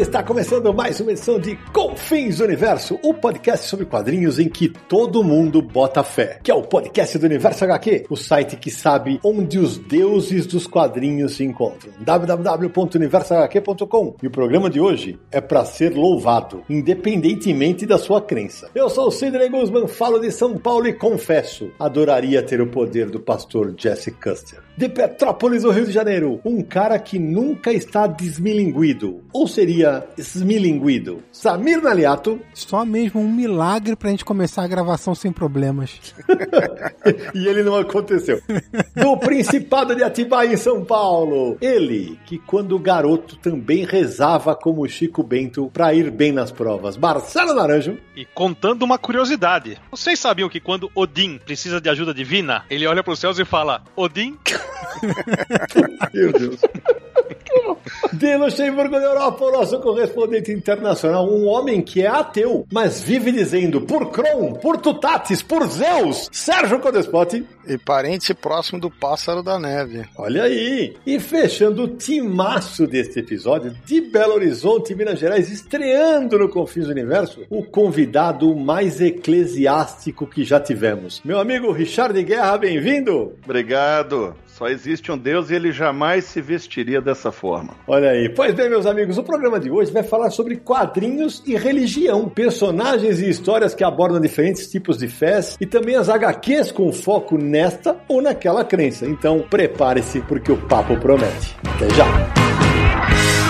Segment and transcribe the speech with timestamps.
[0.00, 4.66] Está começando mais uma edição de Confins do Universo, o podcast sobre quadrinhos em que
[4.66, 6.40] todo mundo bota fé.
[6.42, 10.66] Que é o podcast do Universo HQ, o site que sabe onde os deuses dos
[10.66, 11.92] quadrinhos se encontram.
[12.00, 14.14] www.universohq.com.
[14.22, 18.70] E o programa de hoje é para ser louvado, independentemente da sua crença.
[18.74, 23.10] Eu sou o Sidney Guzman, falo de São Paulo e confesso, adoraria ter o poder
[23.10, 24.60] do pastor Jesse Custer.
[24.80, 31.22] De Petrópolis, no Rio de Janeiro, um cara que nunca está desmilinguido, ou seria esmilinguido.
[31.30, 32.40] Samir Naliato.
[32.54, 36.14] Só mesmo um milagre pra gente começar a gravação sem problemas.
[37.34, 38.40] e ele não aconteceu.
[38.96, 41.58] Do Principado de Atibaia, em São Paulo.
[41.60, 46.96] Ele, que quando garoto também rezava como Chico Bento pra ir bem nas provas.
[46.96, 47.98] Marcelo Naranjo.
[48.16, 49.76] E contando uma curiosidade.
[49.90, 53.84] Vocês sabiam que quando Odin precisa de ajuda divina, ele olha pros céus e fala:
[53.94, 54.38] Odin?
[56.12, 56.60] Meu Deus.
[58.12, 63.32] De Luxemburgo da Europa, o nosso correspondente internacional, um homem que é ateu, mas vive
[63.32, 67.46] dizendo por Kron, por Tutatis, por Zeus, Sérgio Codespotti.
[67.66, 70.04] E parente próximo do pássaro da neve.
[70.16, 70.96] Olha aí!
[71.06, 76.92] E fechando o timaço deste episódio, de Belo Horizonte, Minas Gerais, estreando no Confins do
[76.92, 81.20] Universo, o convidado mais eclesiástico que já tivemos.
[81.24, 83.34] Meu amigo Richard Guerra, bem-vindo!
[83.44, 84.34] Obrigado!
[84.60, 87.70] Só existe um Deus e ele jamais se vestiria dessa forma.
[87.88, 88.28] Olha aí.
[88.28, 93.22] Pois bem, meus amigos, o programa de hoje vai falar sobre quadrinhos e religião, personagens
[93.22, 97.96] e histórias que abordam diferentes tipos de fés e também as HQs com foco nesta
[98.06, 99.06] ou naquela crença.
[99.06, 101.56] Então, prepare-se porque o papo promete.
[101.66, 103.49] Até já!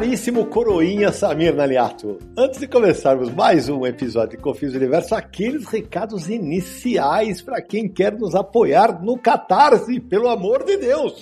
[0.00, 2.18] Caríssimo coroinha Samir Naliato.
[2.34, 8.18] Antes de começarmos mais um episódio de Confis Universo, aqueles recados iniciais para quem quer
[8.18, 11.20] nos apoiar no Catarse, pelo amor de Deus.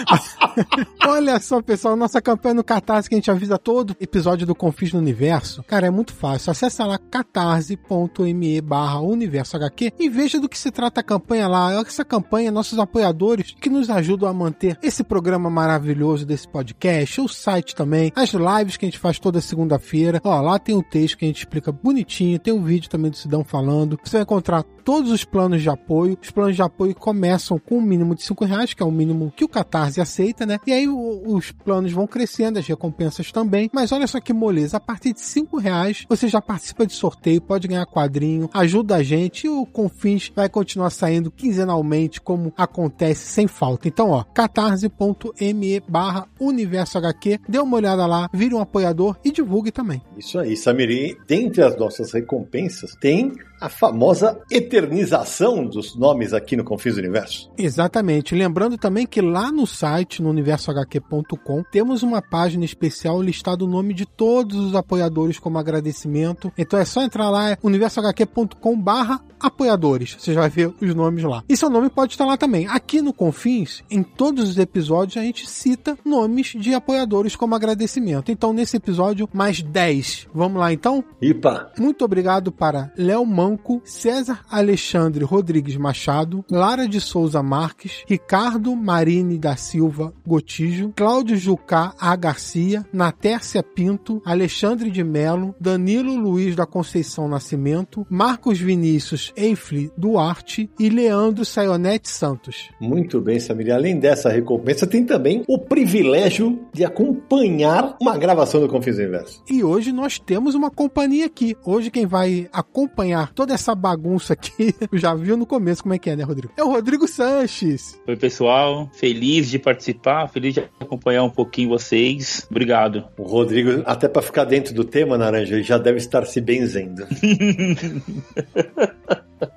[1.06, 4.94] Olha só, pessoal, nossa campanha no Catarse que a gente avisa todo episódio do Confis
[4.94, 5.62] no Universo.
[5.64, 6.52] Cara, é muito fácil.
[6.52, 11.70] Acesse lá catarse.me barra universo HQ e veja do que se trata a campanha lá.
[11.82, 17.28] Essa campanha, nossos apoiadores que nos ajudam a manter esse programa maravilhoso desse podcast, o
[17.28, 20.20] site também, as lives que a gente faz toda segunda-feira.
[20.24, 23.10] Ó, lá tem o texto que a gente explica bonitinho, tem o um vídeo também
[23.10, 23.98] do Sidão falando.
[24.02, 26.18] Você vai encontrar todos os planos de apoio.
[26.22, 29.32] Os planos de apoio começam com um mínimo de 5 reais, que é o mínimo
[29.34, 30.60] que o Catarse aceita, né?
[30.66, 33.70] E aí os planos vão crescendo, as recompensas também.
[33.72, 37.40] Mas olha só que moleza, a partir de 5 reais você já participa de sorteio,
[37.40, 43.26] pode ganhar quadrinho, ajuda a gente e o Confins vai continuar saindo quinzenalmente, como acontece
[43.26, 43.88] sem falta.
[43.88, 49.70] Então, ó, catarse.me barra universo HQ, dê uma olhada lá, vire um apoiador e divulgue
[49.70, 50.02] também.
[50.18, 51.16] Isso aí, Samiri.
[51.24, 57.50] Dentre as nossas recompensas, tem a famosa eternização dos nomes aqui no Confis Universo.
[57.56, 58.34] Exatamente.
[58.34, 63.94] Lembrando também que lá no site, no universohq.com, temos uma página especial listado o nome
[63.94, 66.52] de todos os apoiadores como agradecimento.
[66.56, 70.16] Então é só entrar lá, universohq.com barra apoiadores.
[70.18, 71.44] Você já vai ver os nomes lá.
[71.48, 72.66] E seu nome pode estar lá também.
[72.66, 78.30] Aqui no Confins, em todos os episódios, a gente cita nomes de apoiadores como agradecimento.
[78.30, 80.28] Então, nesse episódio, mais 10.
[80.34, 81.04] Vamos lá, então?
[81.20, 81.72] Ipa!
[81.78, 89.36] Muito obrigado para Léo Manco, César Alexandre Rodrigues Machado, Lara de Souza Marques, Ricardo Marini
[89.36, 92.16] da Silva Gotijo, Cláudio Jucá A.
[92.16, 100.70] Garcia, Natércia Pinto, Alexandre de Melo, Danilo Luiz da Conceição Nascimento, Marcos Vinícius Eifle Duarte
[100.80, 102.70] e Leandro Saionete Santos.
[102.80, 103.74] Muito bem, Samir.
[103.74, 109.42] Além dessa recompensa, tem também o privilégio de acompanhar uma gravação do Confis Inverso.
[109.50, 111.54] E hoje nós temos uma companhia aqui.
[111.62, 116.08] Hoje quem vai acompanhar toda essa bagunça aqui, já viu no começo como é que
[116.08, 116.52] é, né, Rodrigo?
[116.56, 118.00] É o Rodrigo Sanches.
[118.06, 118.88] Oi, pessoal.
[118.94, 122.46] Feliz de participar, feliz de acompanhar um pouquinho vocês.
[122.50, 123.04] Obrigado.
[123.18, 127.06] O Rodrigo, até para ficar dentro do tema, Naranja, ele já deve estar se benzendo.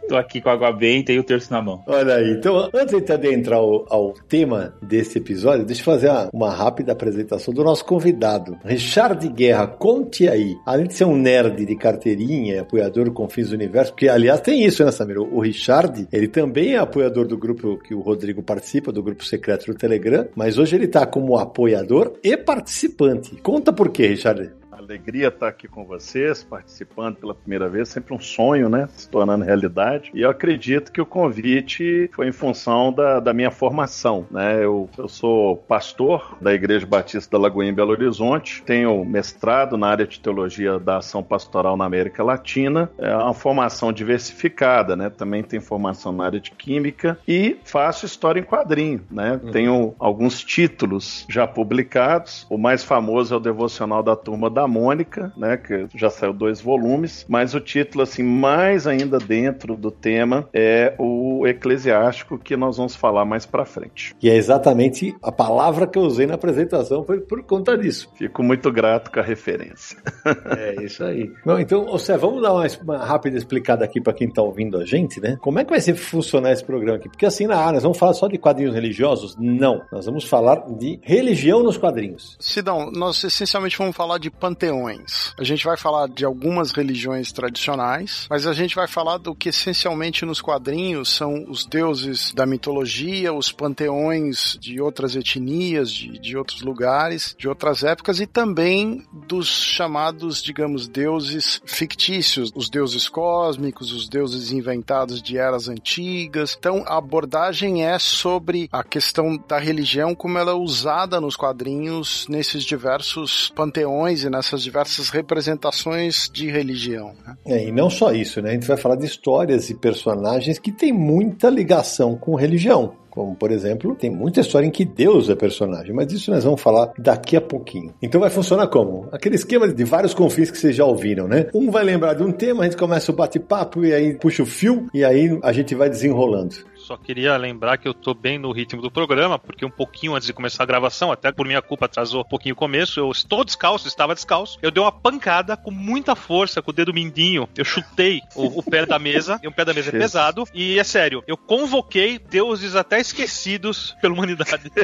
[0.08, 1.84] Tô aqui com água benta e o terço na mão.
[1.88, 6.30] Olha aí, então antes de adentrar ao, ao tema desse episódio, deixa eu fazer uma,
[6.34, 8.58] uma rápida apresentação do nosso convidado.
[8.64, 10.56] Richard Guerra, conte aí.
[10.66, 14.64] Além de ser um nerd de carteirinha apoiador do Confins do Universo, porque aliás tem
[14.64, 15.18] isso, né, Samir?
[15.20, 19.66] O Richard, ele também é apoiador do grupo que o Rodrigo participa, do grupo secreto
[19.66, 23.36] do Telegram, mas hoje ele tá como apoiador e participante.
[23.42, 24.52] Conta por quê, Richard?
[24.88, 28.88] Alegria estar aqui com vocês, participando pela primeira vez, sempre um sonho, né?
[28.96, 30.10] Se tornando realidade.
[30.14, 34.64] E eu acredito que o convite foi em função da, da minha formação, né?
[34.64, 39.88] Eu, eu sou pastor da Igreja Batista da Lagoinha em Belo Horizonte, tenho mestrado na
[39.88, 45.10] área de teologia da ação pastoral na América Latina, é uma formação diversificada, né?
[45.10, 49.40] Também tenho formação na área de química e faço história em quadrinho, né?
[49.44, 49.52] Uhum.
[49.52, 52.48] Tenho alguns títulos já publicados.
[52.50, 56.62] O mais famoso é o devocional da turma da Mônica, né, que já saiu dois
[56.62, 62.78] volumes, mas o título assim mais ainda dentro do tema é o Eclesiástico que nós
[62.78, 64.16] vamos falar mais para frente.
[64.22, 68.10] E é exatamente a palavra que eu usei na apresentação foi por conta disso.
[68.16, 69.98] Fico muito grato com a referência.
[70.58, 71.32] é isso aí.
[71.46, 74.86] Bom, então, você vamos dar uma, uma rápida explicada aqui para quem está ouvindo a
[74.86, 75.38] gente, né?
[75.42, 77.10] Como é que vai ser funcionar esse programa aqui?
[77.10, 79.36] Porque assim, na área, nós vamos falar só de quadrinhos religiosos?
[79.38, 79.82] Não.
[79.92, 82.38] Nós vamos falar de religião nos quadrinhos.
[82.40, 85.34] Sidão, nós essencialmente vamos falar de panteão panteões.
[85.38, 89.50] A gente vai falar de algumas religiões tradicionais, mas a gente vai falar do que
[89.50, 96.38] essencialmente nos quadrinhos são os deuses da mitologia, os panteões de outras etnias, de, de
[96.38, 103.92] outros lugares, de outras épocas e também dos chamados, digamos, deuses fictícios, os deuses cósmicos,
[103.92, 106.56] os deuses inventados de eras antigas.
[106.58, 112.28] Então a abordagem é sobre a questão da religião como ela é usada nos quadrinhos
[112.28, 117.14] nesses diversos panteões e nessas essas diversas representações de religião.
[117.26, 117.38] Né?
[117.46, 118.52] É, e não só isso, né?
[118.52, 122.94] A gente vai falar de histórias e personagens que têm muita ligação com religião.
[123.10, 126.62] Como, por exemplo, tem muita história em que Deus é personagem, mas isso nós vamos
[126.62, 127.92] falar daqui a pouquinho.
[128.00, 129.10] Então vai funcionar como?
[129.12, 131.48] Aquele esquema de vários confins que vocês já ouviram, né?
[131.52, 134.46] Um vai lembrar de um tema, a gente começa o bate-papo e aí puxa o
[134.46, 136.58] fio e aí a gente vai desenrolando.
[136.88, 140.26] Só queria lembrar que eu tô bem no ritmo do programa, porque um pouquinho antes
[140.26, 143.44] de começar a gravação, até por minha culpa atrasou um pouquinho o começo, eu estou
[143.44, 144.58] descalço, estava descalço.
[144.62, 147.50] Eu dei uma pancada com muita força com o dedo mindinho.
[147.58, 150.46] Eu chutei o, o pé da mesa, e o pé da mesa é pesado.
[150.54, 154.72] E é sério, eu convoquei deuses até esquecidos pela humanidade.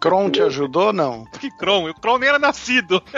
[0.00, 1.24] Kron te ajudou não?
[1.38, 1.88] Que Kron?
[1.88, 3.00] O Kron nem era nascido.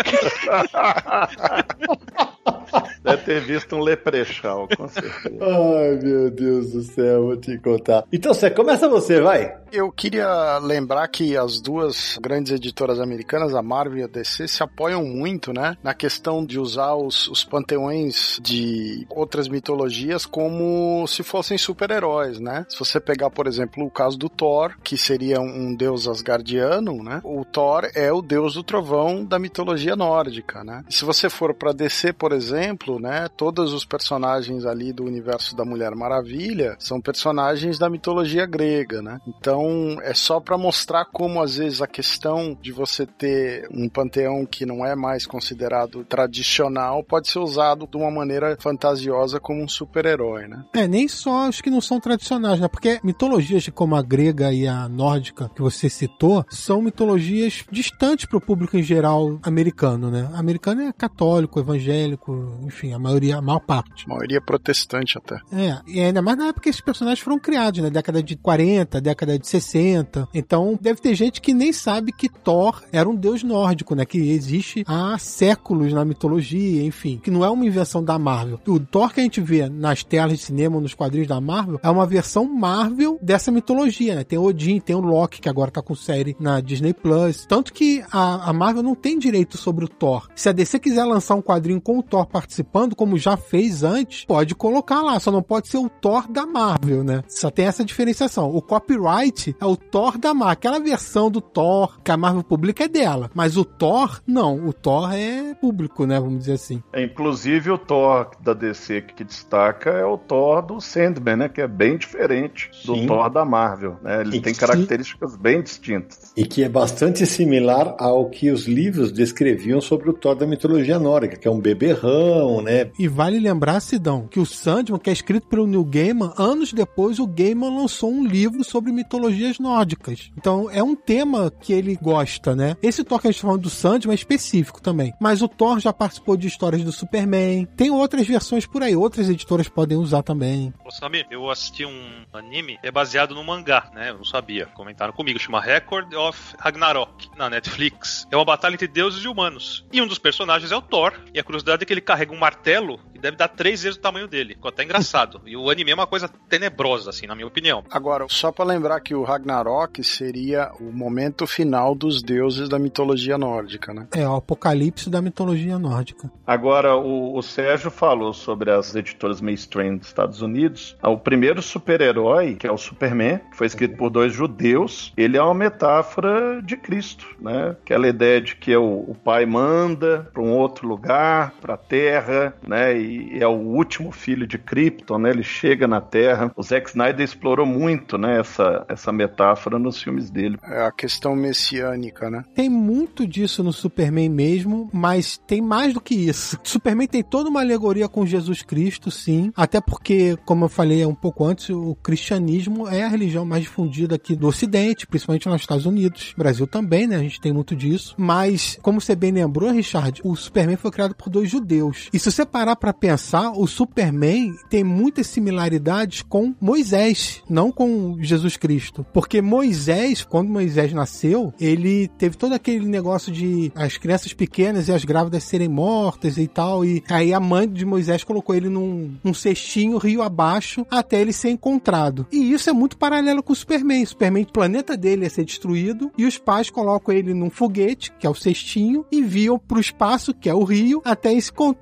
[3.02, 5.38] Deve ter visto um leprechal, com certeza.
[5.40, 8.04] Ai, meu Deus do céu, vou te contar.
[8.12, 9.56] Então, você começa você, vai.
[9.72, 14.62] Eu queria lembrar que as duas grandes editoras americanas, a Marvel e a DC, se
[14.62, 21.22] apoiam muito, né, na questão de usar os, os panteões de outras mitologias como se
[21.22, 22.64] fossem super-heróis, né?
[22.68, 27.20] Se você pegar, por exemplo, o caso do Thor, que seria um deus asgardiano, né?
[27.24, 30.84] O Thor é o deus do trovão da mitologia nórdica, né?
[30.88, 35.54] E se você for para DC, por exemplo, né, todos os personagens ali do universo
[35.56, 39.19] da Mulher Maravilha são personagens da mitologia grega, né?
[39.26, 44.44] Então é só para mostrar como às vezes a questão de você ter um panteão
[44.46, 49.69] que não é mais considerado tradicional pode ser usado de uma maneira fantasiosa como um
[49.69, 50.64] super-herói, né?
[50.75, 52.69] É, nem só os que não são tradicionais, né?
[52.69, 58.38] Porque mitologias como a grega e a nórdica que você citou são mitologias distantes para
[58.38, 60.28] o público em geral americano, né?
[60.33, 64.04] O americano é católico, evangélico, enfim, a maioria, a maior parte.
[64.06, 65.40] A maioria protestante até.
[65.52, 69.00] É, e ainda mais na época que esses personagens foram criados, na década de 40,
[69.00, 70.28] década de 60.
[70.35, 74.04] Então, deve ter gente que nem sabe que Thor era um deus nórdico, né?
[74.04, 77.20] Que existe há séculos na mitologia, enfim.
[77.23, 78.61] Que não é uma invenção da Marvel.
[78.66, 81.90] O Thor que a gente vê nas telas de cinema, nos quadrinhos da Marvel, é
[81.90, 84.25] uma versão Marvel dessa mitologia, né?
[84.25, 87.46] Tem Odin, tem o Loki, que agora tá com série na Disney Plus.
[87.46, 90.28] Tanto que a, a Marvel não tem direito sobre o Thor.
[90.35, 94.25] Se a DC quiser lançar um quadrinho com o Thor participando, como já fez antes,
[94.25, 97.22] pode colocar lá, só não pode ser o Thor da Marvel, né?
[97.28, 98.50] Só tem essa diferenciação.
[98.54, 100.52] O copyright é o Thor da Marvel.
[100.52, 104.66] Aquela versão do Thor que a Marvel publica é dela, mas o Thor, não.
[104.66, 106.20] O Thor é público, né?
[106.20, 106.82] Vamos dizer assim.
[106.92, 111.48] É, inclusive o Thor da DC que destaca é o Thor do Sandman, né?
[111.48, 113.06] Que é bem diferente do Sim.
[113.06, 114.20] Thor da Marvel, né?
[114.20, 116.32] Ele e tem características bem distintas.
[116.36, 120.98] E que é bastante similar ao que os livros descreviam sobre o Thor da mitologia
[120.98, 122.90] nórdica, que é um beberrão, né?
[122.98, 127.18] E vale lembrar, Sidão, que o Sandman, que é escrito pelo Neil Gaiman, anos depois
[127.18, 130.30] o Gaiman lançou um livro sobre mitologias nórdicas.
[130.36, 132.76] Então é um tema que ele gosta, né?
[132.82, 135.12] Esse Thor que a gente tá falando do Sandman é específico também.
[135.20, 137.66] Mas o Thor já participou de histórias do Superman.
[137.76, 140.72] Tem outras versões por aí, outras editoras podem usar também.
[140.84, 144.10] Ô, Samir, eu assisti um anime é baseado no mangá, né?
[144.10, 144.66] Eu não sabia.
[144.66, 145.38] Comentaram comigo.
[145.38, 148.26] Chama Record of Ragnarok, na Netflix.
[148.30, 149.84] É uma batalha entre deuses e humanos.
[149.92, 151.12] E um dos personagens é o Thor.
[151.34, 154.00] E a curiosidade é que ele carrega um martelo que deve dar três vezes o
[154.00, 154.54] tamanho dele.
[154.54, 155.36] Ficou até engraçado.
[155.47, 157.85] E o anime é uma coisa tenebrosa, assim, na minha opinião.
[157.90, 163.37] Agora, só pra lembrar que o Ragnarok seria o momento final dos deuses da mitologia
[163.37, 164.07] nórdica, né?
[164.14, 166.31] É o apocalipse da mitologia nórdica.
[166.47, 170.97] Agora, o, o Sérgio falou sobre as editoras mainstream dos Estados Unidos.
[171.02, 175.43] O primeiro super-herói, que é o Superman, que foi escrito por dois judeus, ele é
[175.43, 177.76] uma metáfora de Cristo, né?
[177.83, 181.78] Aquela ideia de que é o, o pai manda para um outro lugar, para a
[181.78, 182.99] Terra, né?
[182.99, 185.30] E é o último filho de Krypton, né?
[185.30, 186.52] Ele chega na Terra.
[186.56, 188.40] O Zack Snyder explorou muito, né?
[188.40, 190.58] Essa, essa metáfora nos filmes dele.
[190.64, 192.44] É a questão messiânica, né?
[192.54, 196.58] Tem muito disso no Superman mesmo, mas tem mais do que isso.
[196.62, 199.52] Superman tem toda uma alegoria com Jesus Cristo, sim.
[199.56, 204.16] Até porque, como eu falei um pouco antes, o cristianismo é a religião mais difundida
[204.16, 206.35] aqui do Ocidente, principalmente nos Estados Unidos.
[206.37, 207.16] Brasil também, né?
[207.16, 208.14] A gente tem muito disso.
[208.16, 212.08] Mas, como você bem lembrou, Richard, o Superman foi criado por dois judeus.
[212.12, 218.16] E se você parar pra pensar, o Superman tem muitas similaridades com Moisés, não com
[218.20, 219.06] Jesus Cristo.
[219.12, 224.92] Porque Moisés, quando Moisés nasceu, ele teve todo aquele negócio de as crianças pequenas e
[224.92, 226.84] as grávidas serem mortas e tal.
[226.84, 231.50] E aí a mãe de Moisés colocou ele num, cestinho rio abaixo até ele ser
[231.50, 232.26] encontrado.
[232.32, 234.02] E isso é muito paralelo com o Superman.
[234.02, 238.10] O Superman, o planeta dele ia ser destruído e os pais colocam ele num foguete,
[238.18, 241.30] que é o cestinho, e enviam pro espaço, que é o rio, até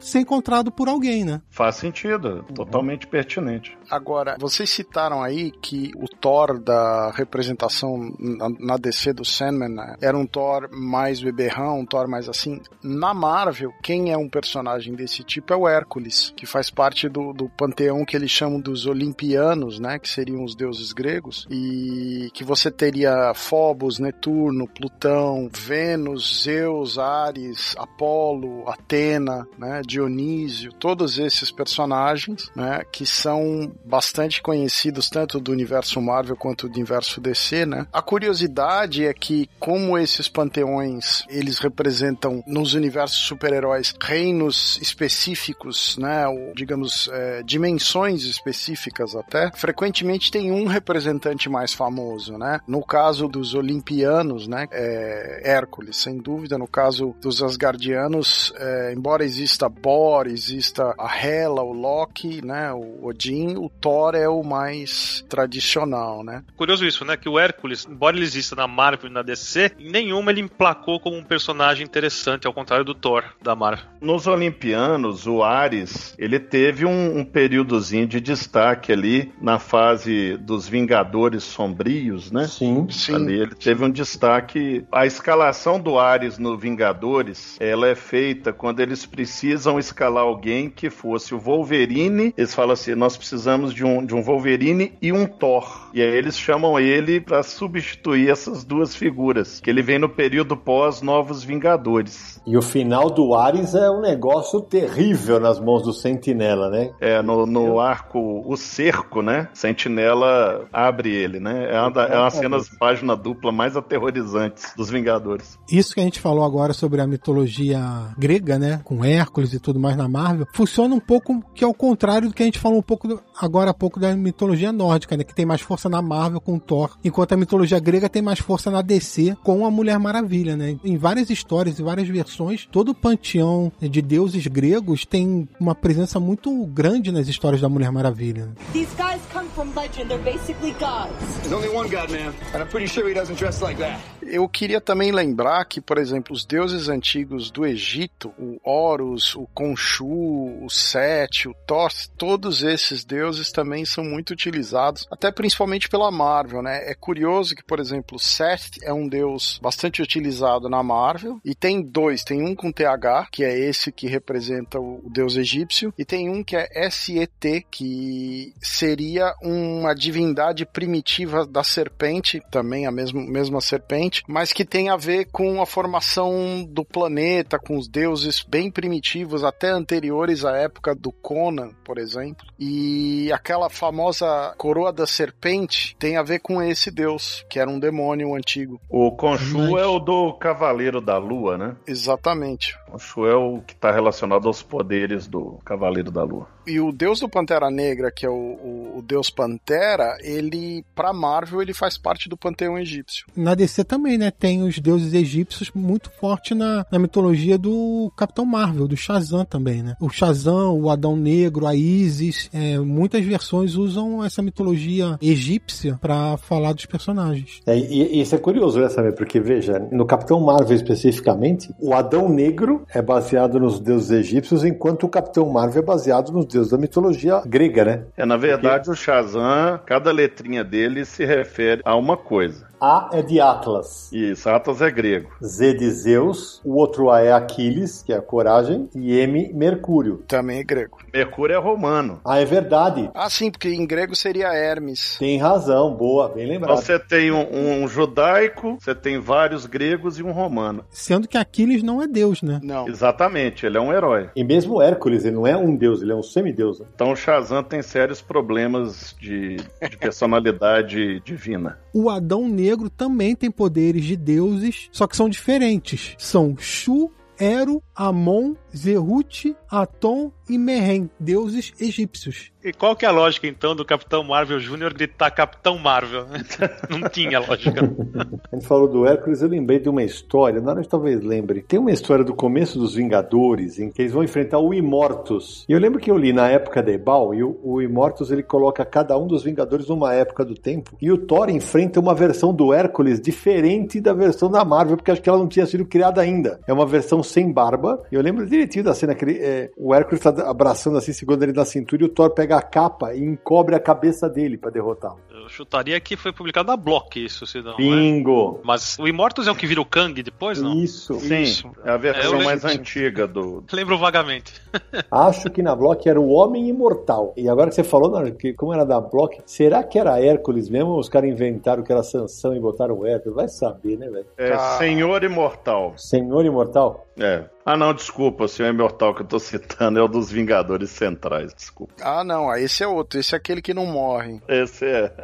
[0.01, 1.41] ser encontrado por alguém, né?
[1.49, 3.79] Faz sentido, totalmente pertinente.
[3.89, 10.19] Agora, vocês citaram aí que o Thor da representação na, DC do Sandman né, era
[10.19, 12.61] um Thor mais beberrão, um Thor mais assim.
[12.83, 17.33] Na Marvel, quem é um personagem desse tipo é o Hércules, que faz parte do,
[17.33, 19.97] do panteão que eles chamam dos Olimpianos, né?
[19.97, 21.47] Que seriam os deuses gregos.
[21.49, 29.83] E que você teria Phobos, Netuno, Plutão, Vênus, Zeus, Ares, Apolo, Atena, né?
[29.87, 32.83] Dionísio, todos esses personagens, né?
[32.91, 37.87] Que são bastante conhecidos tanto do universo Marvel quanto do universo DC, né?
[37.93, 46.27] A curiosidade é que como esses panteões eles representam nos universos super-heróis reinos específicos, né?
[46.27, 49.51] Ou, digamos é, dimensões específicas até.
[49.55, 52.61] Frequentemente tem um representante mais famoso, né?
[52.67, 54.67] No caso dos Olimpianos, né?
[54.71, 56.59] É Hércules, sem dúvida.
[56.59, 62.73] No caso dos Asgardianos, é, embora exista Bor, exista a Hela, o Loki, né?
[62.73, 66.43] O Odin, o Thor é o mais tradicional, né?
[66.57, 67.17] Curioso isso, né?
[67.17, 71.01] Que o Hércules, embora ele exista na Marvel e na DC, em nenhuma ele emplacou
[71.01, 73.85] como um personagem interessante, ao contrário do Thor da Marvel.
[74.01, 80.69] Nos Olimpianos, o Ares, ele teve um, um períodozinho de destaque ali na fase dos
[80.69, 82.47] Vingadores Sombrios, né?
[82.47, 82.87] Sim.
[82.91, 83.15] Sim.
[83.15, 84.85] Ali ele teve um destaque.
[84.91, 90.91] A escalação do Ares no Vingadores, ela é feita quando eles precisam escalar alguém que
[90.91, 92.35] fosse o Wolverine.
[92.37, 95.89] Eles falam assim: nós precisamos de um, de um Wolverine e um Thor.
[95.95, 100.57] E aí eles chamam ele para substituir essas duas figuras, que ele vem no período
[100.57, 102.41] pós Novos Vingadores.
[102.47, 106.91] E o final do Ares é um negócio terrível nas mãos do Sentinela, né?
[107.01, 109.49] É, no, no arco O Cerco, né?
[109.55, 111.69] Sentinela abre ele, né?
[111.71, 115.59] É uma, da- é uma cenas página dupla mais aterrorizantes dos Vingadores.
[115.71, 117.81] Isso que a gente falou agora sobre a mitologia
[118.19, 118.81] grega, né?
[118.85, 122.35] Com Hércules e tudo mais na Marvel, funciona um pouco que é o contrário do
[122.35, 125.25] que a gente falou um pouco do- agora há pouco da mitologia nórdica, né?
[125.25, 128.39] Que tem mais força na Marvel com o Thor, enquanto a mitologia grega tem mais
[128.39, 130.77] força na DC com a Mulher Maravilha, né?
[130.85, 136.19] Em várias histórias e várias versões, todo o panteão de deuses gregos tem uma presença
[136.21, 138.47] muito grande nas histórias da Mulher Maravilha.
[138.47, 138.53] né?
[138.73, 140.09] These guys come from legend.
[140.09, 141.15] They're basically gods.
[141.43, 144.01] There's only one God, man, and I'm pretty sure he doesn't dress like that.
[144.23, 149.47] Eu queria também lembrar que, por exemplo, os deuses antigos do Egito, o Horus, o
[149.55, 156.11] Khonshu, o Set, o Thor, todos esses deuses também são muito utilizados, até principalmente pela
[156.11, 156.91] Marvel, né?
[156.91, 161.83] É curioso que, por exemplo, Seth é um deus bastante utilizado na Marvel, e tem
[161.83, 166.29] dois, tem um com TH, que é esse que representa o deus egípcio, e tem
[166.29, 173.61] um que é SET, que seria uma divindade primitiva da serpente, também a mesma, mesma
[173.61, 178.71] serpente, mas que tem a ver com a formação do planeta, com os deuses bem
[178.71, 182.44] primitivos, até anteriores à época do Conan, por exemplo.
[182.59, 187.79] E aquela famosa coroa da serpente tem a ver com esse deus, que era um
[187.79, 188.81] demônio antigo.
[188.89, 191.77] O Khonshu é o do Cavaleiro da Lua, né?
[191.87, 192.79] Exatamente.
[192.91, 196.54] Khonshu é o que está relacionado aos poderes do Cavaleiro da Lua.
[196.67, 201.13] E o deus do Pantera Negra, que é o, o, o deus Pantera, ele, pra
[201.13, 203.27] Marvel, ele faz parte do panteão egípcio.
[203.37, 204.31] Na DC também, né?
[204.31, 209.83] Tem os deuses egípcios muito forte na, na mitologia do Capitão Marvel, do Shazam também,
[209.83, 209.97] né?
[210.01, 216.37] O Shazam, o Adão Negro, a Isis, é, muitas versões usam essa mitologia egípcia para
[216.37, 217.61] falar dos personagens.
[217.67, 219.15] É, e, e isso é curioso, né, saber?
[219.15, 225.05] Porque, veja, no Capitão Marvel especificamente, o Adão Negro é baseado nos deuses egípcios, enquanto
[225.05, 228.05] o Capitão Marvel é baseado nos deuses da mitologia grega, né?
[228.17, 232.67] É, na verdade, o Shazam, cada letrinha dele se refere a uma coisa.
[232.85, 234.13] A é de Atlas.
[234.13, 235.31] Isso, Atlas é grego.
[235.43, 240.23] Z de Zeus, o outro A é Aquiles, que é a coragem, e M, Mercúrio.
[240.29, 240.99] Também é grego.
[241.11, 242.21] Mercúrio é romano.
[242.23, 243.11] Ah, é verdade.
[243.15, 245.17] Ah, sim, porque em grego seria Hermes.
[245.19, 246.77] Tem razão, boa, bem lembrado.
[246.77, 250.85] Você tem um, um judaico, você tem vários gregos e um romano.
[250.91, 252.61] Sendo que Aquiles não é deus, né?
[252.63, 252.87] Não.
[252.87, 254.29] Exatamente, ele é um herói.
[254.37, 256.81] E mesmo Hércules, ele não é um deus, ele é um semideus.
[256.81, 256.87] né?
[256.95, 261.79] Então o Shazam tem sérios problemas de, de personalidade divina.
[261.95, 266.15] O Adão Negro também tem poderes de deuses, só que são diferentes.
[266.19, 272.53] São Shu, Ero, Amon, Zerut, Atom e Mehen, deuses egípcios.
[272.65, 274.95] E qual que é a lógica, então, do Capitão Marvel Jr.
[274.95, 276.25] gritar Capitão Marvel?
[276.89, 277.83] Não tinha lógica.
[278.51, 281.63] A gente falou do Hércules, eu lembrei de uma história, na verdade talvez lembre.
[281.63, 285.67] Tem uma história do começo dos Vingadores, em que eles vão enfrentar o Imortus.
[285.69, 288.43] E eu lembro que eu li na época da Ebal, e o, o Imortus ele
[288.43, 290.97] coloca cada um dos Vingadores numa época do tempo.
[291.03, 295.21] E o Thor enfrenta uma versão do Hércules diferente da versão da Marvel, porque acho
[295.21, 296.61] que ela não tinha sido criada ainda.
[296.67, 298.03] É uma versão sem barba.
[298.11, 301.43] E eu lembro direitinho da cena que ele, é, o Hércules tá abraçando assim, segurando
[301.45, 304.71] ele na cintura, e o Thor pega a capa e encobre a cabeça dele pra
[304.71, 305.21] derrotá-lo.
[305.37, 307.77] Eu chutaria que foi publicado na Block isso, se não é?
[307.77, 308.61] Bingo!
[308.63, 310.75] Mas o Immortus é o que vira o Kang depois, não?
[310.75, 311.19] Isso.
[311.19, 311.73] Sim, Isso.
[311.85, 312.81] é a versão É, mais lembro.
[312.81, 313.65] antiga do.
[313.73, 314.53] Lembro vagamente.
[315.11, 317.35] Acho que na Block era o Homem Imortal.
[317.37, 320.69] E agora que você falou, Nara, que como era da Block, será que era Hércules
[320.69, 320.91] mesmo?
[320.91, 323.35] Ou os caras inventaram que era Sansão e botaram o Hércules?
[323.35, 324.27] Vai saber, né, velho?
[324.39, 324.79] É Tá.
[324.79, 325.95] Senhor Imortal.
[325.97, 327.07] Senhor Imortal?
[327.19, 327.45] É.
[327.67, 331.55] Ah, não, desculpa, o Senhor Imortal que eu tô citando é o dos Vingadores Centrais,
[331.55, 331.95] desculpa.
[332.03, 333.19] Ah, não, ah, esse é outro.
[333.19, 334.39] Esse é aquele que não morre.
[334.47, 335.24] Esse é, é,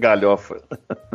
[0.00, 0.56] galhofa.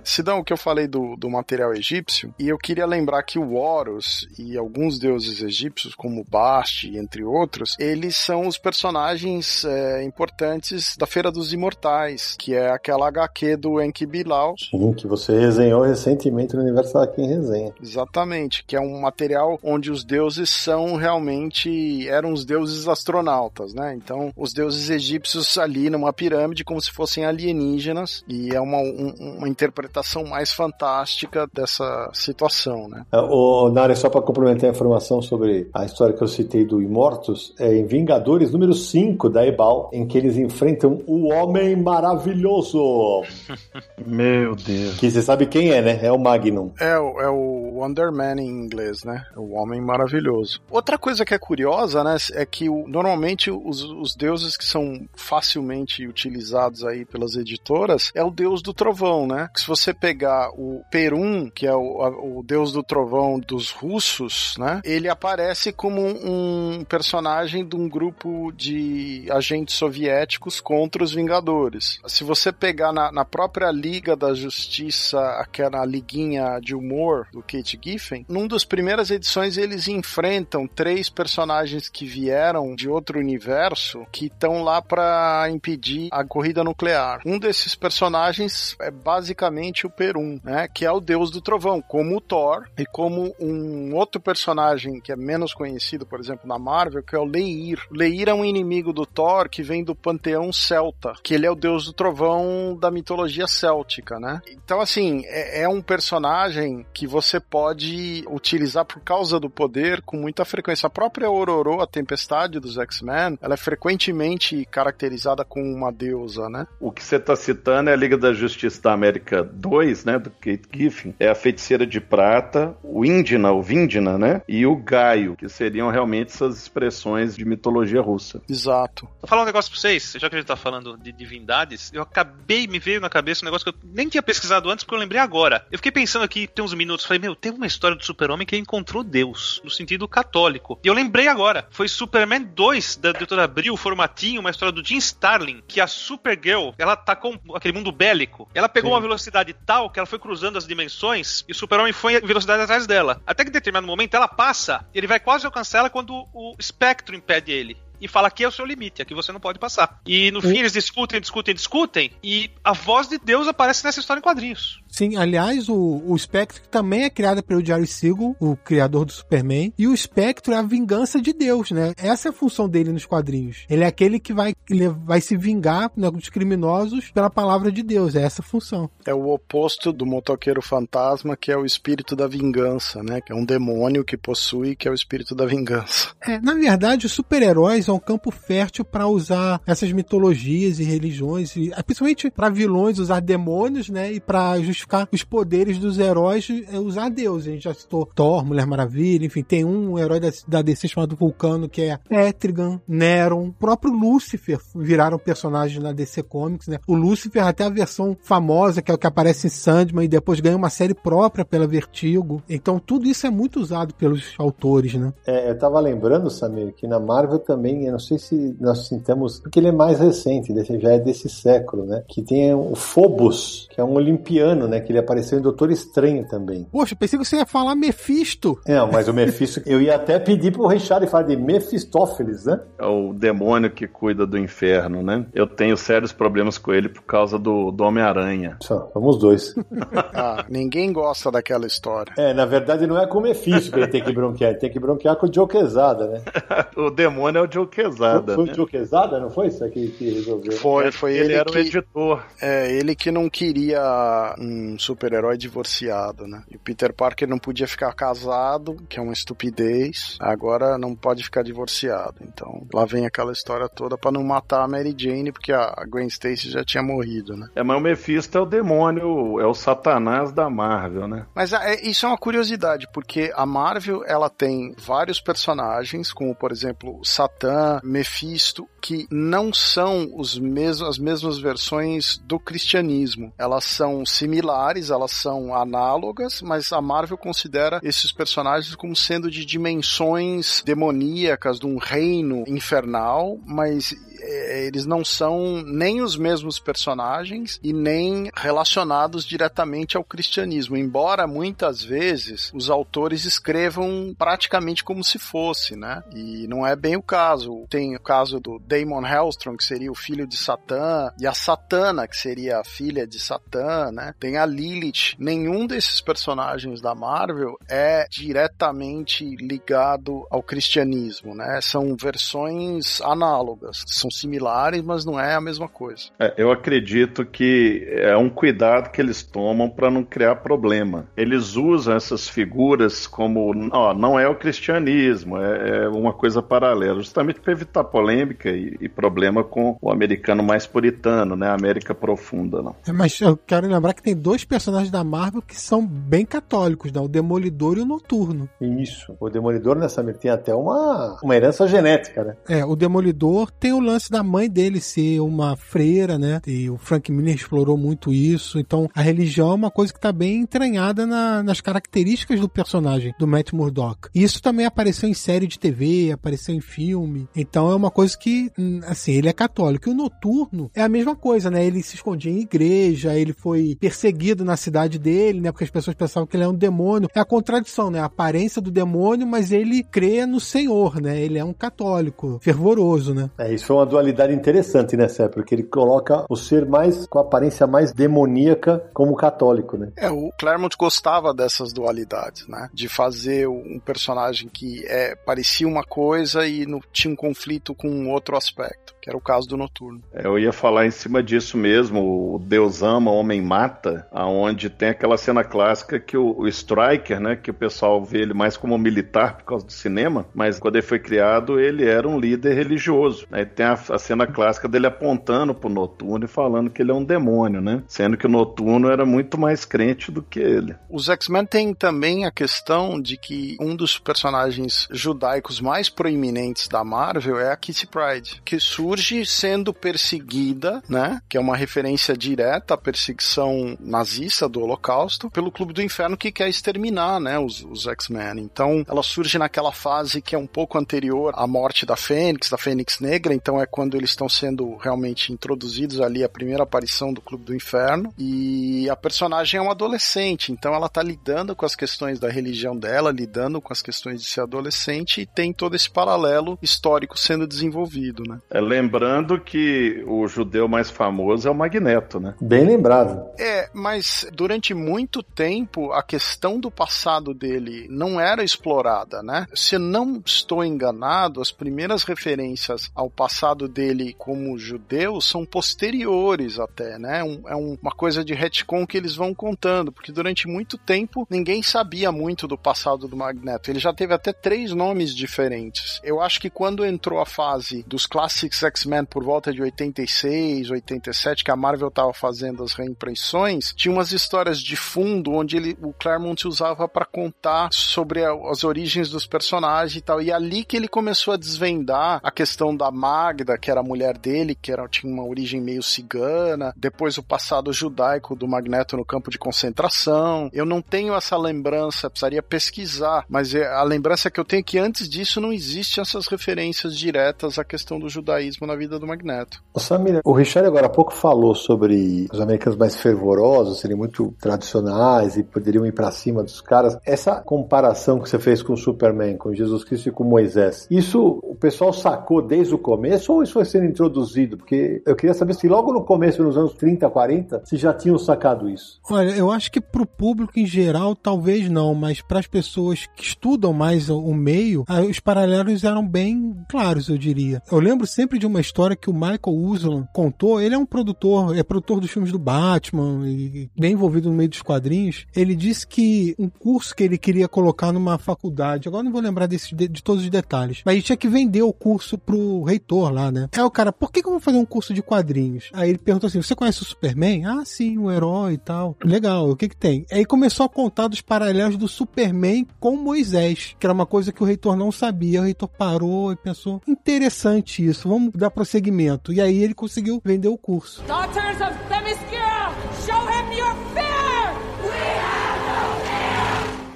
[0.04, 3.54] Sidão, o que eu falei do, do material egípcio, e eu queria lembrar que o
[3.56, 10.96] Horus e alguns deuses egípcios, como Bast, entre outros, eles são os personagens é, importantes
[10.98, 14.56] da Feira dos Imortais, que é aquela HQ do Enki Bilal.
[14.58, 17.74] Sim, que você resenhou recentemente no Universo aqui em resenha.
[17.82, 23.94] Exatamente, que é um material onde os deuses são realmente eram os deuses astronautas, né?
[23.96, 29.38] Então, os deuses egípcios ali numa pirâmide como se fossem alienígenas e é uma, um-
[29.38, 29.91] uma interpretação
[30.26, 33.06] mais fantástica dessa situação, né?
[33.12, 37.54] O Nara, só para complementar a informação sobre a história que eu citei do Imortus,
[37.60, 43.24] é em Vingadores número 5 da Ebal, em que eles enfrentam o Homem Maravilhoso.
[44.06, 44.98] Meu Deus.
[44.98, 46.00] Que você sabe quem é, né?
[46.04, 46.72] É o Magnum.
[46.80, 49.26] É, o- é o Wonder Man em inglês, né?
[49.36, 50.62] O Homem Maravilhoso.
[50.70, 55.02] Outra coisa que é curiosa, né, é que o- normalmente os, os deuses que são
[55.16, 59.50] facilmente utilizados aí pelas editoras é o deus do trovão, né?
[59.54, 63.72] Que se você pegar o Perun, que é o, a- o deus do trovão dos
[63.72, 64.82] russos, né?
[64.84, 72.00] Ele aparece como um personagem de um grupo de agentes soviéticos contra os Vingadores.
[72.08, 77.80] Se você pegar na, na própria Liga da Justiça, aquela liguinha de humor do Kate
[77.82, 84.26] Giffen, num das primeiras edições eles enfrentam três personagens que vieram de outro universo que
[84.26, 87.22] estão lá para impedir a corrida nuclear.
[87.26, 92.18] Um desses personagens é basicamente o Perun, né, que é o deus do trovão, como
[92.18, 97.04] o Thor e como um outro personagem que é menos conhecido, por exemplo, na Marvel,
[97.04, 97.80] que é o Leir.
[97.92, 101.56] Leir é um inimigo do Thor que vem do panteão celta, que ele é o
[101.56, 104.42] deus do trovão da mitologia céltica, né?
[104.48, 110.18] Então, assim, é, é um personagem que você pode utilizar por causa do poder com
[110.18, 110.88] muita frequência.
[110.88, 116.68] A própria Ororo, a tempestade dos X-Men, ela é frequentemente caracterizada como uma deusa, né?
[116.80, 120.20] O que você está citando é a Liga da Justiça da América 2, né?
[120.20, 121.16] Do Kate Giffen.
[121.20, 124.42] É a Feiticeira de Prata, o Indina, o Vindina, né?
[124.48, 128.42] E o Gaio, que seriam realmente essas expressões de mitologia russa.
[128.50, 129.08] Exato.
[129.22, 132.02] Vou falar um negócio pra vocês, já que a gente tá falando de divindades, eu
[132.02, 135.00] acabei, me veio na cabeça um negócio que eu nem tinha pesquisado antes, porque eu
[135.00, 135.66] lembrei agora.
[135.72, 138.58] Eu fiquei pensando aqui, tem uns minutos, falei, meu, tem uma história do super-homem que
[138.58, 140.80] encontrou Deus, no sentido católico.
[140.84, 144.98] E eu lembrei agora, foi Superman 2, da editora Abril, formatinho, uma história do Jim
[144.98, 148.96] Starlin, que a Supergirl, ela tá com aquele mundo bélico, ela pegou Sim.
[148.96, 152.64] uma velocidade tal que ela foi cruzando as dimensões e o super-homem foi em velocidade
[152.64, 153.22] atrás dela.
[153.26, 157.16] Até que em determinado momento ela passa, ele vai quase alcançar ela quando o espectro
[157.16, 157.78] impede ele.
[158.02, 160.02] E fala aqui é o seu limite, aqui você não pode passar.
[160.08, 164.20] E no fim eles discutem, discutem, discutem, e a voz de Deus aparece nessa história
[164.20, 164.81] em quadrinhos.
[164.92, 169.74] Sim, aliás, o, o Spectre também é criado pelo Jerry Siegel, o criador do Superman,
[169.78, 171.94] e o Spectre é a vingança de Deus, né?
[171.98, 173.66] Essa é a função dele nos quadrinhos.
[173.70, 177.82] Ele é aquele que vai, ele vai se vingar né, dos criminosos pela palavra de
[177.82, 178.90] Deus, é essa a função.
[179.06, 183.22] É o oposto do motoqueiro fantasma, que é o espírito da vingança, né?
[183.22, 186.10] Que é um demônio que possui, que é o espírito da vingança.
[186.22, 191.56] É, na verdade, os super-heróis é um campo fértil para usar essas mitologias e religiões,
[191.56, 194.12] e, é, principalmente para vilões usar demônios, né?
[194.12, 197.48] E para justificar os poderes dos heróis, é, usar Deus.
[197.48, 201.16] A gente já citou Thor, Mulher Maravilha, enfim, tem um herói da, da DC chamado
[201.16, 206.80] Vulcano, que é Etrigan, Neron, o próprio Lúcifer viraram personagens na DC Comics, né?
[206.88, 210.40] O Lúcifer, até a versão famosa, que é o que aparece em Sandman, e depois
[210.40, 212.42] ganha uma série própria pela Vertigo.
[212.50, 215.14] Então, tudo isso é muito usado pelos autores, né?
[215.26, 219.40] É, eu tava lembrando, Samir, que na Marvel também, eu não sei se nós sintamos,
[219.40, 222.04] porque ele é mais recente, já é desse século, né?
[222.08, 224.80] Que tem o Phobos, que é um olimpiano, né?
[224.80, 226.68] Que ele apareceu em Doutor Estranho também.
[226.72, 228.60] Poxa, pensei que você ia falar Mephisto.
[228.68, 232.60] Não, mas o Mephisto, eu ia até pedir pro Richard falar de Mephistófeles, né?
[232.80, 235.26] É o demônio que cuida do inferno, né?
[235.34, 238.58] Eu tenho sérios problemas com ele por causa do, do Homem-Aranha.
[238.62, 239.56] Só, somos dois.
[240.14, 242.14] Ah, ninguém gosta daquela história.
[242.18, 244.70] É, na verdade não é com o Mephisto que ele tem que bronquear, ele tem
[244.70, 246.22] que bronquear com o Joe Quesada, né?
[246.76, 248.36] o demônio é o Joe Quesada.
[248.36, 248.52] Foi né?
[248.52, 250.52] o Joe Quesada, não foi isso aqui que resolveu?
[250.54, 252.24] Foi, foi Ele ele, era o que, editor.
[252.42, 256.44] é, ele que não queria um super-herói divorciado, né?
[256.50, 260.18] E o Peter Parker não podia ficar casado, que é uma estupidez.
[260.20, 262.16] Agora não pode ficar divorciado.
[262.22, 266.08] Então lá vem aquela história toda pra não matar a Mary Jane, porque a Gwen
[266.08, 267.48] Stacy já tinha morrido, né?
[267.56, 271.26] É, mas o Mephisto é o demônio, é o satanás da Marvel, né?
[271.36, 276.52] Mas é, isso é uma curiosidade, porque a Marvel ela tem vários personagens, como por
[276.52, 280.40] exemplo Satã, Mephisto, que não são os
[280.82, 283.32] as mesmas versões do cristianismo.
[283.38, 289.46] Elas são similares, elas são análogas, mas a Marvel considera esses personagens como sendo de
[289.46, 297.74] dimensões demoníacas, de um reino infernal, mas eles não são nem os mesmos personagens e
[297.74, 305.76] nem relacionados diretamente ao cristianismo, embora muitas vezes os autores escrevam praticamente como se fosse,
[305.76, 306.04] né?
[306.14, 307.66] E não é bem o caso.
[307.70, 312.08] Tem o caso do Damon Hellstrom, que seria o filho de Satã, e a Satana,
[312.08, 314.14] que seria a filha de Satã, né?
[314.20, 315.16] Tem a Lilith.
[315.18, 321.60] Nenhum desses personagens da Marvel é diretamente ligado ao cristianismo, né?
[321.62, 326.04] São versões análogas, são similares, mas não é a mesma coisa.
[326.20, 331.06] É, eu acredito que é um cuidado que eles tomam para não criar problema.
[331.16, 337.00] Eles usam essas figuras como, ó, não é o cristianismo, é, é uma coisa paralela,
[337.00, 341.48] justamente para evitar polêmica e, e, problema com o americano mais puritano, né?
[341.48, 342.76] A América profunda, não.
[342.86, 346.92] É, mas eu quero lembrar que tem dois personagens da Marvel que são bem católicos,
[346.92, 347.00] né?
[347.00, 348.50] O Demolidor e o Noturno.
[348.60, 349.16] Isso.
[349.20, 352.36] O Demolidor nessa tem até uma, uma herança genética, né?
[352.50, 356.42] É, o Demolidor tem o lance da mãe dele ser uma freira, né?
[356.48, 358.60] E o Frank Miller explorou muito isso.
[358.60, 363.14] Então, a religião é uma coisa que está bem entranhada na, nas características do personagem,
[363.20, 364.10] do Matt Murdock.
[364.14, 367.28] E isso também apareceu em série de TV, apareceu em filme.
[367.36, 368.52] Então, é uma coisa que,
[368.88, 369.90] assim, ele é católico.
[369.90, 371.66] E o Noturno é a mesma coisa, né?
[371.66, 375.52] Ele se escondia em igreja, ele foi perseguido na cidade dele, né?
[375.52, 377.10] Porque as pessoas pensavam que ele é um demônio.
[377.14, 378.00] É a contradição, né?
[378.00, 381.20] A aparência do demônio, mas ele crê no Senhor, né?
[381.20, 383.30] Ele é um católico fervoroso, né?
[383.38, 385.28] É, isso foi uma dualidade interessante, né, Sé?
[385.28, 389.92] Porque ele coloca o ser mais com a aparência mais demoníaca como católico, né?
[389.96, 392.70] É, o Claremont gostava dessas dualidades, né?
[392.74, 398.10] De fazer um personagem que é, parecia uma coisa e no, tinha um conflito com
[398.10, 398.94] outro aspecto.
[399.02, 400.02] Que era o caso do Noturno.
[400.14, 404.70] É, eu ia falar em cima disso mesmo, o Deus ama, o homem mata, aonde
[404.70, 408.56] tem aquela cena clássica que o, o Striker, né, que o pessoal vê ele mais
[408.56, 412.54] como militar por causa do cinema, mas quando ele foi criado, ele era um líder
[412.54, 413.26] religioso.
[413.30, 413.46] Né?
[413.46, 417.04] Tem a, a cena clássica dele apontando pro Noturno e falando que ele é um
[417.04, 417.84] demônio, né?
[417.88, 420.76] Sendo que o Noturno era muito mais crente do que ele.
[420.90, 426.84] Os X-Men têm também a questão de que um dos personagens judaicos mais proeminentes da
[426.84, 428.91] Marvel é a Kitty Pryde, que surge
[429.26, 431.22] sendo perseguida, né?
[431.30, 436.32] Que é uma referência direta à perseguição nazista do Holocausto pelo Clube do Inferno que
[436.32, 437.40] quer exterminar, né?
[437.40, 438.40] Os, os X-Men.
[438.40, 442.58] Então, ela surge naquela fase que é um pouco anterior à morte da Fênix, da
[442.58, 443.34] Fênix Negra.
[443.34, 447.56] Então, é quando eles estão sendo realmente introduzidos ali a primeira aparição do Clube do
[447.56, 448.14] Inferno.
[448.18, 452.78] E a personagem é uma adolescente, então ela tá lidando com as questões da religião
[452.78, 457.48] dela, lidando com as questões de ser adolescente e tem todo esse paralelo histórico sendo
[457.48, 458.40] desenvolvido, né?
[458.50, 462.34] É, lembrando que o judeu mais famoso é o Magneto, né?
[462.42, 463.30] Bem lembrado.
[463.40, 469.46] É, mas durante muito tempo a questão do passado dele não era explorada, né?
[469.54, 476.98] Se não estou enganado, as primeiras referências ao passado dele como judeu são posteriores até,
[476.98, 477.24] né?
[477.24, 481.28] Um, é um, uma coisa de retcon que eles vão contando, porque durante muito tempo
[481.30, 483.70] ninguém sabia muito do passado do Magneto.
[483.70, 486.00] Ele já teve até três nomes diferentes.
[486.04, 491.44] Eu acho que quando entrou a fase dos Classics X-Men por volta de 86, 87,
[491.44, 495.94] que a Marvel estava fazendo as reimpressões, tinha umas histórias de fundo onde ele, o
[495.94, 500.22] Claremont usava para contar sobre a, as origens dos personagens e tal.
[500.22, 504.18] E ali que ele começou a desvendar a questão da Magda, que era a mulher
[504.18, 509.06] dele, que era, tinha uma origem meio cigana, depois o passado judaico do Magneto no
[509.06, 510.50] campo de concentração.
[510.54, 514.64] Eu não tenho essa lembrança, precisaria pesquisar, mas é, a lembrança que eu tenho é
[514.64, 519.08] que antes disso não existem essas referências diretas à questão do judaísmo na vida do
[519.08, 519.62] Magneto.
[519.74, 524.34] Ô, Samir, o Richard agora há pouco falou sobre os americanos mais fervorosos, serem muito
[524.40, 526.98] tradicionais e poderiam ir para cima dos caras.
[527.06, 531.40] Essa comparação que você fez com o Superman, com Jesus Cristo e com Moisés, isso
[531.44, 534.58] o pessoal sacou desde o começo ou isso foi sendo introduzido?
[534.58, 538.18] Porque eu queria saber se logo no começo, nos anos 30, 40, se já tinham
[538.18, 539.00] sacado isso.
[539.10, 543.24] Olha, eu acho que pro público em geral, talvez não, mas para as pessoas que
[543.24, 547.62] estudam mais o, o meio, ah, os paralelos eram bem claros, eu diria.
[547.72, 550.60] Eu lembro sempre de uma história que o Michael Uslan contou.
[550.60, 554.50] Ele é um produtor, é produtor dos filmes do Batman e bem envolvido no meio
[554.50, 555.26] dos quadrinhos.
[555.36, 559.48] Ele disse que um curso que ele queria colocar numa faculdade, agora não vou lembrar
[559.48, 563.12] desse, de, de todos os detalhes, mas ele tinha que vender o curso pro reitor
[563.12, 563.48] lá, né?
[563.56, 565.70] Aí o cara, por que, que eu vou fazer um curso de quadrinhos?
[565.74, 567.46] Aí ele perguntou assim: você conhece o Superman?
[567.46, 568.96] Ah, sim, o herói e tal.
[569.04, 570.06] Legal, o que que tem?
[570.12, 574.42] Aí começou a contar dos paralelos do Superman com Moisés, que era uma coisa que
[574.42, 575.42] o reitor não sabia.
[575.42, 579.32] O reitor parou e pensou: interessante isso, vamos dar prosseguimento.
[579.32, 581.02] E aí ele conseguiu vender o curso.
[581.04, 582.74] Daughters of Themyscira,
[583.06, 583.91] show him your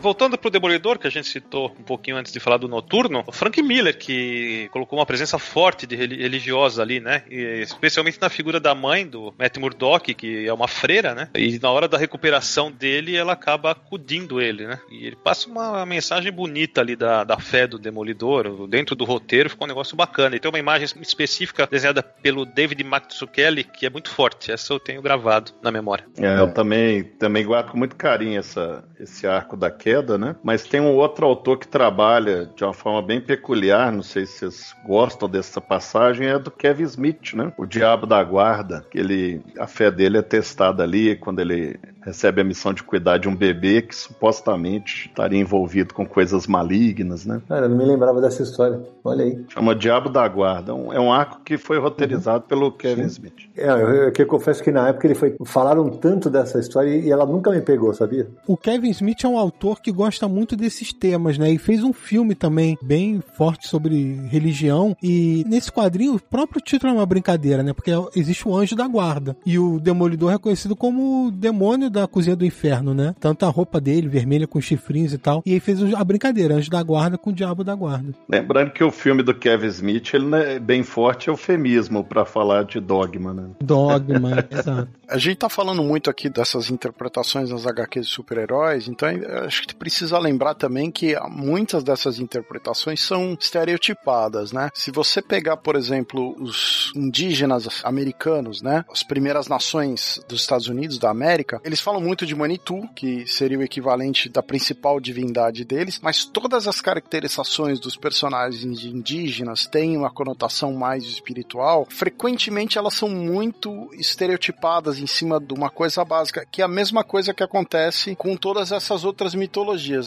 [0.06, 3.32] voltando pro Demolidor, que a gente citou um pouquinho antes de falar do Noturno, o
[3.32, 7.24] Frank Miller, que colocou uma presença forte de religiosa ali, né?
[7.28, 11.30] E especialmente na figura da mãe do Matt Murdock, que é uma freira, né?
[11.34, 14.80] E na hora da recuperação dele, ela acaba acudindo ele, né?
[14.92, 18.68] E ele passa uma mensagem bonita ali da, da fé do Demolidor.
[18.68, 20.36] Dentro do roteiro ficou um negócio bacana.
[20.36, 24.52] E tem uma imagem específica desenhada pelo David Mazzucchelli, que é muito forte.
[24.52, 26.06] Essa eu tenho gravado na memória.
[26.20, 30.36] É, eu também, também guardo com muito carinho essa, esse arco da queda queda, né?
[30.44, 34.40] Mas tem um outro autor que trabalha de uma forma bem peculiar, não sei se
[34.40, 37.52] vocês gostam dessa passagem, é do Kevin Smith, né?
[37.58, 42.42] O Diabo da Guarda, que ele, a fé dele é testada ali quando ele recebe
[42.42, 47.42] a missão de cuidar de um bebê que supostamente estaria envolvido com coisas malignas, né?
[47.48, 48.80] Cara, eu não me lembrava dessa história.
[49.04, 49.44] Olha aí.
[49.50, 50.72] Chama Diabo da Guarda.
[50.72, 52.48] É um arco que foi roteirizado uhum.
[52.48, 53.08] pelo Kevin Sim.
[53.08, 53.50] Smith.
[53.58, 55.36] É, eu, eu, eu, confesso que na época ele foi.
[55.46, 58.28] Falaram tanto dessa história e ela nunca me pegou, sabia?
[58.48, 61.52] O Kevin Smith é um autor que gosta muito desses temas, né?
[61.52, 64.98] E fez um filme também bem forte sobre religião.
[65.02, 67.72] E nesse quadrinho, o próprio título é uma brincadeira, né?
[67.72, 69.38] Porque existe o anjo da guarda.
[69.46, 73.14] E o Demolidor é conhecido como o demônio da cozinha do inferno, né?
[73.20, 75.44] Tanto a roupa dele, vermelha com chifrinhos e tal.
[75.46, 78.12] E aí fez a brincadeira, anjo da guarda com o diabo da guarda.
[78.28, 82.80] Lembrando que o filme do Kevin Smith, ele é bem forte eufemismo para falar de
[82.80, 83.50] dogma, né?
[83.62, 84.90] Dogma, exato.
[85.08, 89.08] A gente tá falando muito aqui dessas interpretações nas HQs de super-heróis, então
[89.46, 94.70] acho que precisa lembrar também que muitas dessas interpretações são estereotipadas, né?
[94.74, 98.84] Se você pegar, por exemplo, os indígenas americanos, né?
[98.92, 103.58] As primeiras nações dos Estados Unidos da América, eles falam muito de Manitou, que seria
[103.58, 110.12] o equivalente da principal divindade deles, mas todas as caracterizações dos personagens indígenas têm uma
[110.12, 111.88] conotação mais espiritual.
[111.90, 117.04] Frequentemente elas são muito estereotipadas em cima de uma coisa básica, que é a mesma
[117.04, 119.55] coisa que acontece com todas essas outras mitologias.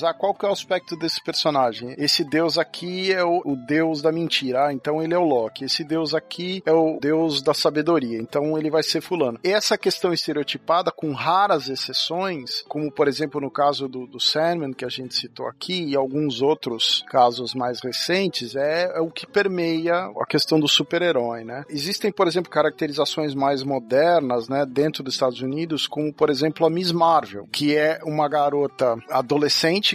[0.03, 1.95] Ah, qual que é o aspecto desse personagem?
[1.97, 5.65] Esse deus aqui é o, o deus da mentira, ah, então ele é o Loki.
[5.65, 9.39] Esse deus aqui é o deus da sabedoria, então ele vai ser fulano.
[9.43, 14.85] Essa questão estereotipada, com raras exceções, como por exemplo no caso do, do Sandman, que
[14.85, 20.11] a gente citou aqui, e alguns outros casos mais recentes, é, é o que permeia
[20.21, 21.65] a questão do super-herói, né?
[21.69, 26.71] Existem, por exemplo, caracterizações mais modernas, né, dentro dos Estados Unidos, como por exemplo a
[26.71, 29.38] Miss Marvel, que é uma garota adolescente,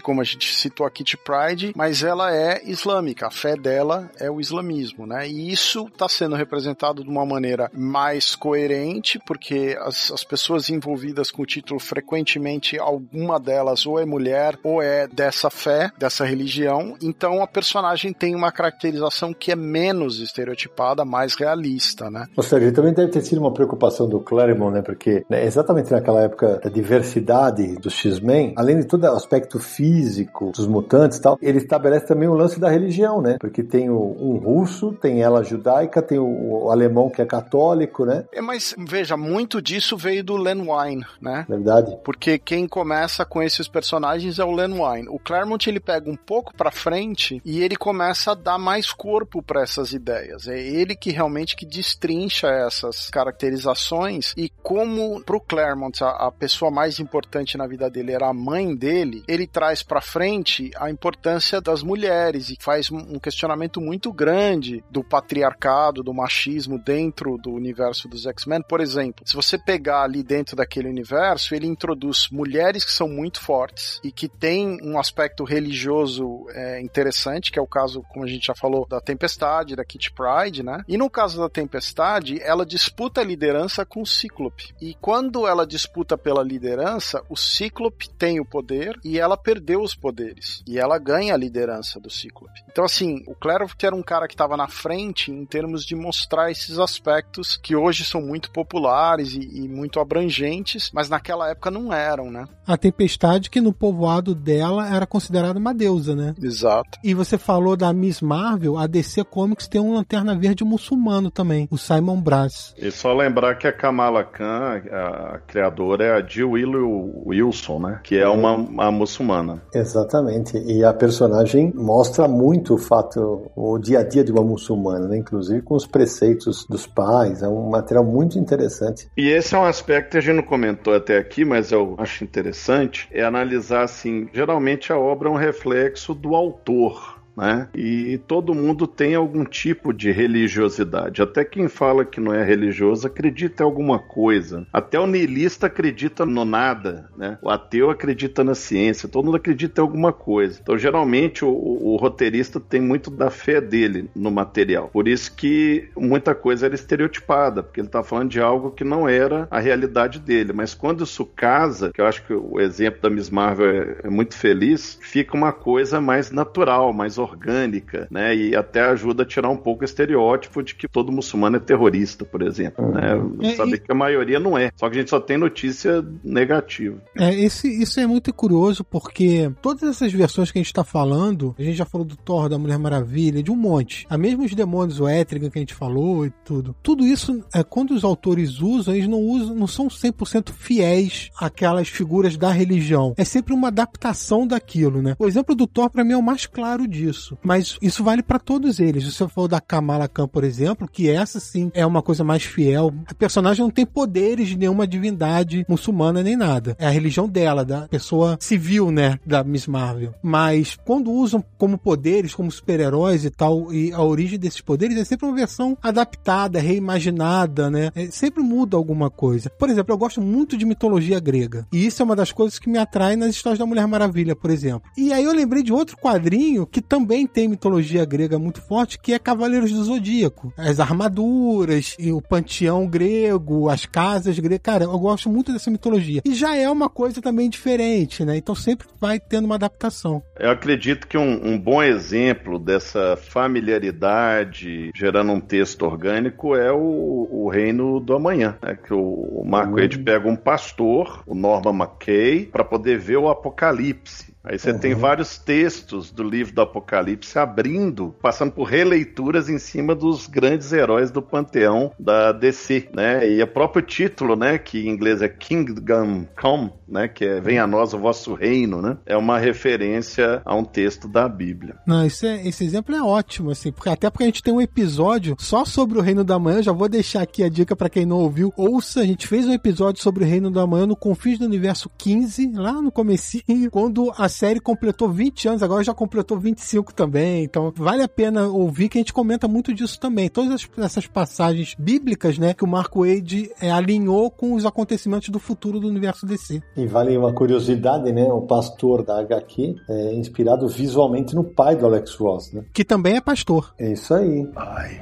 [0.01, 4.29] como a gente citou a Kitty Pride, mas ela é islâmica, a fé dela é
[4.29, 5.27] o islamismo, né?
[5.27, 11.31] E isso está sendo representado de uma maneira mais coerente, porque as, as pessoas envolvidas
[11.31, 16.95] com o título frequentemente alguma delas ou é mulher ou é dessa fé, dessa religião,
[17.01, 22.25] então a personagem tem uma caracterização que é menos estereotipada, mais realista, né?
[22.35, 24.81] Ou seja, também deve ter sido uma preocupação do Claremont, né?
[24.81, 29.15] Porque né, exatamente naquela época da diversidade dos X-Men, além de todo o
[29.59, 33.37] físico dos mutantes e tal, ele estabelece também o lance da religião, né?
[33.39, 38.05] Porque tem o, um russo, tem ela judaica, tem o, o, alemão que é católico,
[38.05, 38.25] né?
[38.31, 41.45] É, mas veja, muito disso veio do Len Wein, né?
[41.47, 41.97] Verdade.
[42.03, 45.05] Porque quem começa com esses personagens é o Len Wein.
[45.09, 49.41] O Claremont ele pega um pouco para frente e ele começa a dar mais corpo
[49.41, 50.47] para essas ideias.
[50.47, 56.71] É ele que realmente que destrincha essas caracterizações e como pro Claremont a, a pessoa
[56.71, 61.61] mais importante na vida dele era a mãe dele, ele traz para frente a importância
[61.61, 68.07] das mulheres e faz um questionamento muito grande do patriarcado, do machismo dentro do universo
[68.07, 68.61] dos X-Men.
[68.67, 73.41] Por exemplo, se você pegar ali dentro daquele universo, ele introduz mulheres que são muito
[73.41, 78.27] fortes e que têm um aspecto religioso é, interessante, que é o caso, como a
[78.27, 80.83] gente já falou, da Tempestade, da Kitty Pride, né?
[80.87, 84.73] E no caso da Tempestade, ela disputa a liderança com o Cíclope.
[84.81, 89.95] E quando ela disputa pela liderança, o Cíclope tem o poder e ela perdeu os
[89.95, 90.63] poderes.
[90.67, 92.63] E ela ganha a liderança do Cíclope.
[92.71, 96.51] Então, assim, o Claremont era um cara que estava na frente em termos de mostrar
[96.51, 101.93] esses aspectos que hoje são muito populares e, e muito abrangentes, mas naquela época não
[101.93, 102.47] eram, né?
[102.65, 106.33] A Tempestade, que no povoado dela era considerada uma deusa, né?
[106.41, 106.97] Exato.
[107.03, 111.67] E você falou da Miss Marvel, a DC Comics tem um Lanterna Verde muçulmano também,
[111.69, 112.73] o Simon Brass.
[112.77, 117.99] E só lembrar que a Kamala Khan, a, criadora, é a Jill Wilson, né?
[118.03, 119.61] Que é uma, uma muçulmana.
[119.73, 120.57] Exatamente.
[120.57, 125.17] E a personagem mostra muito o fato, o dia a dia de uma muçulmana, né?
[125.17, 127.43] Inclusive com os preceitos dos pais.
[127.43, 129.07] É um material muito interessante.
[129.15, 132.23] E esse é um aspecto que a gente não comentou até aqui, mas eu acho
[132.23, 137.67] interessante, é analisar assim, geralmente a obra é um reflexo do autor né?
[137.75, 141.21] E todo mundo tem algum tipo de religiosidade.
[141.21, 144.65] Até quem fala que não é religioso acredita em alguma coisa.
[144.71, 147.37] Até o niilista acredita no nada, né?
[147.41, 149.09] O ateu acredita na ciência.
[149.09, 150.59] Todo mundo acredita em alguma coisa.
[150.61, 154.89] Então, geralmente, o, o, roteirista tem muito da fé dele no material.
[154.91, 159.07] Por isso que muita coisa era estereotipada, porque ele está falando de algo que não
[159.07, 160.53] era a realidade dele.
[160.53, 164.09] Mas quando isso casa, que eu acho que o exemplo da Miss Marvel é, é
[164.09, 168.35] muito feliz, fica uma coisa mais natural, mais orgânica, né?
[168.35, 172.25] E até ajuda a tirar um pouco o estereótipo de que todo muçulmano é terrorista,
[172.25, 172.87] por exemplo.
[172.91, 173.15] Né?
[173.15, 173.37] Uhum.
[173.41, 173.79] É, Saber e...
[173.79, 174.71] que a maioria não é.
[174.75, 177.01] Só que a gente só tem notícia negativa.
[177.17, 181.55] É, esse, isso é muito curioso porque todas essas versões que a gente está falando,
[181.57, 184.05] a gente já falou do Thor, da Mulher Maravilha, de um monte.
[184.09, 186.75] A mesmo os demônios, o Étriga que a gente falou e tudo.
[186.83, 191.87] Tudo isso, é, quando os autores usam, eles não usam, não são 100% fiéis àquelas
[191.87, 193.13] figuras da religião.
[193.17, 195.15] É sempre uma adaptação daquilo, né?
[195.17, 197.12] O exemplo do Thor, para mim, é o mais claro disso
[197.43, 199.03] Mas isso vale para todos eles.
[199.03, 202.43] Se você for da Kamala Khan, por exemplo, que essa sim é uma coisa mais
[202.43, 202.93] fiel.
[203.07, 206.75] A personagem não tem poderes de nenhuma divindade muçulmana nem nada.
[206.79, 210.13] É a religião dela, da pessoa civil, né, da Miss Marvel.
[210.21, 215.03] Mas quando usam como poderes, como super-heróis e tal, e a origem desses poderes é
[215.03, 217.91] sempre uma versão adaptada, reimaginada, né?
[217.95, 219.49] É, sempre muda alguma coisa.
[219.49, 221.67] Por exemplo, eu gosto muito de mitologia grega.
[221.71, 224.49] E isso é uma das coisas que me atrai nas histórias da Mulher Maravilha, por
[224.49, 224.89] exemplo.
[224.97, 228.97] E aí eu lembrei de outro quadrinho que também também tem mitologia grega muito forte,
[228.97, 230.53] que é Cavaleiros do Zodíaco.
[230.57, 234.61] As armaduras, e o panteão grego, as casas gregas.
[234.63, 236.21] Cara, eu gosto muito dessa mitologia.
[236.23, 238.37] E já é uma coisa também diferente, né?
[238.37, 240.23] Então sempre vai tendo uma adaptação.
[240.39, 247.27] Eu acredito que um, um bom exemplo dessa familiaridade gerando um texto orgânico é o,
[247.29, 248.77] o Reino do Amanhã, né?
[248.81, 254.32] que o Marco Ed pega um pastor, o Norman McKay, para poder ver o Apocalipse.
[254.43, 254.77] Aí você uhum.
[254.77, 260.73] tem vários textos do livro do Apocalipse abrindo, passando por releituras em cima dos grandes
[260.73, 263.29] heróis do panteão da DC, né?
[263.29, 267.63] E o próprio título, né, que em inglês é Kingdom Come, né, que é Venha
[267.63, 268.97] a nós o vosso reino, né?
[269.05, 271.77] É uma referência a um texto da Bíblia.
[271.87, 274.61] Não, esse, é, esse exemplo é ótimo, assim, porque até porque a gente tem um
[274.61, 278.05] episódio só sobre o reino da manhã, já vou deixar aqui a dica para quem
[278.05, 281.39] não ouviu, ouça, a gente fez um episódio sobre o reino da manhã no Confins
[281.39, 286.37] do Universo 15, lá no comecinho, quando a série completou 20 anos, agora já completou
[286.37, 287.45] 25 também.
[287.45, 290.27] Então vale a pena ouvir que a gente comenta muito disso também.
[290.27, 295.39] Todas essas passagens bíblicas, né, que o Marco Wade é, alinhou com os acontecimentos do
[295.39, 296.61] futuro do universo DC.
[296.75, 298.25] E vale uma curiosidade, né?
[298.25, 302.65] O pastor da HQ é inspirado visualmente no pai do Alex Ross, né?
[302.73, 303.73] Que também é pastor.
[303.79, 304.41] É isso aí.
[304.41, 304.99] I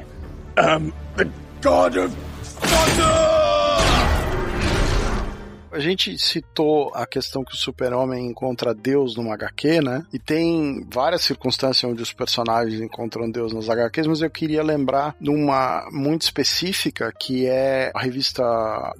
[0.57, 1.25] am the
[1.61, 2.15] God of
[2.59, 3.30] Thunder!
[5.71, 10.05] A gente citou a questão que o super-homem encontra Deus numa HQ, né?
[10.11, 15.15] E tem várias circunstâncias onde os personagens encontram Deus nas HQs, mas eu queria lembrar
[15.19, 18.43] de uma muito específica, que é a revista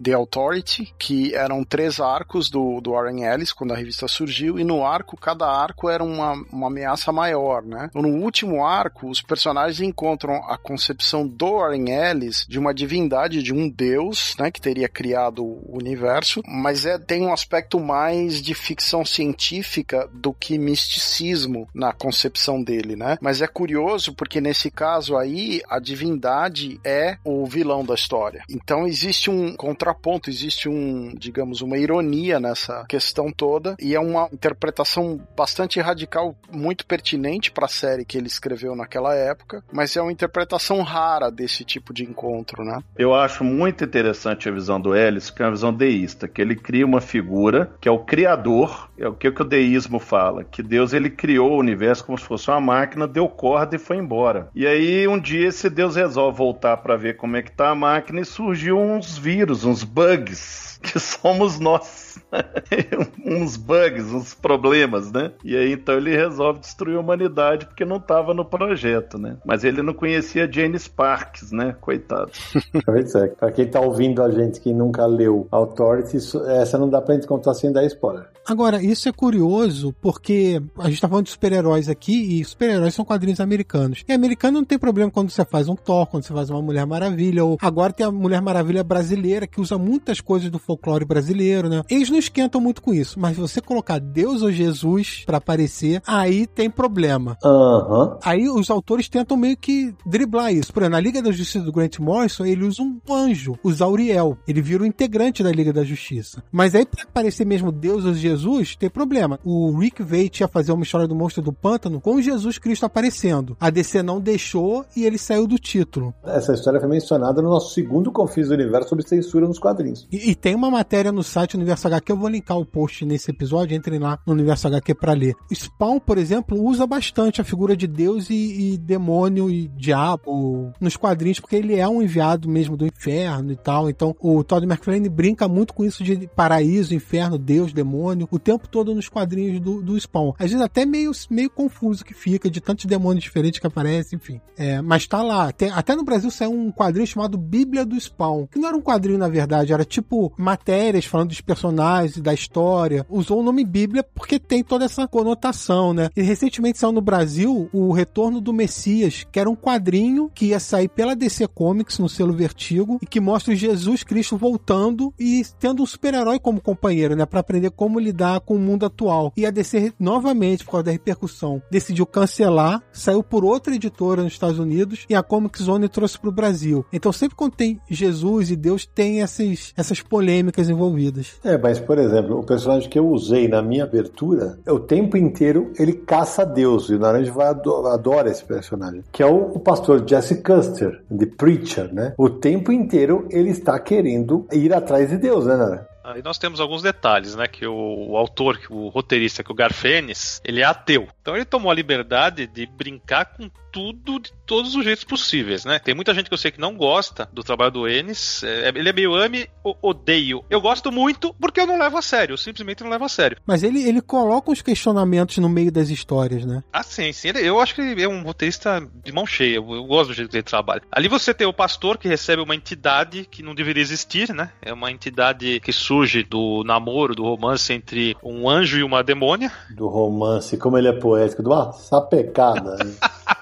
[0.01, 4.63] The Authority, que eram três arcos do, do Warren Ellis, quando a revista surgiu, e
[4.63, 7.89] no arco, cada arco era uma, uma ameaça maior, né?
[7.93, 13.53] No último arco, os personagens encontram a concepção do Warren Ellis de uma divindade, de
[13.53, 14.49] um deus, né?
[14.49, 20.31] Que teria criado o universo, mas é, tem um aspecto mais de ficção científica do
[20.33, 23.17] que misticismo na concepção dele, né?
[23.19, 28.43] Mas é curioso porque nesse caso aí a divindade é o vilão da história.
[28.49, 34.29] Então existe um contraponto, existe um, digamos, uma ironia nessa questão toda e é uma
[34.31, 40.01] interpretação bastante radical, muito pertinente para a série que ele escreveu naquela época, mas é
[40.01, 42.79] uma interpretação rara desse tipo de encontro, né?
[42.97, 46.50] Eu acho muito interessante a visão do Ellis, que é uma visão deísta, que ele
[46.51, 50.61] ele cria uma figura que é o criador, é o que, o deísmo fala, que
[50.61, 54.49] Deus ele criou o universo como se fosse uma máquina, deu corda e foi embora.
[54.53, 57.75] E aí um dia esse Deus resolve voltar para ver como é que tá a
[57.75, 62.20] máquina e surgiu uns vírus, uns bugs que somos nós.
[63.25, 65.31] uns bugs, uns problemas, né?
[65.43, 69.37] E aí então ele resolve destruir a humanidade porque não estava no projeto, né?
[69.45, 71.75] Mas ele não conhecia Jane Sparks, né?
[71.79, 72.31] Coitado.
[72.85, 76.17] pois é, pra quem tá ouvindo a gente que nunca leu Authority,
[76.47, 78.27] essa não dá pra gente contar sem dar spoiler.
[78.45, 83.05] Agora, isso é curioso porque a gente tá falando de super-heróis aqui e super-heróis são
[83.05, 84.03] quadrinhos americanos.
[84.07, 86.85] E americano não tem problema quando você faz um Thor, quando você faz uma Mulher
[86.85, 91.69] Maravilha, ou agora tem a Mulher Maravilha brasileira que usa muitas coisas do folclore brasileiro,
[91.69, 91.83] né?
[91.89, 96.47] Eles não esquentam muito com isso, mas você colocar Deus ou Jesus para aparecer, aí
[96.47, 97.37] tem problema.
[97.43, 98.17] Uhum.
[98.23, 100.73] Aí os autores tentam meio que driblar isso.
[100.73, 104.37] Por exemplo, na Liga da Justiça do Grant Morrison, ele usa um anjo, o Zauriel.
[104.47, 106.43] Ele vira o integrante da Liga da Justiça.
[106.51, 109.39] Mas aí pra aparecer mesmo Deus ou Jesus Jesus, tem problema.
[109.43, 113.55] O Rick Veit ia fazer uma história do monstro do pântano com Jesus Cristo aparecendo.
[113.59, 116.13] A DC não deixou e ele saiu do título.
[116.23, 120.07] Essa história foi mencionada no nosso segundo Confis do Universo sobre censura nos quadrinhos.
[120.11, 123.31] E, e, tem uma matéria no site Universo HQ, eu vou linkar o post nesse
[123.31, 125.35] episódio, entrem lá no Universo HQ para ler.
[125.53, 130.95] Spawn, por exemplo, usa bastante a figura de Deus e, e demônio e diabo nos
[130.95, 133.89] quadrinhos, porque ele é um enviado mesmo do inferno e tal.
[133.89, 138.67] Então o Todd McFarlane brinca muito com isso de paraíso, inferno, Deus, demônio o tempo
[138.67, 140.33] todo nos quadrinhos do, do Spawn.
[140.37, 144.41] Às vezes até meio, meio confuso que fica, de tantos demônios diferentes que aparecem, enfim.
[144.57, 145.47] É, mas tá lá.
[145.47, 148.81] Até, até no Brasil saiu um quadrinho chamado Bíblia do Spawn, que não era um
[148.81, 153.05] quadrinho, na verdade, era tipo matérias falando dos personagens da história.
[153.09, 156.09] Usou o nome Bíblia porque tem toda essa conotação, né?
[156.15, 160.59] E recentemente saiu no Brasil o Retorno do Messias, que era um quadrinho que ia
[160.59, 165.83] sair pela DC Comics no selo Vertigo e que mostra Jesus Cristo voltando e tendo
[165.83, 167.25] um super-herói como companheiro, né?
[167.25, 169.31] Pra aprender como lidar com o mundo atual.
[169.35, 174.33] E a DC, novamente, por causa da repercussão, decidiu cancelar, saiu por outra editora nos
[174.33, 176.85] Estados Unidos e a Comic Zone trouxe para o Brasil.
[176.91, 181.33] Então, sempre quando tem Jesus e Deus, tem essas, essas polêmicas envolvidas.
[181.43, 185.71] É, mas, por exemplo, o personagem que eu usei na minha abertura, o tempo inteiro
[185.77, 190.07] ele caça Deus, e o Naranjo vai adora esse personagem, que é o, o pastor
[190.07, 192.13] Jesse Custer, The Preacher, né?
[192.17, 195.91] O tempo inteiro ele está querendo ir atrás de Deus, né, Naranjo?
[196.03, 197.47] Aí nós temos alguns detalhes, né?
[197.47, 201.07] Que o, o autor, que o roteirista, que o Garfênis, ele é ateu.
[201.21, 205.79] Então ele tomou a liberdade de brincar com tudo de todos os jeitos possíveis, né?
[205.79, 208.43] Tem muita gente que eu sei que não gosta do trabalho do Ennis.
[208.43, 210.43] É, ele é meio ame ou odeio.
[210.49, 212.33] Eu gosto muito porque eu não levo a sério.
[212.33, 213.37] Eu simplesmente não levo a sério.
[213.45, 216.63] Mas ele, ele coloca os questionamentos no meio das histórias, né?
[216.73, 217.29] Ah, sim, sim.
[217.29, 219.55] Ele- Eu acho que ele é um roteirista de mão cheia.
[219.55, 220.81] Eu, eu gosto do jeito que ele trabalha.
[220.91, 224.51] Ali você tem o pastor que recebe uma entidade que não deveria existir, né?
[224.61, 229.51] É uma entidade que surge do namoro, do romance entre um anjo e uma demônia.
[229.69, 232.75] Do romance, como ele é poético, de uma sapecada.
[232.83, 232.93] né?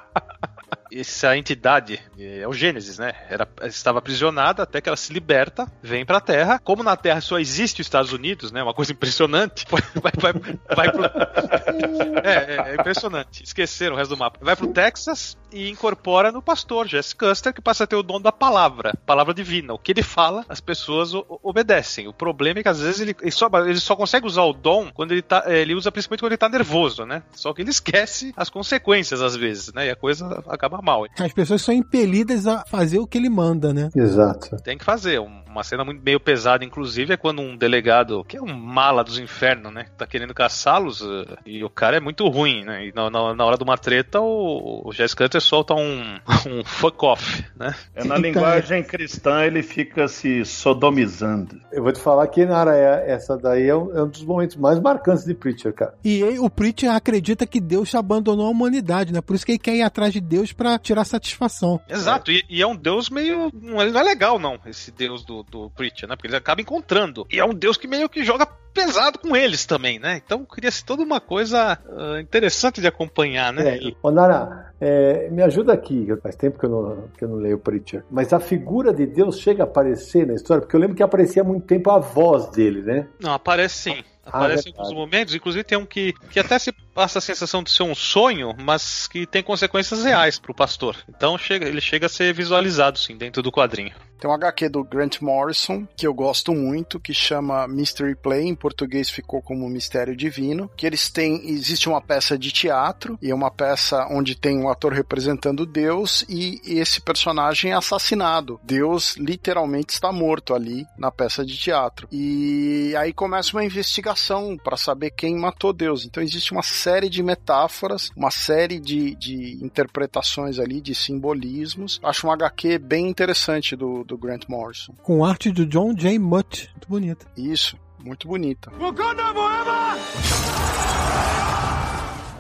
[0.92, 3.14] essa entidade é o Gênesis, né?
[3.30, 6.60] Era, estava aprisionada até que ela se liberta, vem pra Terra.
[6.60, 8.64] Como na Terra só existe os Estados Unidos, né?
[8.64, 9.66] Uma coisa impressionante.
[10.00, 10.34] Vai, vai,
[10.76, 11.04] vai pro...
[12.24, 13.44] é, é, é impressionante.
[13.44, 14.40] Esqueceram o resto do mapa.
[14.42, 18.22] Vai pro Texas e incorpora no pastor Jesse Custer, que passa a ter o dom
[18.22, 19.74] da palavra, palavra divina.
[19.74, 21.12] O que ele fala, as pessoas
[21.44, 22.08] obedecem.
[22.08, 24.92] O problema é que às vezes ele, ele só, ele só consegue usar o dom
[24.94, 25.44] quando ele tá.
[25.48, 27.24] Ele usa principalmente quando ele tá nervoso, né?
[27.32, 29.88] Só que ele esquece as consequências às vezes, né?
[29.88, 31.06] E a coisa acaba mal.
[31.20, 33.90] As pessoas são impelidas a fazer o que ele manda, né?
[33.96, 34.56] Exato.
[34.64, 35.20] Tem que fazer.
[35.20, 39.04] Um- Uma cena muito meio pesada, inclusive, é quando um delegado, que é um mala
[39.04, 39.88] dos infernos, né?
[39.98, 42.86] Tá querendo caçá-los, eh, e o cara é muito ruim, né?
[42.86, 46.64] E na, na- na hora de uma treta, o, o Jess Cutter solta um, um
[46.64, 47.74] fuck off, né?
[47.96, 51.60] É, na linguagem cristã ele fica se sodomizando.
[51.72, 54.56] Eu vou te falar que, Nara, é- essa daí é um, é um dos momentos
[54.56, 55.94] mais marcantes de Preacher, cara.
[56.04, 59.20] E aí, o Preacher acredita que Deus abandonou a humanidade, né?
[59.22, 61.80] Por isso que ele quer ir atrás de Deus pra tirar satisfação.
[61.90, 63.52] Exato, e, e é um deus meio.
[63.54, 66.16] Não, ele não é legal, não, esse deus do, do Preacher, né?
[66.16, 67.26] Porque ele acaba encontrando.
[67.32, 70.22] E é um deus que meio que joga pesado com eles também, né?
[70.24, 73.78] Então cria-se toda uma coisa ah, interessante de acompanhar, né?
[73.78, 76.08] É, Ô, Nara, é, me ajuda aqui.
[76.22, 78.04] Faz tempo que eu, não, que eu não leio Preacher.
[78.12, 80.62] Mas a figura de Deus chega a aparecer na história?
[80.62, 83.08] Porque eu lembro que aparecia há muito tempo a voz dele, né?
[83.20, 84.04] Não, aparece sim.
[84.26, 84.80] Aparece em verdade.
[84.80, 87.96] alguns momentos, inclusive tem um que, que até se passa a sensação de ser um
[87.96, 90.98] sonho, mas que tem consequências reais pro pastor.
[91.08, 93.94] Então chega, ele chega a ser visualizado, sim, dentro do quadrinho.
[94.20, 98.56] Tem um HQ do Grant Morrison, que eu gosto muito, que chama Mystery Play, em
[98.56, 103.34] português ficou como Mistério Divino, que eles têm, existe uma peça de teatro, e é
[103.36, 108.60] uma peça onde tem um ator representando Deus, e esse personagem é assassinado.
[108.62, 112.06] Deus literalmente está morto ali na peça de teatro.
[112.12, 116.06] E aí começa uma investigação para saber quem matou Deus.
[116.06, 122.00] Então existe uma série de metáforas, uma série de, de interpretações ali, de simbolismos.
[122.04, 124.94] Acho um HQ bem interessante do, do Grant Morrison.
[125.04, 126.18] Com arte do John J.
[126.18, 126.70] Mutt.
[126.72, 127.28] Muito bonita.
[127.38, 128.72] Isso, muito bonita.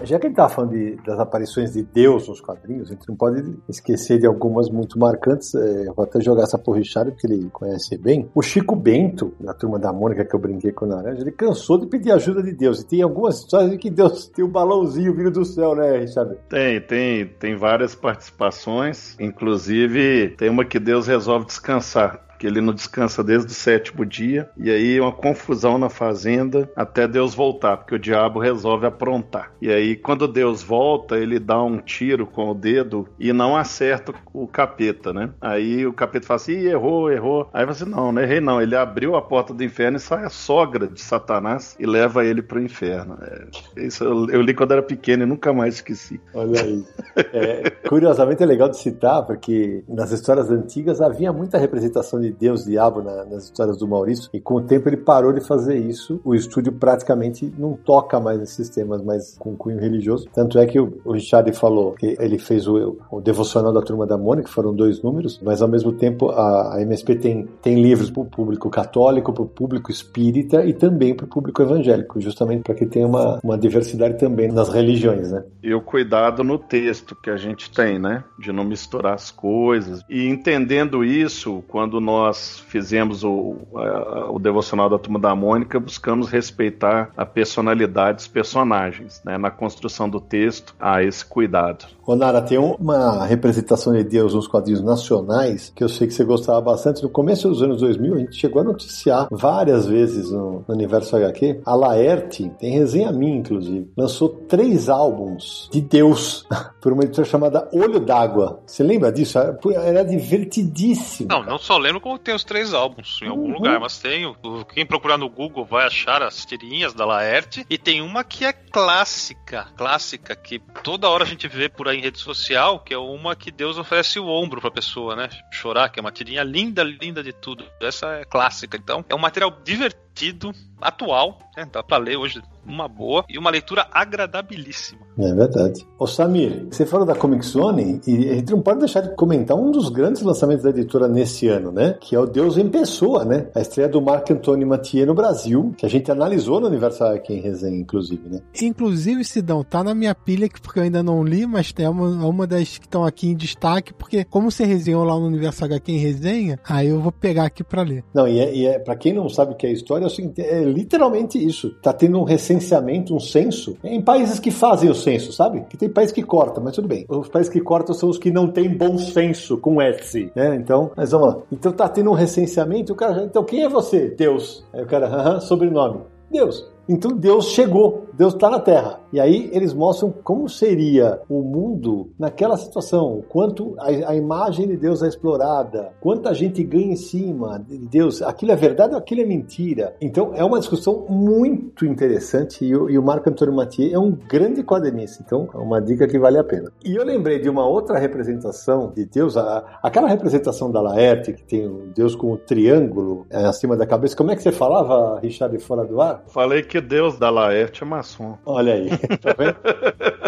[0.04, 3.08] Já que a gente tá falando de- das aparições de Deus nos quadrinhos, a gente
[3.08, 5.54] não pode esquecer de algumas muito marcantes.
[5.54, 8.30] É, vou até jogar essa porrichada, porque ele conhece bem.
[8.34, 11.78] O Chico Bento, na turma da Mônica que eu brinquei com o Naranja, ele cansou
[11.78, 12.82] de pedir ajuda de Deus.
[12.82, 16.36] E tem algumas histórias em que Deus tem um balãozinho vindo do céu, né, Richard?
[16.50, 19.16] Tem, tem, tem várias participações.
[19.20, 22.29] Inclusive, tem uma que Deus resolve descansar.
[22.40, 24.50] Que ele não descansa desde o sétimo dia.
[24.58, 29.52] E aí uma confusão na fazenda até Deus voltar, porque o diabo resolve aprontar.
[29.62, 34.14] E aí, quando Deus volta, ele dá um tiro com o dedo e não acerta
[34.34, 35.30] o capeta, né?
[35.42, 37.50] Aí o capeta fala assim: errou, errou.
[37.54, 38.62] Aí você, não, não errei, não.
[38.62, 42.42] Ele abriu a porta do inferno e sai a sogra de Satanás e leva ele
[42.42, 43.18] pro inferno.
[43.22, 46.20] É, isso eu, eu li quando era pequeno e nunca mais esqueci.
[46.34, 46.86] Olha aí.
[47.34, 52.66] É, curiosamente é legal de citar, porque nas histórias antigas havia muita representação de Deus
[52.66, 55.78] e diabo na- nas histórias do Maurício, e com o tempo ele parou de fazer
[55.78, 56.20] isso.
[56.24, 60.28] O estúdio praticamente não toca mais nesses temas, mas com cunho religioso.
[60.34, 64.06] Tanto é que o, o Richard falou que ele fez o, o devocional da Turma
[64.06, 67.82] da Mônica, que foram dois números, mas ao mesmo tempo a, a MSP tem, tem
[67.82, 72.20] livros para o público católico, para o público espírita e também para o público evangélico,
[72.22, 75.44] justamente para que tenha uma, uma diversidade também nas religiões, né?
[75.64, 78.24] E o cuidado no texto que a gente tem, né?
[78.40, 80.02] De não misturar as coisas.
[80.10, 82.19] E entendendo isso, quando nós
[82.68, 89.22] fizemos o, a- o devocional da Turma da Mônica, buscamos respeitar a personalidade dos personagens,
[89.26, 89.38] né?
[89.38, 91.86] Na construção do texto, há esse cuidado.
[92.06, 96.24] Ô Nara, tem uma representação de Deus nos quadrinhos nacionais que eu sei que você
[96.24, 97.04] gostava bastante.
[97.04, 101.16] No começo dos anos 2000, a gente chegou a noticiar várias vezes no, no Universo
[101.16, 101.62] HQ.
[101.66, 106.48] A Laerte, tem resenha minha, inclusive, lançou três álbuns de Deus
[106.82, 108.60] por uma editora chamada Olho d'Água.
[108.66, 109.38] Você lembra disso?
[109.38, 109.60] Era
[110.00, 111.30] era divertidíssimo.
[111.30, 113.54] Não, não só lembro como tem os três álbuns em algum Uhum.
[113.54, 114.36] lugar, mas tem.
[114.74, 117.66] Quem procurar no Google vai achar as tirinhas da Laerte.
[117.70, 122.00] E tem uma que é clássica, clássica, que toda hora a gente vê por aí
[122.00, 125.30] em rede social, que é uma que Deus oferece o ombro pra pessoa, né?
[125.52, 127.66] Chorar, que é uma tirinha linda, linda de tudo.
[127.80, 128.76] Essa é clássica.
[128.76, 130.52] Então, é um material divertido divertido,
[130.82, 131.66] atual, né?
[131.72, 135.00] dá pra ler hoje uma boa e uma leitura agradabilíssima.
[135.18, 135.86] É verdade.
[135.98, 139.58] Ô Samir, você falou da Comic Zone e a gente não pode deixar de comentar
[139.58, 141.98] um dos grandes lançamentos da editora nesse ano, né?
[142.00, 143.48] Que é o Deus em Pessoa, né?
[143.56, 147.34] A estreia do Marc Antônio Mathieu no Brasil, que a gente analisou no Universal aqui
[147.34, 148.40] em resenha, inclusive, né?
[148.62, 152.08] Inclusive, Sidão, tá na minha pilha, que- porque eu ainda não li, mas tem uma,
[152.28, 155.92] uma das que estão aqui em destaque, porque como você resenhou lá no Universo HQ
[155.92, 158.04] em resenha, aí eu vou pegar aqui pra ler.
[158.14, 160.42] Não, e, é, e é, pra quem não sabe o que é história, é, seguinte,
[160.42, 161.76] é literalmente isso.
[161.82, 165.62] Tá tendo um recenseamento, um censo, em países que fazem o censo, sabe?
[165.70, 167.06] Que tem país que corta, mas tudo bem.
[167.10, 170.56] Os países que cortam são os que não têm bom senso com Etsy, né?
[170.56, 171.38] Então, mas vamos lá.
[171.52, 174.10] Então tá tendo um recenseamento, o cara, então quem é você?
[174.10, 174.66] Deus.
[174.74, 176.02] Aí o cara, aham, sobrenome.
[176.30, 176.70] Deus.
[176.90, 179.00] Então Deus chegou, Deus está na Terra.
[179.14, 184.76] E aí eles mostram como seria o mundo naquela situação, quanto a, a imagem de
[184.76, 189.22] Deus é explorada, quanta gente ganha em cima de Deus, aquilo é verdade ou aquilo
[189.22, 189.96] é mentira.
[190.02, 194.12] Então é uma discussão muito interessante e o, e o Marco Antônio Mathieu é um
[194.12, 196.72] grande quadrinista, então é uma dica que vale a pena.
[196.84, 201.44] E eu lembrei de uma outra representação de Deus, a- aquela representação da Laerte, que
[201.44, 204.16] tem o Deus com o triângulo é, acima da cabeça.
[204.16, 206.24] Como é que você falava, Richard, fora do ar?
[206.28, 208.36] Falei que Deus da Laerte é maçom.
[208.46, 209.56] Olha aí, tá vendo?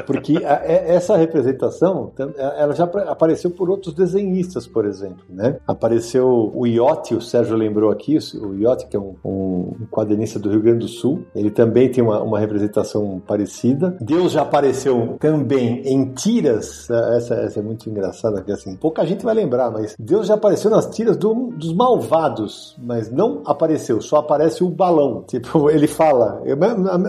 [0.05, 5.23] Porque a- é- essa representação, tam- ela já apare- apareceu por outros desenhistas, por exemplo,
[5.29, 5.57] né?
[5.67, 10.49] Apareceu o Iotti, o Sérgio lembrou aqui, o Iotti, que é um, um quadrinista do
[10.49, 13.95] Rio Grande do Sul, ele também tem uma, uma representação parecida.
[14.01, 19.23] Deus já apareceu também em tiras, essa, essa é muito engraçada, que assim, pouca gente
[19.23, 24.17] vai lembrar, mas Deus já apareceu nas tiras do- dos malvados, mas não apareceu, só
[24.17, 25.23] aparece o balão.
[25.27, 26.40] Tipo, ele fala,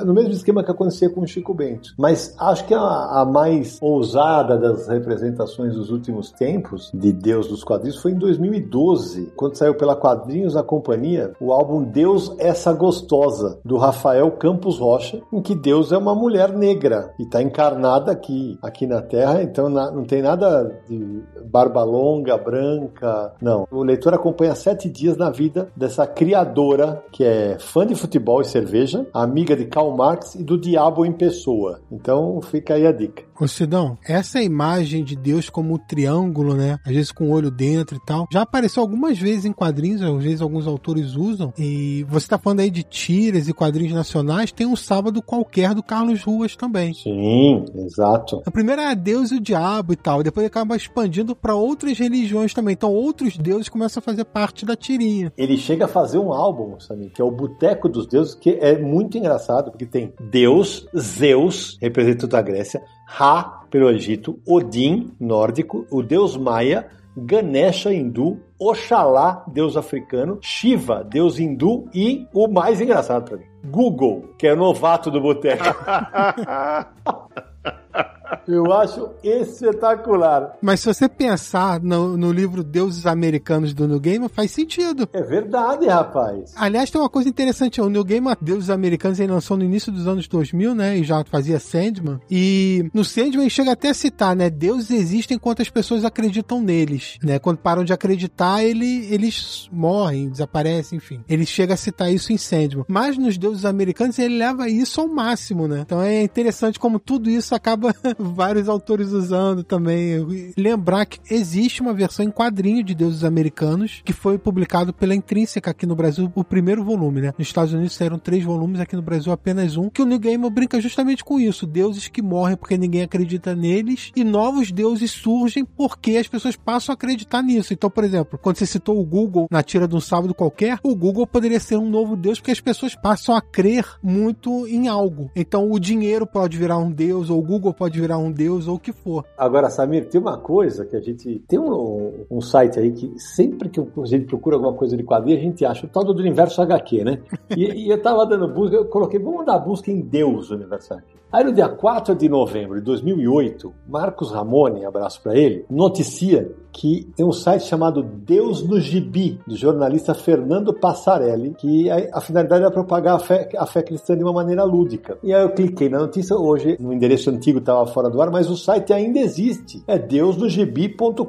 [0.04, 1.94] no mesmo esquema que acontecia com o Chico Bento.
[1.98, 7.64] Mas acho que a, a mais ousada das representações dos últimos tempos de Deus dos
[7.64, 13.58] quadrinhos foi em 2012, quando saiu pela Quadrinhos a Companhia o álbum Deus Essa Gostosa,
[13.64, 18.58] do Rafael Campos Rocha, em que Deus é uma mulher negra e está encarnada aqui,
[18.62, 23.66] aqui na Terra, então na- não tem nada de barba longa, branca, não.
[23.70, 28.44] O leitor acompanha sete dias na vida dessa criadora que é fã de futebol e
[28.44, 31.80] cerveja, amiga de Karl Marx e do diabo em pessoa.
[31.90, 33.24] Então fica aí a dica.
[33.42, 36.78] Ô Sidão, essa imagem de Deus como triângulo, né?
[36.86, 40.22] Às vezes com o olho dentro e tal, já apareceu algumas vezes em quadrinhos, às
[40.22, 41.52] vezes alguns autores usam.
[41.58, 45.82] E você tá falando aí de tiras e quadrinhos nacionais, tem um sábado qualquer do
[45.82, 46.94] Carlos Ruas também.
[46.94, 48.40] Sim, exato.
[48.46, 51.98] A primeira é Deus e o Diabo e tal, e depois acaba expandindo para outras
[51.98, 52.74] religiões também.
[52.74, 55.32] Então outros deuses começam a fazer parte da tirinha.
[55.36, 58.78] Ele chega a fazer um álbum, Samir, que é o Boteco dos Deuses, que é
[58.78, 62.80] muito engraçado, porque tem Deus, Zeus, representante da Grécia,
[63.14, 71.38] Ra, pelo Egito, Odin, nórdico, o deus maia, Ganesha, hindu, Oxalá, deus africano, Shiva, deus
[71.38, 75.62] hindu e o mais engraçado pra mim, Google, que é novato do Boteco.
[78.46, 80.56] Eu acho espetacular.
[80.60, 85.08] Mas se você pensar no, no livro Deuses Americanos do New Game, faz sentido.
[85.12, 86.52] É verdade, rapaz.
[86.56, 90.06] Aliás, tem uma coisa interessante, o New Game Deuses Americanos ele lançou no início dos
[90.06, 94.34] anos 2000, né, e já fazia Sandman, e no Sandman ele chega até a citar,
[94.34, 99.68] né, deuses existem enquanto as pessoas acreditam neles, né, quando param de acreditar, ele, eles
[99.72, 101.24] morrem, desaparecem, enfim.
[101.28, 102.84] Ele chega a citar isso em Sandman.
[102.88, 107.30] Mas nos deuses americanos ele leva isso ao máximo, né, então é interessante como tudo
[107.30, 107.94] isso acaba
[108.32, 110.52] vários autores usando também.
[110.56, 115.70] Lembrar que existe uma versão em quadrinho de deuses americanos que foi publicado pela Intrínseca
[115.70, 117.32] aqui no Brasil, o primeiro volume, né?
[117.38, 120.50] Nos Estados Unidos saíram três volumes, aqui no Brasil apenas um, que o New Gamer
[120.50, 121.66] brinca justamente com isso.
[121.66, 126.92] Deuses que morrem porque ninguém acredita neles e novos deuses surgem porque as pessoas passam
[126.92, 127.72] a acreditar nisso.
[127.72, 130.94] Então, por exemplo, quando você citou o Google na tira de um sábado qualquer, o
[130.94, 135.30] Google poderia ser um novo deus porque as pessoas passam a crer muito em algo.
[135.34, 138.76] Então, o dinheiro pode virar um deus, ou o Google pode virar um deus, ou
[138.76, 139.24] o que for.
[139.36, 141.42] Agora, Samir, tem uma coisa que a gente.
[141.48, 145.38] Tem um, um site aí que sempre que a gente procura alguma coisa de quadrinho,
[145.38, 147.18] a gente acha o tal do universo HQ, né?
[147.56, 151.21] E, e eu tava dando busca, eu coloquei, vamos dar busca em Deus universo HQ.
[151.32, 157.10] Aí no dia 4 de novembro de 2008, Marcos Ramone, abraço para ele, noticia que
[157.14, 162.70] tem um site chamado Deus no Gibi, do jornalista Fernando Passarelli, que a, finalidade é
[162.70, 165.18] propagar a fé, a fé cristã de uma maneira lúdica.
[165.22, 168.48] E aí eu cliquei na notícia, hoje no endereço antigo estava fora do ar, mas
[168.48, 169.82] o site ainda existe.
[169.86, 171.26] É deusnogibi.com.br.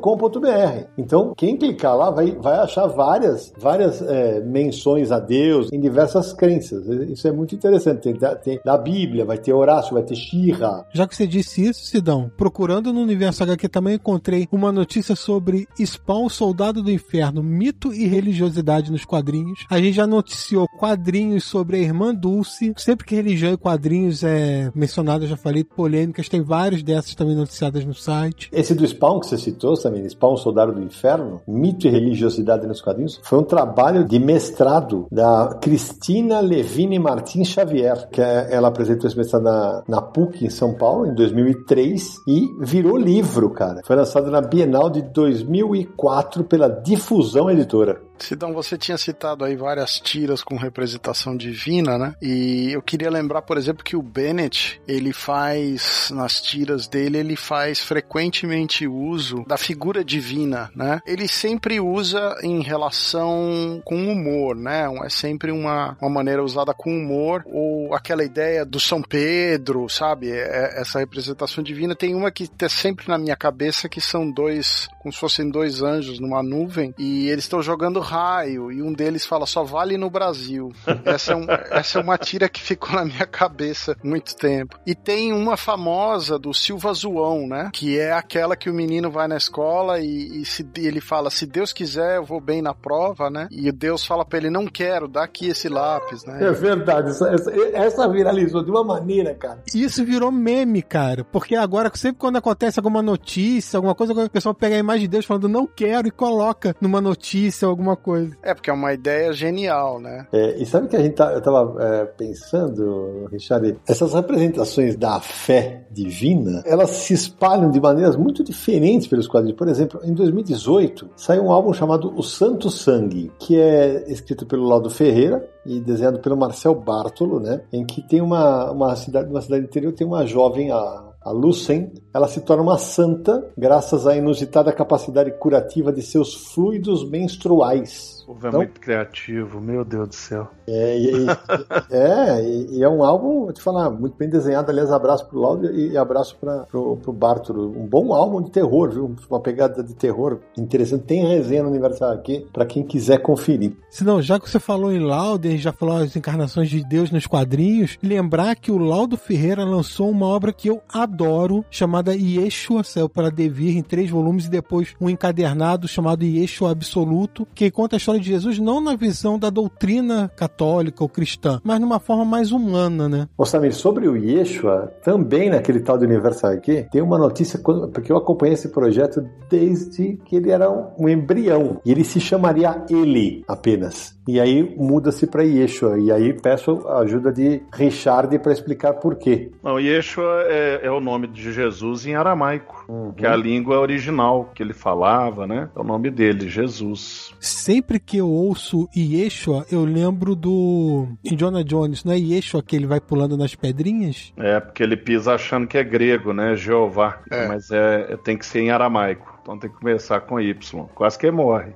[0.98, 6.32] Então, quem clicar lá vai, vai achar várias, várias é, menções a Deus em diversas
[6.34, 6.88] crenças.
[7.10, 8.02] Isso é muito interessante.
[8.02, 10.86] Tem, tem da Bíblia, vai ter Horácio, vai ter Shira.
[10.94, 15.68] Já que você disse isso, Sidão, procurando no universo HQ também encontrei uma notícia sobre
[15.80, 19.66] Spawn, Soldado do Inferno, Mito e Religiosidade nos quadrinhos.
[19.70, 22.74] A gente já noticiou quadrinhos sobre a Irmã Dulce.
[22.78, 27.36] Sempre que religião e quadrinhos é mencionado, eu já falei, polêmicas, tem vários dessas também
[27.36, 28.50] noticiadas no site.
[28.52, 32.82] Esse do Spawn que você citou, também, Spawn, Soldado do Inferno, Mito e Religiosidade nos
[32.82, 39.08] quadrinhos, foi um trabalho de mestrado da Cristina Levine Martins Xavier, que é, ela apresentou
[39.08, 43.82] esse mestrado na, na PUC em São Paulo em 2003 e virou livro, cara.
[43.84, 48.02] Foi lançado na Bienal de 2004 pela Difusão Editora.
[48.20, 52.16] Sidão, você tinha citado aí várias tiras com representação divina, né?
[52.22, 57.36] E eu queria lembrar, por exemplo, que o Bennett, ele faz, nas tiras dele, ele
[57.36, 61.02] faz frequentemente uso da figura divina, né?
[61.06, 64.86] Ele sempre usa em relação com humor, né?
[65.04, 70.32] É sempre uma, uma maneira usada com humor, ou aquela ideia do São Pedro, sabe?
[70.32, 71.96] É, essa representação divina.
[71.96, 75.82] Tem uma que tá sempre na minha cabeça, que são dois, como se fossem dois
[75.82, 80.10] anjos numa nuvem, e eles estão jogando raio e um deles fala só vale no
[80.10, 80.72] Brasil.
[81.04, 84.80] Essa é, um, essa é uma tira que ficou na minha cabeça muito tempo.
[84.86, 87.70] E tem uma famosa do Silva Zoão, né?
[87.74, 91.46] Que é aquela que o menino vai na escola e, e se, ele fala: se
[91.46, 93.48] Deus quiser, eu vou bem na prova, né?
[93.50, 96.40] E Deus fala para ele: não quero, dá aqui esse lápis, né?
[96.44, 97.32] É verdade, essa,
[97.74, 99.64] essa viralizou de uma maneira, cara.
[99.74, 101.24] Isso virou meme, cara.
[101.24, 105.08] Porque agora, sempre quando acontece alguma notícia, alguma coisa, o pessoal pega a imagem de
[105.08, 108.36] Deus falando não quero e coloca numa notícia alguma coisa.
[108.42, 110.28] É, porque é uma ideia genial, né?
[110.32, 115.20] É, e sabe que a gente tá, eu tava é, pensando, Richard, essas representações da
[115.20, 119.58] fé divina, elas se espalham de maneiras muito diferentes pelos quadrinhos.
[119.58, 124.68] Por exemplo, em 2018 saiu um álbum chamado O Santo Sangue, que é escrito pelo
[124.68, 127.62] Laudo Ferreira e desenhado pelo Marcel Bartolo, né?
[127.72, 131.92] Em que tem uma, uma cidade, uma cidade interior, tem uma jovem, a a Lucen,
[132.14, 138.13] ela se torna uma santa graças à inusitada capacidade curativa de seus fluidos menstruais.
[138.24, 140.48] O povo é então, muito criativo, meu Deus do céu.
[140.68, 141.28] É, e, e,
[141.92, 144.72] é, e, e é um álbum, vou te falar, muito bem desenhado.
[144.72, 147.70] Aliás, abraço pro Laudio e abraço para pro, pro Bartolo.
[147.78, 149.16] Um bom álbum de terror, viu?
[149.30, 151.04] Uma pegada de terror interessante.
[151.04, 153.76] Tem resenha no aniversário aqui para quem quiser conferir.
[153.90, 157.28] Se não, já que você falou em Lauder, já falou as encarnações de Deus nos
[157.28, 163.10] quadrinhos, lembrar que o Laudo Ferreira lançou uma obra que eu adoro, chamada Yeshua, saiu
[163.10, 167.98] para Devir em três volumes e depois um encadernado chamado Yeshua Absoluto, que conta a
[167.98, 172.52] história de Jesus não na visão da doutrina católica ou cristã, mas numa forma mais
[172.52, 173.28] humana, né?
[173.38, 178.12] Ô Samir, sobre o Yeshua, também naquele tal de Universal aqui, tem uma notícia, porque
[178.12, 183.44] eu acompanhei esse projeto desde que ele era um embrião, e ele se chamaria Ele
[183.48, 184.18] apenas.
[184.28, 186.00] E aí muda-se para Yeshua.
[186.00, 189.52] E aí peço a ajuda de Richard para explicar por quê.
[189.62, 193.12] Não, Yeshua é, é, o nome de Jesus em aramaico, uhum.
[193.12, 195.70] que é a língua original que ele falava, né?
[195.76, 197.33] É o nome dele, Jesus.
[197.44, 202.88] Sempre que eu ouço Yeshua, eu lembro do Indiana Jones, não é Yeshua que ele
[202.88, 204.32] vai pulando nas pedrinhas?
[204.38, 206.56] É, porque ele pisa achando que é grego, né?
[206.56, 207.22] Jeová.
[207.30, 207.46] É.
[207.50, 209.33] Mas é, tem que ser em aramaico.
[209.44, 210.88] Então tem que começar com Y.
[210.96, 211.74] Quase que morre.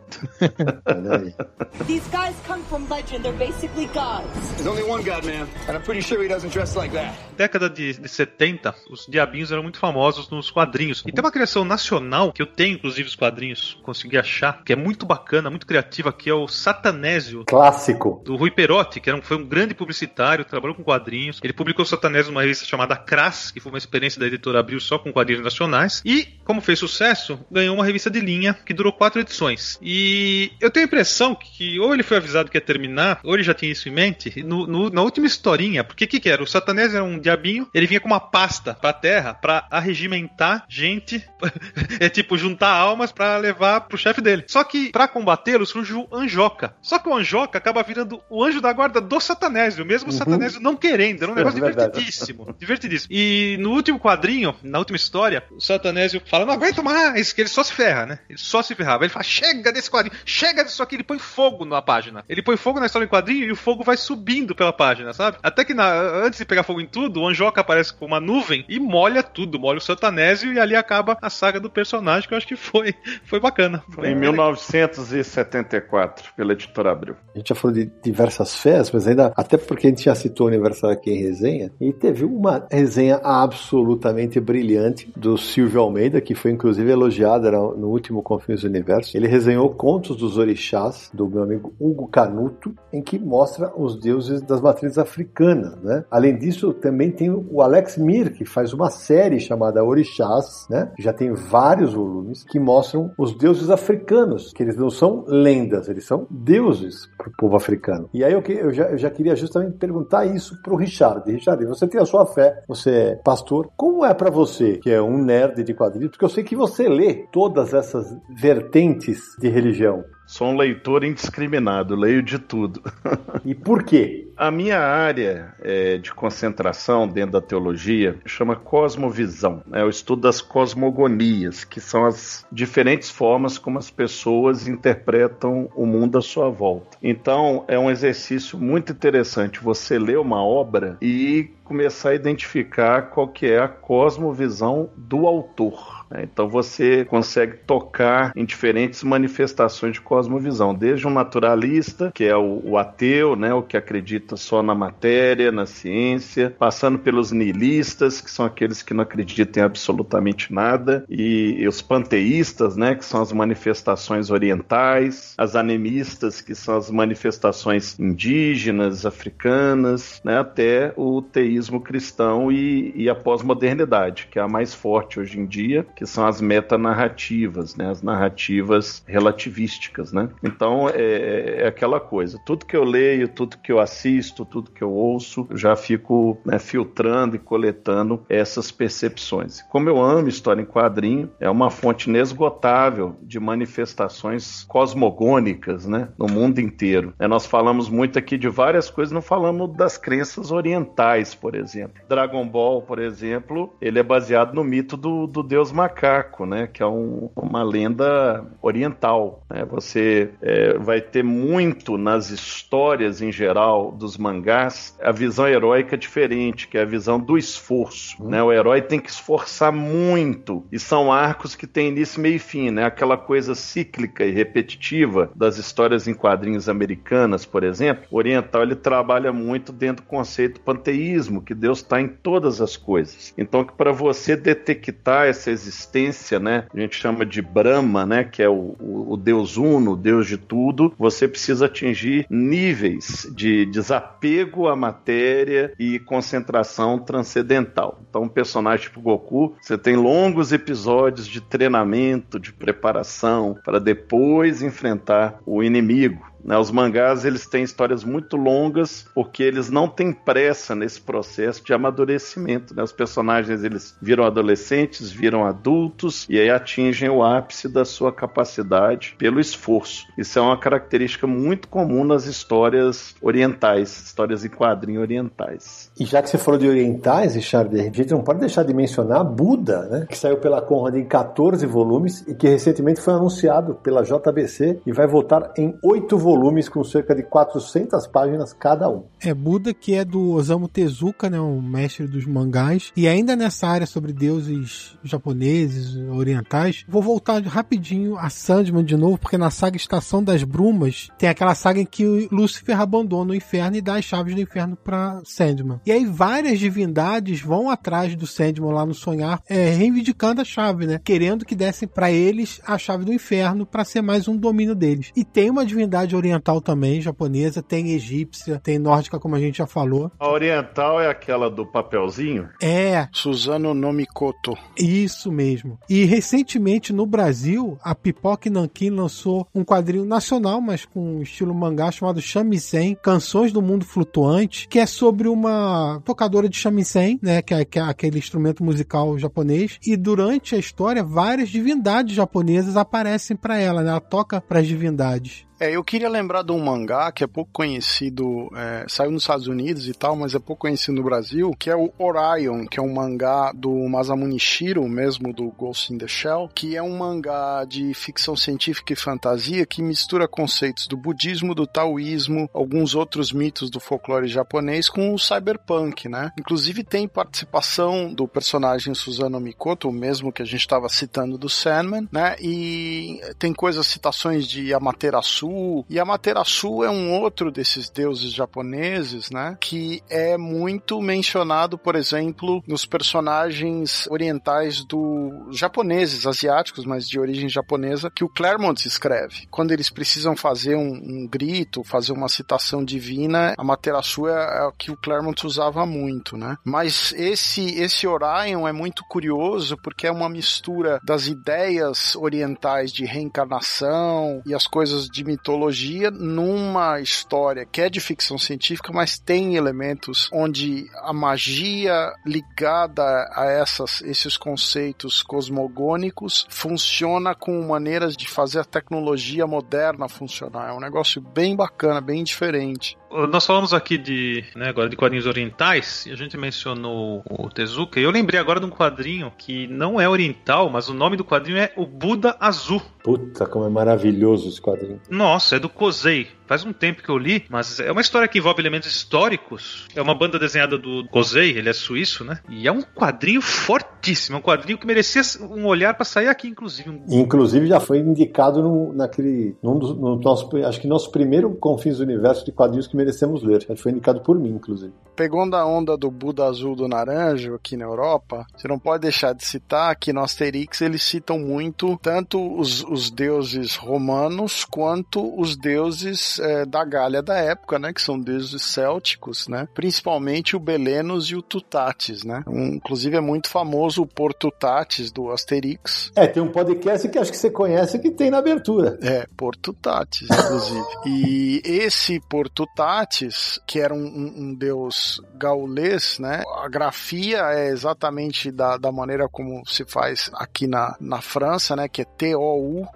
[1.86, 3.24] These guys come from legend.
[3.24, 4.30] They're basically gods.
[4.56, 5.50] There's only one god, man.
[5.68, 7.14] And I'm pretty sure he doesn't dress like that.
[7.36, 11.04] Década de, de 70, os diabinhos eram muito famosos nos quadrinhos.
[11.06, 14.76] E tem uma criação nacional, que eu tenho inclusive os quadrinhos, consegui achar, que é
[14.76, 17.44] muito bacana, muito criativa, que é o Satanésio.
[17.46, 18.22] Clássico.
[18.24, 21.42] Do Rui Perotti, que era um, foi um grande publicitário, trabalhou com quadrinhos.
[21.44, 24.80] Ele publicou o Satanésio numa revista chamada Crass, que foi uma experiência da editora Abril
[24.80, 26.02] só com quadrinhos nacionais.
[26.06, 29.78] E, como fez sucesso, ganhou uma revista de linha que durou quatro edições.
[29.82, 33.44] E eu tenho a impressão que ou ele foi avisado que ia terminar, ou ele
[33.44, 36.44] já tinha isso em mente, no, no, na última historinha, porque o que, que era?
[36.44, 41.24] O Satanés era um diabinho, ele vinha com uma pasta pra terra pra arregimentar gente,
[42.00, 44.44] é tipo juntar almas para levar pro chefe dele.
[44.48, 46.76] Só que para combatê-lo surge o Anjoca.
[46.82, 50.16] Só que o Anjoca acaba virando o anjo da guarda do Satanésio, mesmo uhum.
[50.16, 51.24] o Satanésio não querendo.
[51.24, 52.56] Era um negócio é divertidíssimo.
[52.60, 53.14] Divertidíssimo.
[53.14, 57.54] E no último quadrinho, na última história, o Satanésio fala: não aguento mais, que ele
[57.54, 58.20] só se ferra né?
[58.30, 59.04] Ele só se ferrava.
[59.04, 60.96] Ele fala: chega desse quadrinho, chega disso aqui.
[60.96, 62.24] Ele põe fogo na página.
[62.28, 65.38] Ele põe fogo na história em quadrinho e o fogo vai subindo pela página, sabe?
[65.42, 68.66] Até que na, antes de pegar fogo em tudo, o Anjoca aparece com uma nuvem
[68.68, 72.38] e molha tudo, molha o Santanésio e ali acaba a saga do personagem, que eu
[72.38, 72.94] acho que foi,
[73.26, 73.84] foi bacana.
[73.92, 77.16] Foi em 1974, pela editora Abril.
[77.34, 80.48] A gente já falou de diversas festas, mas ainda, até porque a gente já citou
[80.48, 86.36] o aniversário aqui em resenha, e teve uma resenha absolutamente brilhante do Silvio Almeida, que
[86.36, 91.44] foi inclusive elogiado no, último Confins do Universo, ele resenhou Contos dos Orixás, do meu
[91.44, 96.04] amigo Hugo Canuto, em que mostra os deuses das matrizes africanas, né?
[96.10, 100.92] Além disso, também tem o Alex Mir, que faz uma série chamada Orixás, né?
[100.98, 106.06] Já tem vários volumes que mostram os deuses africanos, que eles não são lendas, eles
[106.06, 108.10] são deuses para o povo africano.
[108.14, 111.30] E aí eu, eu, já, eu já queria justamente perguntar isso para o Richard.
[111.32, 113.70] Richard, você tem a sua fé, você é pastor.
[113.76, 116.12] Como é para você, que é um nerd de quadrinhos?
[116.12, 120.04] Porque eu sei que você lê todas essas vertentes de religião.
[120.28, 122.82] Sou um leitor indiscriminado, leio de tudo.
[123.46, 124.28] e por quê?
[124.36, 130.42] A minha área é, de concentração dentro da teologia chama cosmovisão, é o estudo das
[130.42, 136.98] cosmogonias, que são as diferentes formas como as pessoas interpretam o mundo à sua volta.
[137.02, 143.30] Então, é um exercício muito interessante você ler uma obra e começar a identificar qual
[143.30, 145.97] que é a cosmovisão do autor.
[146.10, 146.24] Né?
[146.24, 152.62] Então você consegue tocar em diferentes manifestações de cosmovisão, desde um naturalista, que é o,
[152.64, 158.32] o ateu, né, o que acredita só na matéria, na ciência, passando pelos nihilistas, que
[158.32, 163.22] são aqueles que não acreditam em absolutamente nada, e, e os panteístas, né, que são
[163.22, 171.82] as manifestações orientais, as animistas, que são as manifestações indígenas, africanas, né, até o teísmo
[171.82, 176.28] cristão e, e a pós-modernidade, que é a mais forte hoje em dia, que são
[176.28, 177.90] as metanarrativas, né?
[177.90, 180.30] As narrativas relativísticas, né?
[180.44, 182.40] Então é, é, aquela coisa.
[182.46, 186.38] Tudo que eu leio, tudo que eu assisto, tudo que eu ouço, eu já fico
[186.46, 189.64] né, filtrando e coletando essas percepções.
[189.64, 196.10] Como eu amo história em quadrinho, é uma fonte inesgotável de manifestações cosmogônicas, né?
[196.16, 197.16] No mundo inteiro.
[197.18, 202.04] É, nós falamos muito aqui de várias coisas, não falamos das crenças orientais, por exemplo.
[202.08, 206.68] Dragon Ball, por exemplo, ele é baseado no mito do, do deus macaco, né?
[206.68, 209.44] Que é um, uma lenda oriental.
[209.50, 209.66] Né?
[209.66, 216.68] Você é, vai ter muito nas histórias em geral dos mangás a visão heróica diferente,
[216.68, 218.22] que é a visão do esforço.
[218.22, 218.30] Uhum.
[218.30, 218.44] Né?
[218.44, 222.70] O herói tem que esforçar muito e são arcos que têm início, meio e fim,
[222.70, 222.84] né?
[222.86, 228.06] Aquela coisa cíclica e repetitiva das histórias em quadrinhos americanas, por exemplo.
[228.12, 232.76] O oriental ele trabalha muito dentro do conceito panteísmo, que Deus está em todas as
[232.76, 233.34] coisas.
[233.38, 236.66] Então, que para você detectar essa existência existência, né?
[236.74, 238.24] A gente chama de Brahma, né?
[238.24, 240.94] Que é o, o, o Deus uno, Deus de tudo.
[240.98, 248.02] Você precisa atingir níveis de desapego à matéria e concentração transcendental.
[248.10, 254.62] Então, um personagem tipo Goku, você tem longos episódios de treinamento, de preparação, para depois
[254.62, 256.26] enfrentar o inimigo.
[256.44, 256.58] Né?
[256.58, 261.74] Os mangás eles têm histórias muito longas porque eles não têm pressa nesse processo de
[261.74, 262.76] amadurecimento.
[262.76, 262.84] Né?
[262.84, 269.16] Os personagens eles viram adolescentes, viram adultos e aí atingem o ápice da sua capacidade
[269.18, 270.06] pelo esforço.
[270.18, 275.92] Isso é uma característica muito comum nas histórias orientais, histórias em quadrinho orientais.
[276.00, 279.24] E já que você falou de orientais, Richard, a gente não pode deixar de mencionar
[279.24, 280.06] Buda, né?
[280.10, 284.92] que saiu pela Conrad em 14 volumes e que recentemente foi anunciado pela JBC e
[284.92, 289.06] vai voltar em 8 volumes volumes com cerca de 400 páginas cada um.
[289.22, 292.92] É Buda, que é do Osamu Tezuka, né, o mestre dos mangás.
[292.98, 299.18] E ainda nessa área sobre deuses japoneses, orientais, vou voltar rapidinho a Sandman de novo,
[299.18, 303.78] porque na saga Estação das Brumas tem aquela saga em que Lúcifer abandona o inferno
[303.78, 305.80] e dá as chaves do inferno para Sandman.
[305.86, 310.86] E aí várias divindades vão atrás do Sandman lá no sonhar, é, reivindicando a chave,
[310.86, 311.00] né?
[311.02, 315.12] Querendo que dessem para eles a chave do inferno para ser mais um domínio deles.
[315.16, 319.68] E tem uma divindade oriental também, japonesa, tem egípcia, tem nórdica, como a gente já
[319.68, 320.12] falou.
[320.20, 322.50] A oriental é aquela do papelzinho?
[322.62, 323.08] É.
[323.12, 324.54] Suzano Nomikoto.
[324.78, 325.80] Isso mesmo.
[325.90, 331.92] E recentemente no Brasil, a Pipoca Nankin lançou um quadrinho nacional, mas com estilo mangá,
[331.92, 337.54] chamado Shamisen, Canções do Mundo Flutuante, que é sobre uma tocadora de shamisen, né, que
[337.54, 343.36] é, que é aquele instrumento musical japonês, e durante a história várias divindades japonesas aparecem
[343.36, 343.92] para ela, né?
[343.92, 345.48] Ela toca para as divindades.
[345.60, 349.48] É, eu queria lembrar de um mangá que é pouco conhecido, é, saiu nos Estados
[349.48, 352.84] Unidos e tal, mas é pouco conhecido no Brasil, que é o Orion, que é
[352.84, 357.66] um mangá do Masamune Shiro, mesmo do Ghost in the Shell, que é um mangá
[357.66, 363.72] de ficção científica e fantasia que mistura conceitos do budismo, do taoísmo, alguns outros mitos
[363.72, 366.32] do folclore japonês com o cyberpunk, né?
[366.40, 371.50] Inclusive tem participação do personagem Susano Mikoto, o mesmo que a gente estava citando do
[371.50, 372.36] Sandman, né?
[372.40, 375.86] E tem coisas, citações de Amaterasu Amaterasu.
[375.90, 379.58] E Amaterasu é um outro desses deuses japoneses, né?
[379.60, 387.50] Que é muito mencionado, por exemplo, nos personagens orientais do japoneses, asiáticos, mas de origem
[387.50, 389.48] japonesa, que o Claremont escreve.
[389.50, 394.72] Quando eles precisam fazer um, um grito, fazer uma citação divina, Amaterasu é, é o
[394.72, 396.58] que o Claremont usava muito, né?
[396.64, 403.06] Mas esse esse Orion é muito curioso porque é uma mistura das ideias orientais de
[403.06, 409.56] reencarnação e as coisas de mitologia numa história que é de ficção científica, mas tem
[409.56, 418.60] elementos onde a magia ligada a essas, esses conceitos cosmogônicos funciona com maneiras de fazer
[418.60, 420.70] a tecnologia moderna funcionar.
[420.70, 422.98] É um negócio bem bacana, bem diferente.
[423.30, 428.00] Nós falamos aqui de, né, agora de quadrinhos orientais, e a gente mencionou o Tezuka,
[428.00, 431.24] e eu lembrei agora de um quadrinho que não é oriental, mas o nome do
[431.24, 432.82] quadrinho é O Buda Azul.
[433.04, 435.02] Puta, como é maravilhoso esse quadrinho.
[435.10, 436.28] Nossa, é do Kosei.
[436.48, 439.86] Faz um tempo que eu li, mas é uma história que envolve elementos históricos.
[439.94, 442.40] É uma banda desenhada do Kosei, ele é suíço, né?
[442.50, 446.48] E é um quadrinho fortíssimo, é um quadrinho que merecia um olhar para sair aqui,
[446.48, 446.90] inclusive.
[447.10, 451.98] Inclusive já foi indicado no, naquele, num dos, no nosso, acho que nosso primeiro Confins
[451.98, 453.66] do Universo de quadrinhos que merecemos ler.
[453.76, 454.94] Foi indicado por mim, inclusive.
[455.18, 459.34] Pegando a onda do Buda Azul do Naranjo aqui na Europa, você não pode deixar
[459.34, 465.58] de citar que no Asterix eles citam muito tanto os, os deuses romanos quanto os
[465.58, 467.92] deuses é, da Gália da época, né?
[467.92, 469.68] Que são deuses célticos, né?
[469.74, 472.44] Principalmente o Belenos e o Tutatis, né?
[472.46, 476.12] Um, inclusive é muito famoso o Portutatis do Asterix.
[476.16, 479.00] É, tem um podcast que acho que você conhece que tem na abertura.
[479.02, 480.86] É, Portutatis, inclusive.
[481.08, 486.44] e esse Portutatis, que era um, um, um deus gaulês, né?
[486.64, 491.88] A grafia é exatamente da, da maneira como se faz aqui na, na França, né?
[491.88, 492.90] Que é T-O-U-T-A-T-I-S.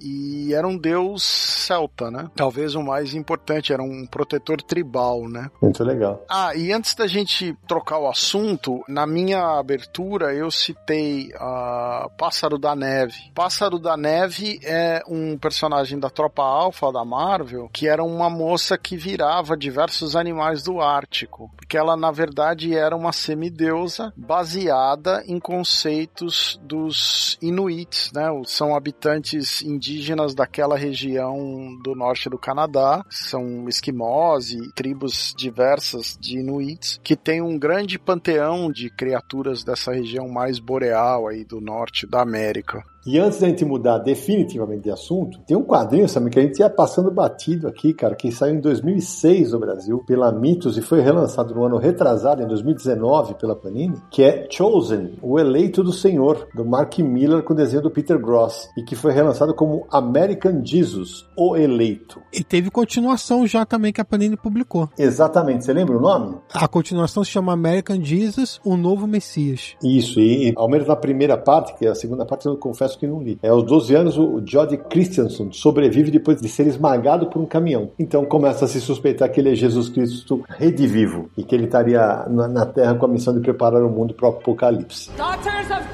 [0.00, 2.30] E era um deus celta, né?
[2.34, 5.50] Talvez o mais importante, era um protetor tribal, né?
[5.60, 6.24] Muito legal.
[6.28, 12.10] Ah, e antes da gente trocar o assunto, na minha abertura eu citei a uh,
[12.16, 13.30] Pássaro da Neve.
[13.34, 18.76] Pássaro da Neve é um personagem da Tropa Alpha da Marvel que era uma moça
[18.76, 25.38] que virava diversos animais do Ártico, porque ela na verdade era uma semideusa baseada em
[25.38, 28.28] conceitos dos Inuits, né?
[28.44, 31.36] São habitantes indígenas daquela região
[31.82, 37.98] do norte do Canadá, são esquimós e tribos diversas de Inuits que tem um grande
[37.98, 42.82] panteão de criaturas dessa região mais boreal aí do norte da América.
[43.06, 46.58] E antes da gente mudar definitivamente de assunto, tem um quadrinho, sabe, que a gente
[46.58, 51.00] ia passando batido aqui, cara, que saiu em 2006 no Brasil pela Mitos e foi
[51.00, 56.48] relançado no ano retrasado, em 2019, pela Panini, que é Chosen, o Eleito do Senhor,
[56.54, 61.26] do Mark Miller com desenho do Peter Gross, e que foi relançado como American Jesus,
[61.36, 62.22] o Eleito.
[62.32, 64.88] E teve continuação já também que a Panini publicou.
[64.98, 66.38] Exatamente, você lembra o nome?
[66.52, 69.76] A continuação se chama American Jesus, o Novo Messias.
[69.82, 73.06] Isso, e ao menos na primeira parte, que é a segunda parte eu confesso que
[73.06, 73.38] não li.
[73.42, 77.90] É, aos 12 anos, o Jody Christensen sobrevive depois de ser esmagado por um caminhão.
[77.98, 82.24] Então começa a se suspeitar que ele é Jesus Cristo redivivo e que ele estaria
[82.28, 85.10] na, na Terra com a missão de preparar o mundo para o apocalipse.
[85.16, 85.84] Daughters of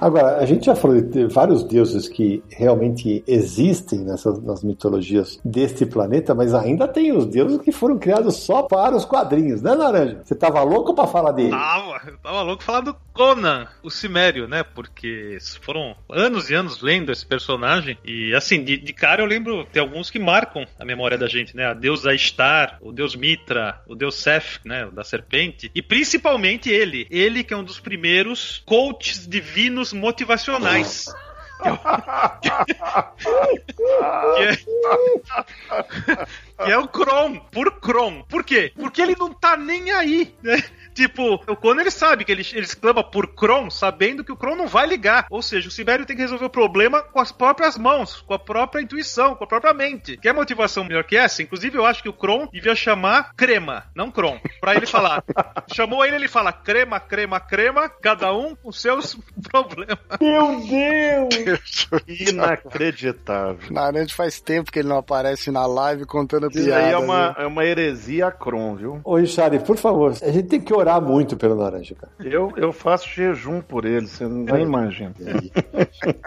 [0.00, 5.84] Agora, a gente já falou de vários deuses que realmente existem nessas, nas mitologias deste
[5.84, 10.20] planeta, mas ainda tem os deuses que foram criados só para os quadrinhos, né, Laranja?
[10.24, 11.50] Você tava louco para falar dele?
[11.50, 14.62] Tava, eu tava louco falar do Conan, o Cimério, né?
[14.62, 19.64] Porque foram anos e anos lendo esse personagem e, assim, de, de cara eu lembro,
[19.64, 21.66] tem alguns que marcam a memória da gente, né?
[21.66, 24.86] A deusa Star, o deus Mitra, o deus Seth, né?
[24.86, 31.06] O da serpente, e principalmente ele, ele que é um dos primeiros coaches divinos motivacionais.
[34.36, 34.56] Que é,
[36.64, 38.22] que é o Kron, por Kron.
[38.22, 38.72] Por quê?
[38.76, 40.62] Porque ele não tá nem aí, né?
[40.98, 44.56] Tipo, o Conan ele sabe que ele, ele exclama por Kron, sabendo que o Kron
[44.56, 45.26] não vai ligar.
[45.30, 48.38] Ou seja, o Sibério tem que resolver o problema com as próprias mãos, com a
[48.38, 50.16] própria intuição, com a própria mente.
[50.16, 51.40] Quer motivação melhor que essa?
[51.40, 54.40] Inclusive, eu acho que o Kron devia chamar Crema, não Kron.
[54.60, 55.22] Pra ele falar.
[55.72, 59.16] Chamou ele, ele fala crema, crema, crema, cada um com seus
[59.52, 59.98] problemas.
[60.20, 61.88] Meu Deus!
[62.08, 63.70] Inacreditável.
[63.70, 66.84] Naranja faz tempo que ele não aparece na live contando Isso piadas.
[66.86, 67.34] aí é uma, né?
[67.38, 69.00] é uma heresia Kron, viu?
[69.04, 72.12] Ô, Richard, por favor, a gente tem que orar muito pelo Laranja, cara.
[72.20, 75.12] Eu, eu faço jejum por ele, você não vai imaginar.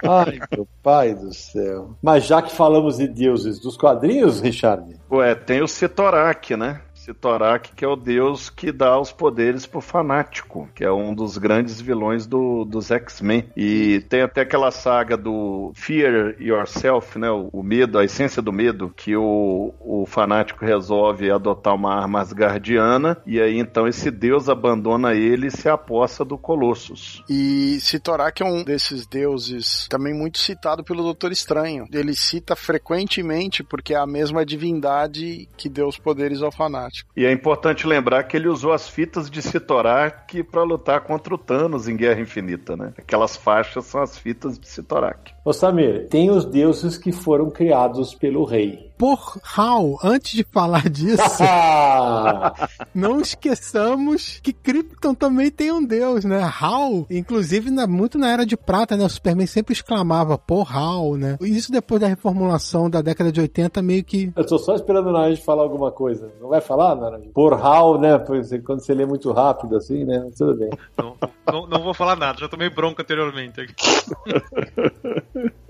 [0.03, 1.95] Ai, meu pai do céu.
[2.01, 6.81] Mas já que falamos de deuses dos quadrinhos, Richard, Ué, tem o Setorak, né?
[7.01, 11.37] Sitorak, que é o deus que dá os poderes pro fanático, que é um dos
[11.37, 13.49] grandes vilões do, dos X-Men.
[13.57, 17.29] E tem até aquela saga do Fear Yourself, né?
[17.31, 23.17] O, medo, a essência do medo, que o, o fanático resolve adotar uma arma asgardiana,
[23.25, 27.23] e aí então esse deus abandona ele e se aposta do Colossus.
[27.27, 31.87] E Sitorak é um desses deuses também muito citado pelo Doutor Estranho.
[31.91, 37.00] Ele cita frequentemente porque é a mesma divindade que deu os poderes ao fanático.
[37.15, 41.37] E é importante lembrar que ele usou as fitas de Sitorak para lutar contra o
[41.37, 42.93] Thanos em Guerra Infinita, né?
[42.97, 45.33] Aquelas faixas são as fitas de Sitorak.
[45.43, 48.90] Ô Samir, tem os deuses que foram criados pelo rei.
[49.01, 51.23] Por Hal, antes de falar disso,
[52.93, 56.39] não esqueçamos que Krypton também tem um deus, né?
[56.61, 59.03] Hal, inclusive na, muito na Era de Prata, né?
[59.03, 61.35] O Superman sempre exclamava por Hal, né?
[61.41, 64.31] Isso depois da reformulação da década de 80, meio que...
[64.35, 66.31] Eu tô só esperando a Naranja falar alguma coisa.
[66.39, 67.31] Não vai falar, Naranja?
[67.33, 68.19] Por Hal, né?
[68.63, 70.29] Quando você lê muito rápido assim, né?
[70.37, 70.69] Tudo bem.
[70.95, 71.17] Não,
[71.51, 73.65] não, não vou falar nada, já tomei bronca anteriormente.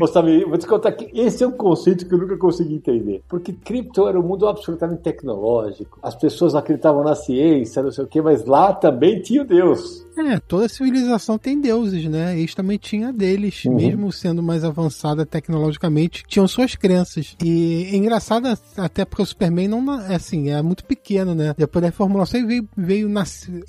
[0.00, 3.22] Ô, vou te contar que esse é um conceito que eu nunca consegui entender.
[3.28, 5.98] Porque cripto era um mundo absolutamente tecnológico.
[6.02, 10.06] As pessoas acreditavam na ciência, não sei o quê, mas lá também tinha o Deus.
[10.16, 12.38] É, toda civilização tem deuses, né?
[12.38, 13.76] Eles também tinham deles, uhum.
[13.76, 17.36] mesmo sendo mais avançada tecnologicamente, tinham suas crenças.
[17.42, 21.54] E é engraçado até porque o Superman não, é assim, é muito pequeno, né?
[21.56, 23.12] Depois da reformulação ele veio, veio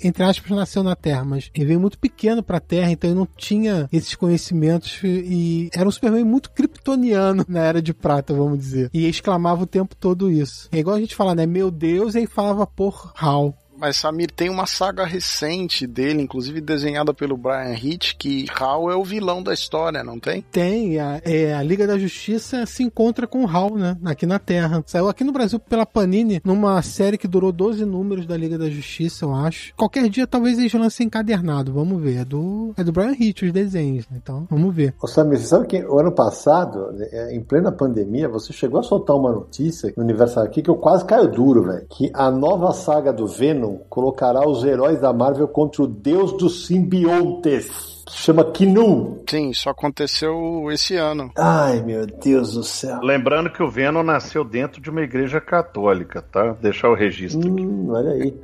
[0.02, 3.28] entre aspas, nasceu na Terra, mas ele veio muito pequeno pra Terra, então ele não
[3.36, 8.90] tinha esses conhecimentos e era um Superman muito kryptoniano na Era de Prata, vamos dizer.
[8.92, 10.68] E exclamava o tempo todo isso.
[10.72, 11.46] É igual a gente fala, né?
[11.46, 13.56] Meu Deus, e aí falava por Hal.
[13.76, 18.96] Mas Samir tem uma saga recente dele, inclusive desenhada pelo Brian Hitch, que Hal é
[18.96, 20.42] o vilão da história, não tem?
[20.42, 20.98] Tem.
[20.98, 23.96] A, é, a Liga da Justiça se encontra com Hal, né?
[24.04, 24.82] Aqui na Terra.
[24.86, 28.70] Saiu aqui no Brasil pela Panini, numa série que durou 12 números da Liga da
[28.70, 29.74] Justiça, eu acho.
[29.76, 31.72] Qualquer dia talvez eles lancem encadernado.
[31.72, 32.14] Vamos ver.
[32.14, 34.08] É do, é do Brian Hitch, os desenhos.
[34.08, 34.18] Né?
[34.22, 34.94] Então, vamos ver.
[35.02, 38.82] Ô Samir, você sabe que o ano passado, é, em plena pandemia, você chegou a
[38.82, 41.86] soltar uma notícia no Universal aqui que eu quase caio duro, velho.
[41.88, 46.66] Que a nova saga do Venom colocará os heróis da Marvel contra o deus dos
[46.66, 49.22] simbiontes que chama Kinu.
[49.28, 51.30] Sim, isso aconteceu esse ano.
[51.36, 53.00] Ai, meu Deus do céu.
[53.02, 56.52] Lembrando que o Venom nasceu dentro de uma igreja católica, tá?
[56.60, 57.90] Deixar o registro hum, aqui.
[57.90, 58.40] Olha aí.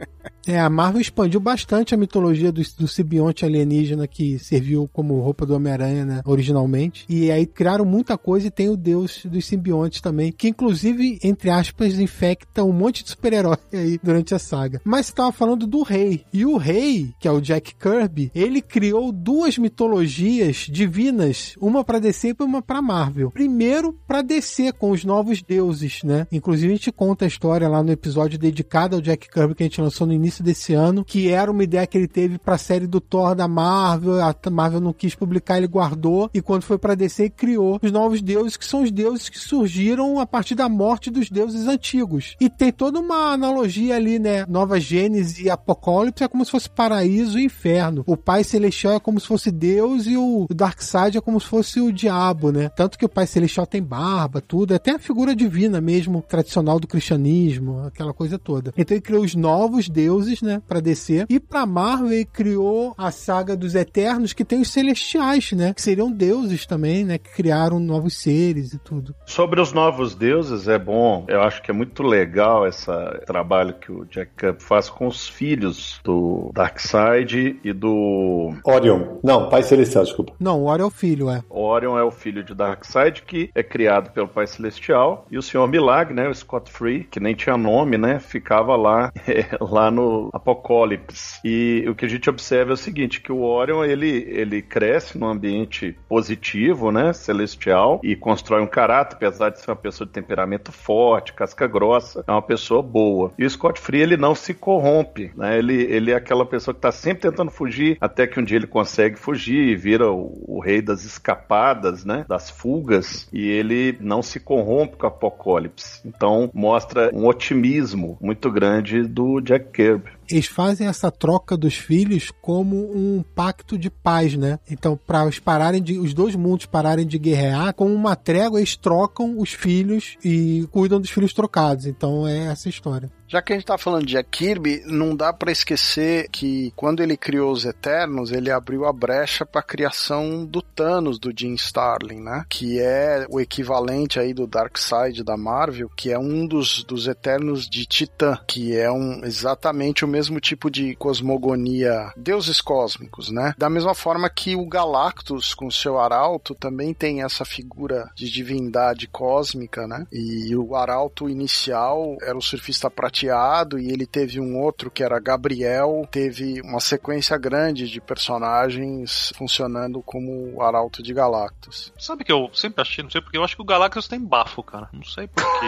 [0.47, 5.45] É, a Marvel expandiu bastante a mitologia do, do simbionte alienígena que serviu como roupa
[5.45, 7.05] do Homem-Aranha, né, originalmente.
[7.09, 11.51] E aí criaram muita coisa e tem o deus dos simbiontes também, que inclusive, entre
[11.51, 14.81] aspas, infecta um monte de super-herói aí durante a saga.
[14.85, 16.25] Mas você tava falando do rei.
[16.33, 21.99] E o rei, que é o Jack Kirby, ele criou duas mitologias divinas, uma para
[21.99, 23.31] DC e uma para Marvel.
[23.31, 26.27] Primeiro para DC com os novos deuses, né?
[26.33, 29.66] Inclusive a gente conta a história lá no episódio dedicado ao Jack Kirby que a
[29.66, 32.59] gente lançou no início desse ano, que era uma ideia que ele teve para a
[32.59, 36.79] série do Thor da Marvel, a Marvel não quis publicar, ele guardou e quando foi
[36.79, 40.69] para DC criou os novos deuses que são os deuses que surgiram a partir da
[40.69, 42.37] morte dos deuses antigos.
[42.41, 44.45] E tem toda uma analogia ali, né?
[44.49, 48.03] Nova Gênesis e Apocalipse é como se fosse paraíso e inferno.
[48.07, 51.81] O Pai Celestial é como se fosse Deus e o Darkseid é como se fosse
[51.81, 52.69] o diabo, né?
[52.71, 56.81] Tanto que o Pai Celestial tem barba, tudo, é até a figura divina mesmo, tradicional
[56.81, 58.73] do cristianismo, aquela coisa toda.
[58.77, 59.99] Então ele criou os novos deuses,
[60.42, 61.26] né, para descer.
[61.28, 65.82] E para Marvel ele criou a saga dos Eternos, que tem os celestiais, né, que
[65.82, 69.14] seriam deuses também, né, que criaram novos seres e tudo.
[69.26, 72.86] Sobre os novos deuses é bom, eu acho que é muito legal esse
[73.26, 79.18] trabalho que o Jack Kirby faz com os filhos do Darkseid e do Orion.
[79.22, 80.32] Não, Pai Celestial, desculpa.
[80.38, 81.42] Não, o Orion é o filho, é.
[81.48, 85.66] Orion é o filho de Darkseid, que é criado pelo Pai Celestial, e o Senhor
[85.66, 89.12] Milagre, né, o Scott Free, que nem tinha nome, né, ficava lá,
[89.61, 91.41] lá no Apocalipse.
[91.45, 95.18] E o que a gente observa é o seguinte, que o Orion, ele, ele cresce
[95.18, 100.12] num ambiente positivo, né, celestial, e constrói um caráter, apesar de ser uma pessoa de
[100.12, 103.32] temperamento forte, casca grossa, é uma pessoa boa.
[103.38, 106.78] E o Scott Free, ele não se corrompe, né, ele, ele é aquela pessoa que
[106.78, 110.61] está sempre tentando fugir, até que um dia ele consegue fugir e vira o, o
[110.61, 116.01] rei das escapadas, né, das fugas, e ele não se corrompe com o Apocalipse.
[116.05, 120.20] Então, mostra um otimismo muito grande do Jack Kirby.
[120.31, 124.59] Eles fazem essa troca dos filhos como um pacto de paz, né?
[124.70, 128.76] Então, para os pararem de, os dois mundos pararem de guerrear, como uma trégua, eles
[128.76, 131.87] trocam os filhos e cuidam dos filhos trocados.
[131.87, 133.11] Então, é essa história.
[133.31, 137.01] Já que a gente tá falando de Jack Kirby, não dá para esquecer que quando
[137.01, 141.55] ele criou os Eternos, ele abriu a brecha para a criação do Thanos do Jim
[141.55, 142.45] Starlin, né?
[142.49, 147.68] Que é o equivalente aí do Darkseid da Marvel, que é um dos, dos Eternos
[147.68, 153.55] de Titã, que é um exatamente o mesmo tipo de cosmogonia, deuses cósmicos, né?
[153.57, 159.07] Da mesma forma que o Galactus com seu arauto também tem essa figura de divindade
[159.07, 160.07] cósmica, né?
[160.12, 165.18] E o arauto inicial era o surfista prateado e ele teve um outro que era
[165.18, 171.93] Gabriel, teve uma sequência grande de personagens funcionando como o Arauto de Galactus.
[171.99, 174.62] Sabe que eu sempre achei, não sei porque, eu acho que o Galactus tem bafo,
[174.62, 174.89] cara.
[174.93, 175.66] Não sei porquê.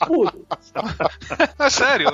[1.58, 2.08] é sério.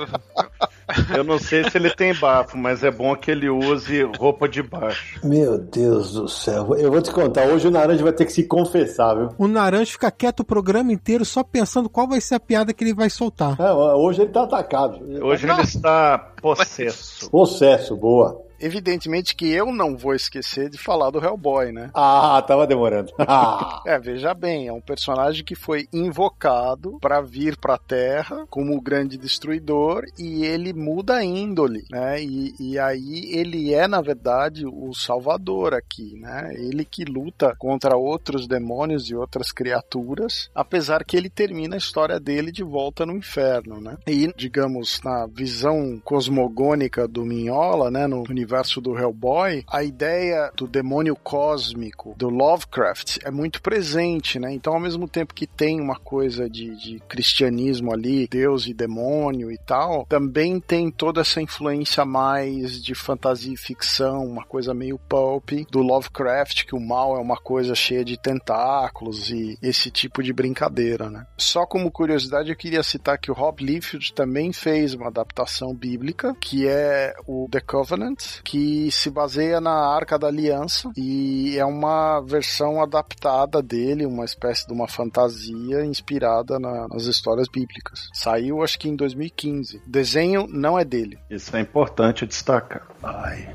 [1.15, 4.63] Eu não sei se ele tem bafo, mas é bom que ele use roupa de
[4.63, 5.19] baixo.
[5.23, 6.75] Meu Deus do céu.
[6.75, 9.29] Eu vou te contar, hoje o Naranja vai ter que se confessar, viu?
[9.37, 12.83] O Naranja fica quieto o programa inteiro só pensando qual vai ser a piada que
[12.83, 13.59] ele vai soltar.
[13.59, 14.99] É, hoje ele tá atacado.
[15.21, 17.29] Hoje ele está possesso.
[17.29, 18.46] Possesso, boa.
[18.59, 21.89] Evidentemente que eu não vou esquecer de falar do Hellboy, né?
[21.93, 23.11] Ah, tava demorando.
[23.85, 28.81] é, veja bem, é um personagem que foi invocado para vir pra Terra como o
[28.81, 32.21] grande destruidor e ele muda a índole, né?
[32.21, 36.51] E, e aí ele é, na verdade, o salvador aqui, né?
[36.55, 42.19] Ele que luta contra outros demônios e outras criaturas, apesar que ele termina a história
[42.19, 43.97] dele de volta no inferno, né?
[44.07, 48.07] E, digamos, na visão cosmogônica do Minhola, né?
[48.07, 54.39] No universo universo do Hellboy, a ideia do demônio cósmico, do Lovecraft, é muito presente,
[54.39, 54.53] né?
[54.53, 59.51] Então, ao mesmo tempo que tem uma coisa de, de cristianismo ali, Deus e demônio
[59.51, 64.97] e tal, também tem toda essa influência mais de fantasia e ficção, uma coisa meio
[64.97, 70.23] pulp, do Lovecraft, que o mal é uma coisa cheia de tentáculos e esse tipo
[70.23, 71.25] de brincadeira, né?
[71.37, 76.33] Só como curiosidade, eu queria citar que o Rob Liefeld também fez uma adaptação bíblica,
[76.39, 82.21] que é o The Covenant, que se baseia na Arca da Aliança e é uma
[82.21, 88.09] versão adaptada dele, uma espécie de uma fantasia inspirada na, nas histórias bíblicas.
[88.13, 89.77] Saiu acho que em 2015.
[89.77, 91.17] O desenho não é dele.
[91.29, 92.87] Isso é importante destacar.
[93.03, 93.47] I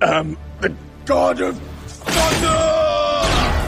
[0.00, 0.72] am the
[1.06, 1.60] God of
[2.04, 3.61] Thunder!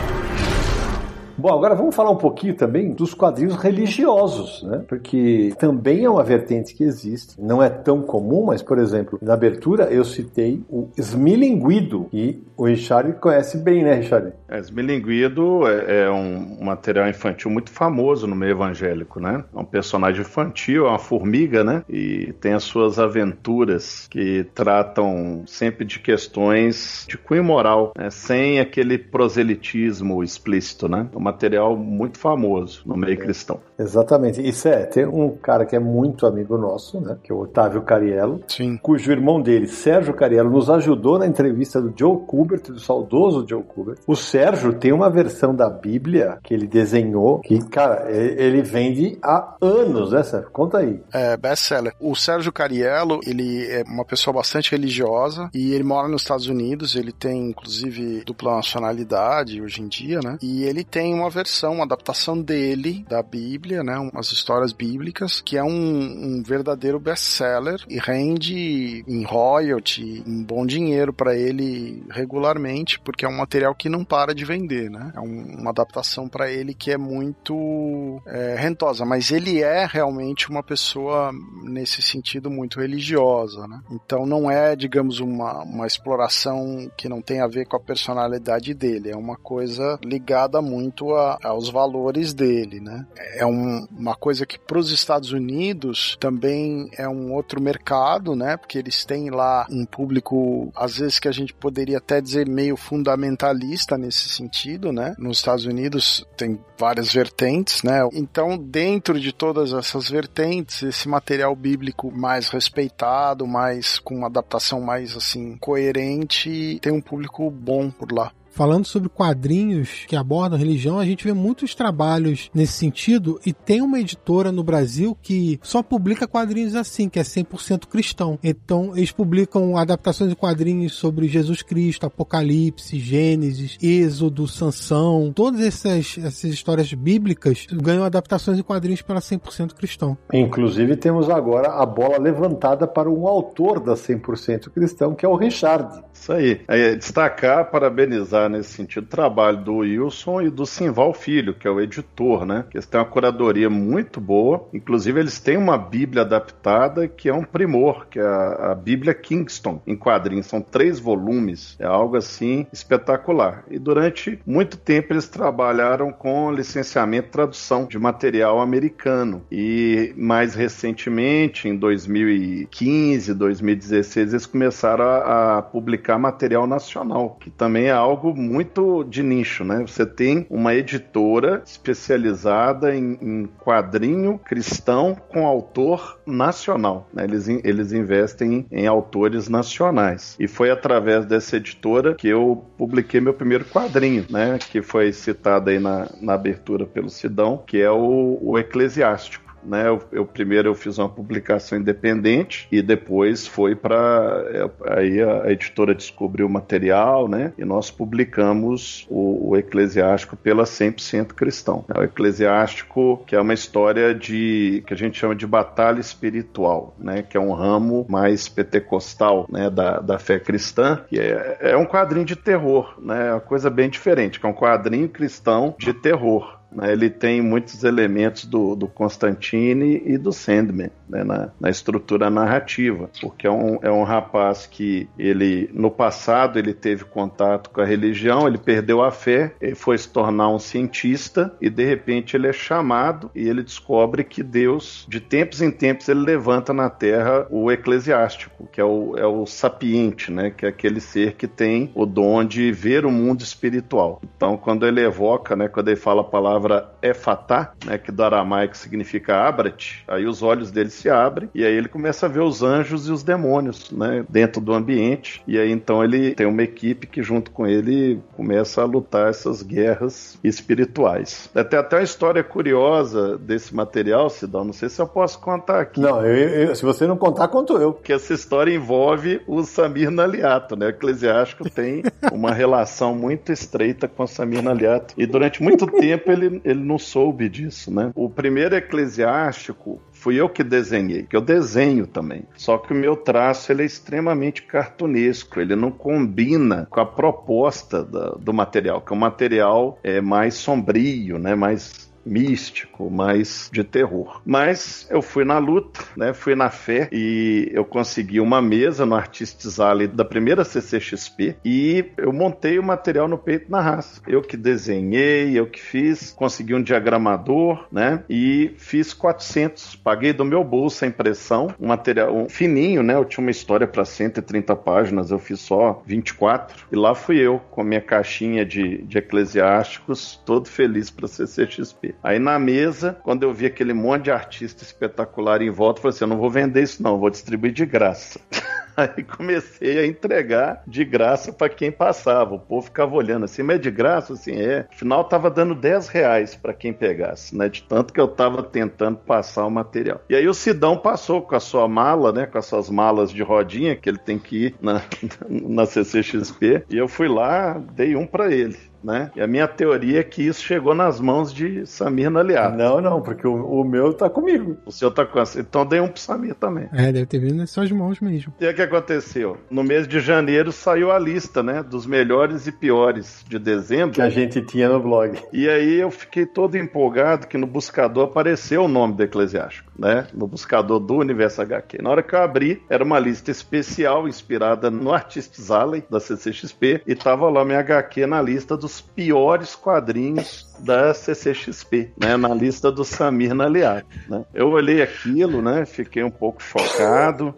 [1.44, 4.82] Bom, agora vamos falar um pouquinho também dos quadrinhos religiosos, né?
[4.88, 7.38] Porque também é uma vertente que existe.
[7.38, 12.64] Não é tão comum, mas, por exemplo, na abertura eu citei o Smilinguido, que o
[12.64, 14.32] Richard conhece bem, né, Richard?
[14.48, 19.44] É, Smilinguido é, é um material infantil muito famoso no meio evangélico, né?
[19.54, 21.84] É um personagem infantil, é uma formiga, né?
[21.90, 28.08] E tem as suas aventuras que tratam sempre de questões de cunho moral, né?
[28.08, 31.06] sem aquele proselitismo explícito, né?
[31.12, 33.60] É material muito famoso no meio cristão.
[33.78, 34.46] Exatamente.
[34.46, 37.16] Isso é, tem um cara que é muito amigo nosso, né?
[37.22, 38.40] Que é o Otávio Cariello.
[38.48, 38.76] Sim.
[38.76, 43.62] Cujo irmão dele, Sérgio Cariello, nos ajudou na entrevista do Joe Kubert, do saudoso Joe
[43.62, 43.98] Kubert.
[44.06, 49.56] O Sérgio tem uma versão da Bíblia que ele desenhou, que, cara, ele vende há
[49.60, 50.50] anos, né, Sérgio?
[50.50, 51.00] Conta aí.
[51.12, 51.94] É, best-seller.
[52.00, 56.96] O Sérgio Cariello, ele é uma pessoa bastante religiosa e ele mora nos Estados Unidos,
[56.96, 60.38] ele tem, inclusive, dupla nacionalidade hoje em dia, né?
[60.42, 65.56] E ele tem uma versão, uma adaptação dele da Bíblia, né, umas histórias bíblicas, que
[65.56, 73.00] é um, um verdadeiro best-seller e rende em royalty, em bom dinheiro para ele regularmente,
[73.00, 75.12] porque é um material que não para de vender, né?
[75.14, 80.50] É um, uma adaptação para ele que é muito é, rentosa, mas ele é realmente
[80.50, 81.32] uma pessoa
[81.62, 83.80] nesse sentido muito religiosa, né?
[83.90, 88.74] Então não é, digamos, uma, uma exploração que não tem a ver com a personalidade
[88.74, 93.06] dele, é uma coisa ligada muito a, aos valores dele, né?
[93.36, 93.53] É um,
[93.90, 98.56] uma coisa que para os Estados Unidos também é um outro mercado, né?
[98.56, 102.76] Porque eles têm lá um público, às vezes que a gente poderia até dizer meio
[102.76, 105.14] fundamentalista nesse sentido, né?
[105.18, 108.00] Nos Estados Unidos tem várias vertentes, né?
[108.12, 114.80] Então, dentro de todas essas vertentes, esse material bíblico mais respeitado, mais com uma adaptação
[114.80, 118.32] mais assim coerente, tem um público bom por lá.
[118.54, 123.82] Falando sobre quadrinhos que abordam religião, a gente vê muitos trabalhos nesse sentido e tem
[123.82, 128.38] uma editora no Brasil que só publica quadrinhos assim, que é 100% cristão.
[128.42, 136.16] Então, eles publicam adaptações de quadrinhos sobre Jesus Cristo, Apocalipse, Gênesis, Êxodo, Sansão, todas essas,
[136.18, 140.16] essas histórias bíblicas ganham adaptações de quadrinhos pela 100% cristão.
[140.32, 145.34] Inclusive, temos agora a bola levantada para um autor da 100% cristão, que é o
[145.34, 146.04] Richard.
[146.24, 146.62] Isso aí.
[146.66, 151.70] É, destacar, parabenizar nesse sentido o trabalho do Wilson e do Simval Filho, que é
[151.70, 152.64] o editor, né?
[152.72, 154.66] Eles têm uma curadoria muito boa.
[154.72, 159.12] Inclusive, eles têm uma Bíblia adaptada que é um primor, que é a, a Bíblia
[159.12, 160.46] Kingston, em quadrinhos.
[160.46, 161.76] São três volumes.
[161.78, 163.64] É algo assim espetacular.
[163.70, 169.44] E durante muito tempo eles trabalharam com licenciamento e tradução de material americano.
[169.52, 177.86] E mais recentemente, em 2015, 2016, eles começaram a, a publicar material nacional, que também
[177.86, 179.84] é algo muito de nicho, né?
[179.86, 187.24] Você tem uma editora especializada em, em quadrinho cristão com autor nacional, né?
[187.24, 190.36] Eles, eles investem em, em autores nacionais.
[190.38, 194.58] E foi através dessa editora que eu publiquei meu primeiro quadrinho, né?
[194.70, 199.88] Que foi citado aí na, na abertura pelo Sidão, que é o, o Eclesiástico né?
[199.88, 205.50] Eu, eu, primeiro eu fiz uma publicação independente e depois foi para é, aí a,
[205.50, 207.52] editora descobriu o material, né?
[207.56, 211.84] E nós publicamos o, o Eclesiástico pela 100% Cristão.
[211.94, 216.94] É o Eclesiástico que é uma história de que a gente chama de batalha espiritual,
[216.98, 217.22] né?
[217.22, 219.70] Que é um ramo mais pentecostal, né?
[219.70, 223.28] Da, da fé cristã, que é, é um quadrinho de terror, né?
[223.28, 226.63] É uma coisa bem diferente, que é um quadrinho cristão de terror.
[226.74, 232.28] Né, ele tem muitos elementos do, do Constantine e do Sandman né, na, na, estrutura
[232.28, 237.80] narrativa, porque é um, é um rapaz que ele no passado ele teve contato com
[237.80, 242.36] a religião, ele perdeu a fé, ele foi se tornar um cientista e de repente
[242.36, 246.90] ele é chamado e ele descobre que Deus, de tempos em tempos, ele levanta na
[246.90, 251.46] Terra o eclesiástico, que é o, é o sapiente, né, que é aquele ser que
[251.46, 254.20] tem o dom de ver o mundo espiritual.
[254.36, 258.22] Então, quando ele evoca, né, quando ele fala a palavra palavra efatá, né, que do
[258.22, 262.40] aramaico significa abra-te, aí os olhos dele se abrem e aí ele começa a ver
[262.40, 265.42] os anjos e os demônios, né, dentro do ambiente.
[265.46, 269.62] E aí então ele tem uma equipe que junto com ele começa a lutar essas
[269.62, 271.50] guerras espirituais.
[271.70, 276.00] Tem até uma história curiosa desse material, Sidão, não sei se eu posso contar aqui.
[276.00, 277.92] Não, eu, eu, se você não contar, conto eu.
[277.92, 280.86] Que essa história envolve o Samir Naliato, né?
[280.86, 285.14] O eclesiástico tem uma relação muito estreita com o Samir Naliato.
[285.16, 288.10] E durante muito tempo ele ele, não soube disso, né?
[288.14, 292.44] O primeiro eclesiástico fui eu que desenhei, que eu desenho também.
[292.56, 298.04] Só que o meu traço ele é extremamente cartunesco, ele não combina com a proposta
[298.04, 301.54] da, do material, que é um material é, mais sombrio, né?
[301.54, 304.40] Mais místico, mais de terror.
[304.44, 306.32] Mas eu fui na luta, né?
[306.32, 312.04] Fui na fé e eu consegui uma mesa no Artistes Alley da primeira CCXP e
[312.16, 314.20] eu montei o material no peito na raça.
[314.26, 318.22] Eu que desenhei, eu que fiz, consegui um diagramador, né?
[318.28, 323.14] E fiz 400, paguei do meu bolso a impressão, um material um fininho, né?
[323.14, 327.60] Eu tinha uma história para 130 páginas, eu fiz só 24 e lá fui eu
[327.70, 332.13] com a minha caixinha de, de eclesiásticos, todo feliz para CCXP.
[332.22, 336.14] Aí na mesa, quando eu vi aquele monte de artista espetacular em volta, eu falei
[336.14, 338.40] assim: eu não vou vender isso, não, vou distribuir de graça.
[338.96, 342.54] Aí comecei a entregar de graça para quem passava.
[342.54, 344.34] O povo ficava olhando assim, mas é de graça?
[344.34, 344.86] Assim, é.
[344.92, 347.68] Afinal, tava dando 10 reais para quem pegasse, né?
[347.68, 350.20] De tanto que eu tava tentando passar o material.
[350.28, 352.46] E aí o Sidão passou com a sua mala, né?
[352.46, 355.02] Com as suas malas de rodinha, que ele tem que ir na,
[355.48, 356.84] na CCXP.
[356.88, 359.30] E eu fui lá, dei um para ele né?
[359.36, 362.76] E a minha teoria é que isso chegou nas mãos de Samir Naliato.
[362.76, 364.78] Não, não, porque o, o, meu tá comigo.
[364.86, 365.60] O seu tá com essa.
[365.60, 366.88] Então dei um pro Samir também.
[366.92, 368.54] É, deve ter vindo nas suas mãos mesmo.
[368.58, 369.58] E o que aconteceu?
[369.70, 371.82] No mês de janeiro saiu a lista, né?
[371.82, 374.14] Dos melhores e piores de dezembro.
[374.14, 375.38] Que a gente tinha no blog.
[375.52, 380.26] E aí eu fiquei todo empolgado que no buscador apareceu o nome do Eclesiástico, né?
[380.32, 382.00] No buscador do Universo HQ.
[382.00, 387.02] Na hora que eu abri, era uma lista especial inspirada no Artists Alley da CCXP
[387.06, 392.54] e tava lá minha HQ na lista dos dos piores quadrinhos da CCXP, né, na
[392.54, 394.06] lista do Samir Naliak.
[394.28, 394.44] Né?
[394.54, 397.54] Eu olhei aquilo, né, fiquei um pouco chocado.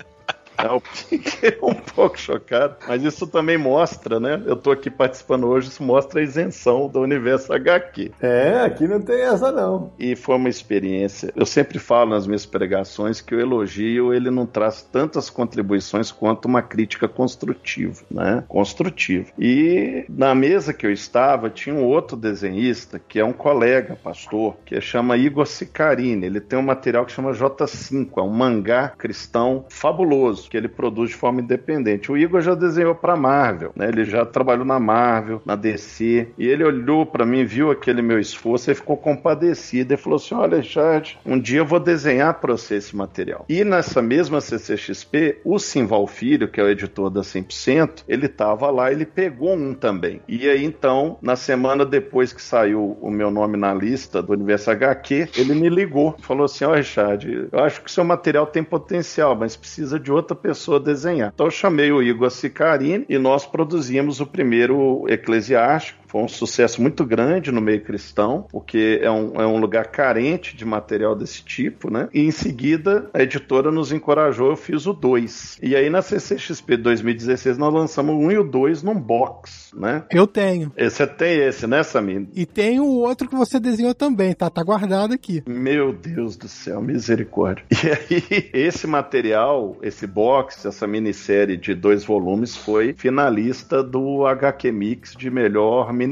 [0.62, 4.42] Eu fiquei um pouco chocado, mas isso também mostra, né?
[4.46, 8.12] Eu tô aqui participando hoje, isso mostra a isenção do universo HQ.
[8.20, 9.92] É, aqui não tem essa não.
[9.98, 11.32] E foi uma experiência.
[11.36, 16.46] Eu sempre falo nas minhas pregações que o elogio ele não traz tantas contribuições quanto
[16.46, 18.44] uma crítica construtiva, né?
[18.48, 19.28] Construtiva.
[19.38, 24.56] E na mesa que eu estava tinha um outro desenhista que é um colega pastor
[24.64, 26.26] que chama Igor Sicarini.
[26.26, 31.10] Ele tem um material que chama J5, é um mangá cristão fabuloso que ele produz
[31.10, 32.10] de forma independente.
[32.10, 33.88] O Igor já desenhou para Marvel, né?
[33.88, 38.18] Ele já trabalhou na Marvel, na DC, e ele olhou para mim, viu aquele meu
[38.18, 42.52] esforço e ficou compadecido e falou assim: "Olha, Alexandre, um dia eu vou desenhar para
[42.52, 43.44] você esse material".
[43.48, 48.70] E nessa mesma CCXP, o Simval Filho, que é o editor da 100%, ele tava
[48.70, 50.20] lá, ele pegou um também.
[50.28, 54.70] E aí então, na semana depois que saiu o meu nome na lista do Universo
[54.70, 58.62] HQ, ele me ligou, falou assim: "Ó, oh, Richard, eu acho que seu material tem
[58.62, 61.32] potencial, mas precisa de outra pessoa desenhar".
[61.34, 66.80] Então eu chamei o Igor Sicarini e nós produzimos o primeiro Eclesiástico foi um sucesso
[66.80, 71.44] muito grande no meio cristão, porque é um, é um lugar carente de material desse
[71.44, 72.08] tipo, né?
[72.14, 75.58] E em seguida a editora nos encorajou, eu fiz o 2.
[75.62, 80.04] E aí na CCXP 2016 nós lançamos o 1 e o 2 num box, né?
[80.10, 80.72] Eu tenho.
[80.78, 82.26] Você tem esse, né, Samir?
[82.34, 84.48] E tem o outro que você desenhou também, tá?
[84.48, 85.42] Tá guardado aqui.
[85.46, 87.64] Meu Deus do céu, misericórdia.
[87.86, 94.72] E aí, esse material, esse box, essa minissérie de dois volumes foi finalista do HQ
[94.72, 96.05] Mix de melhor minissérie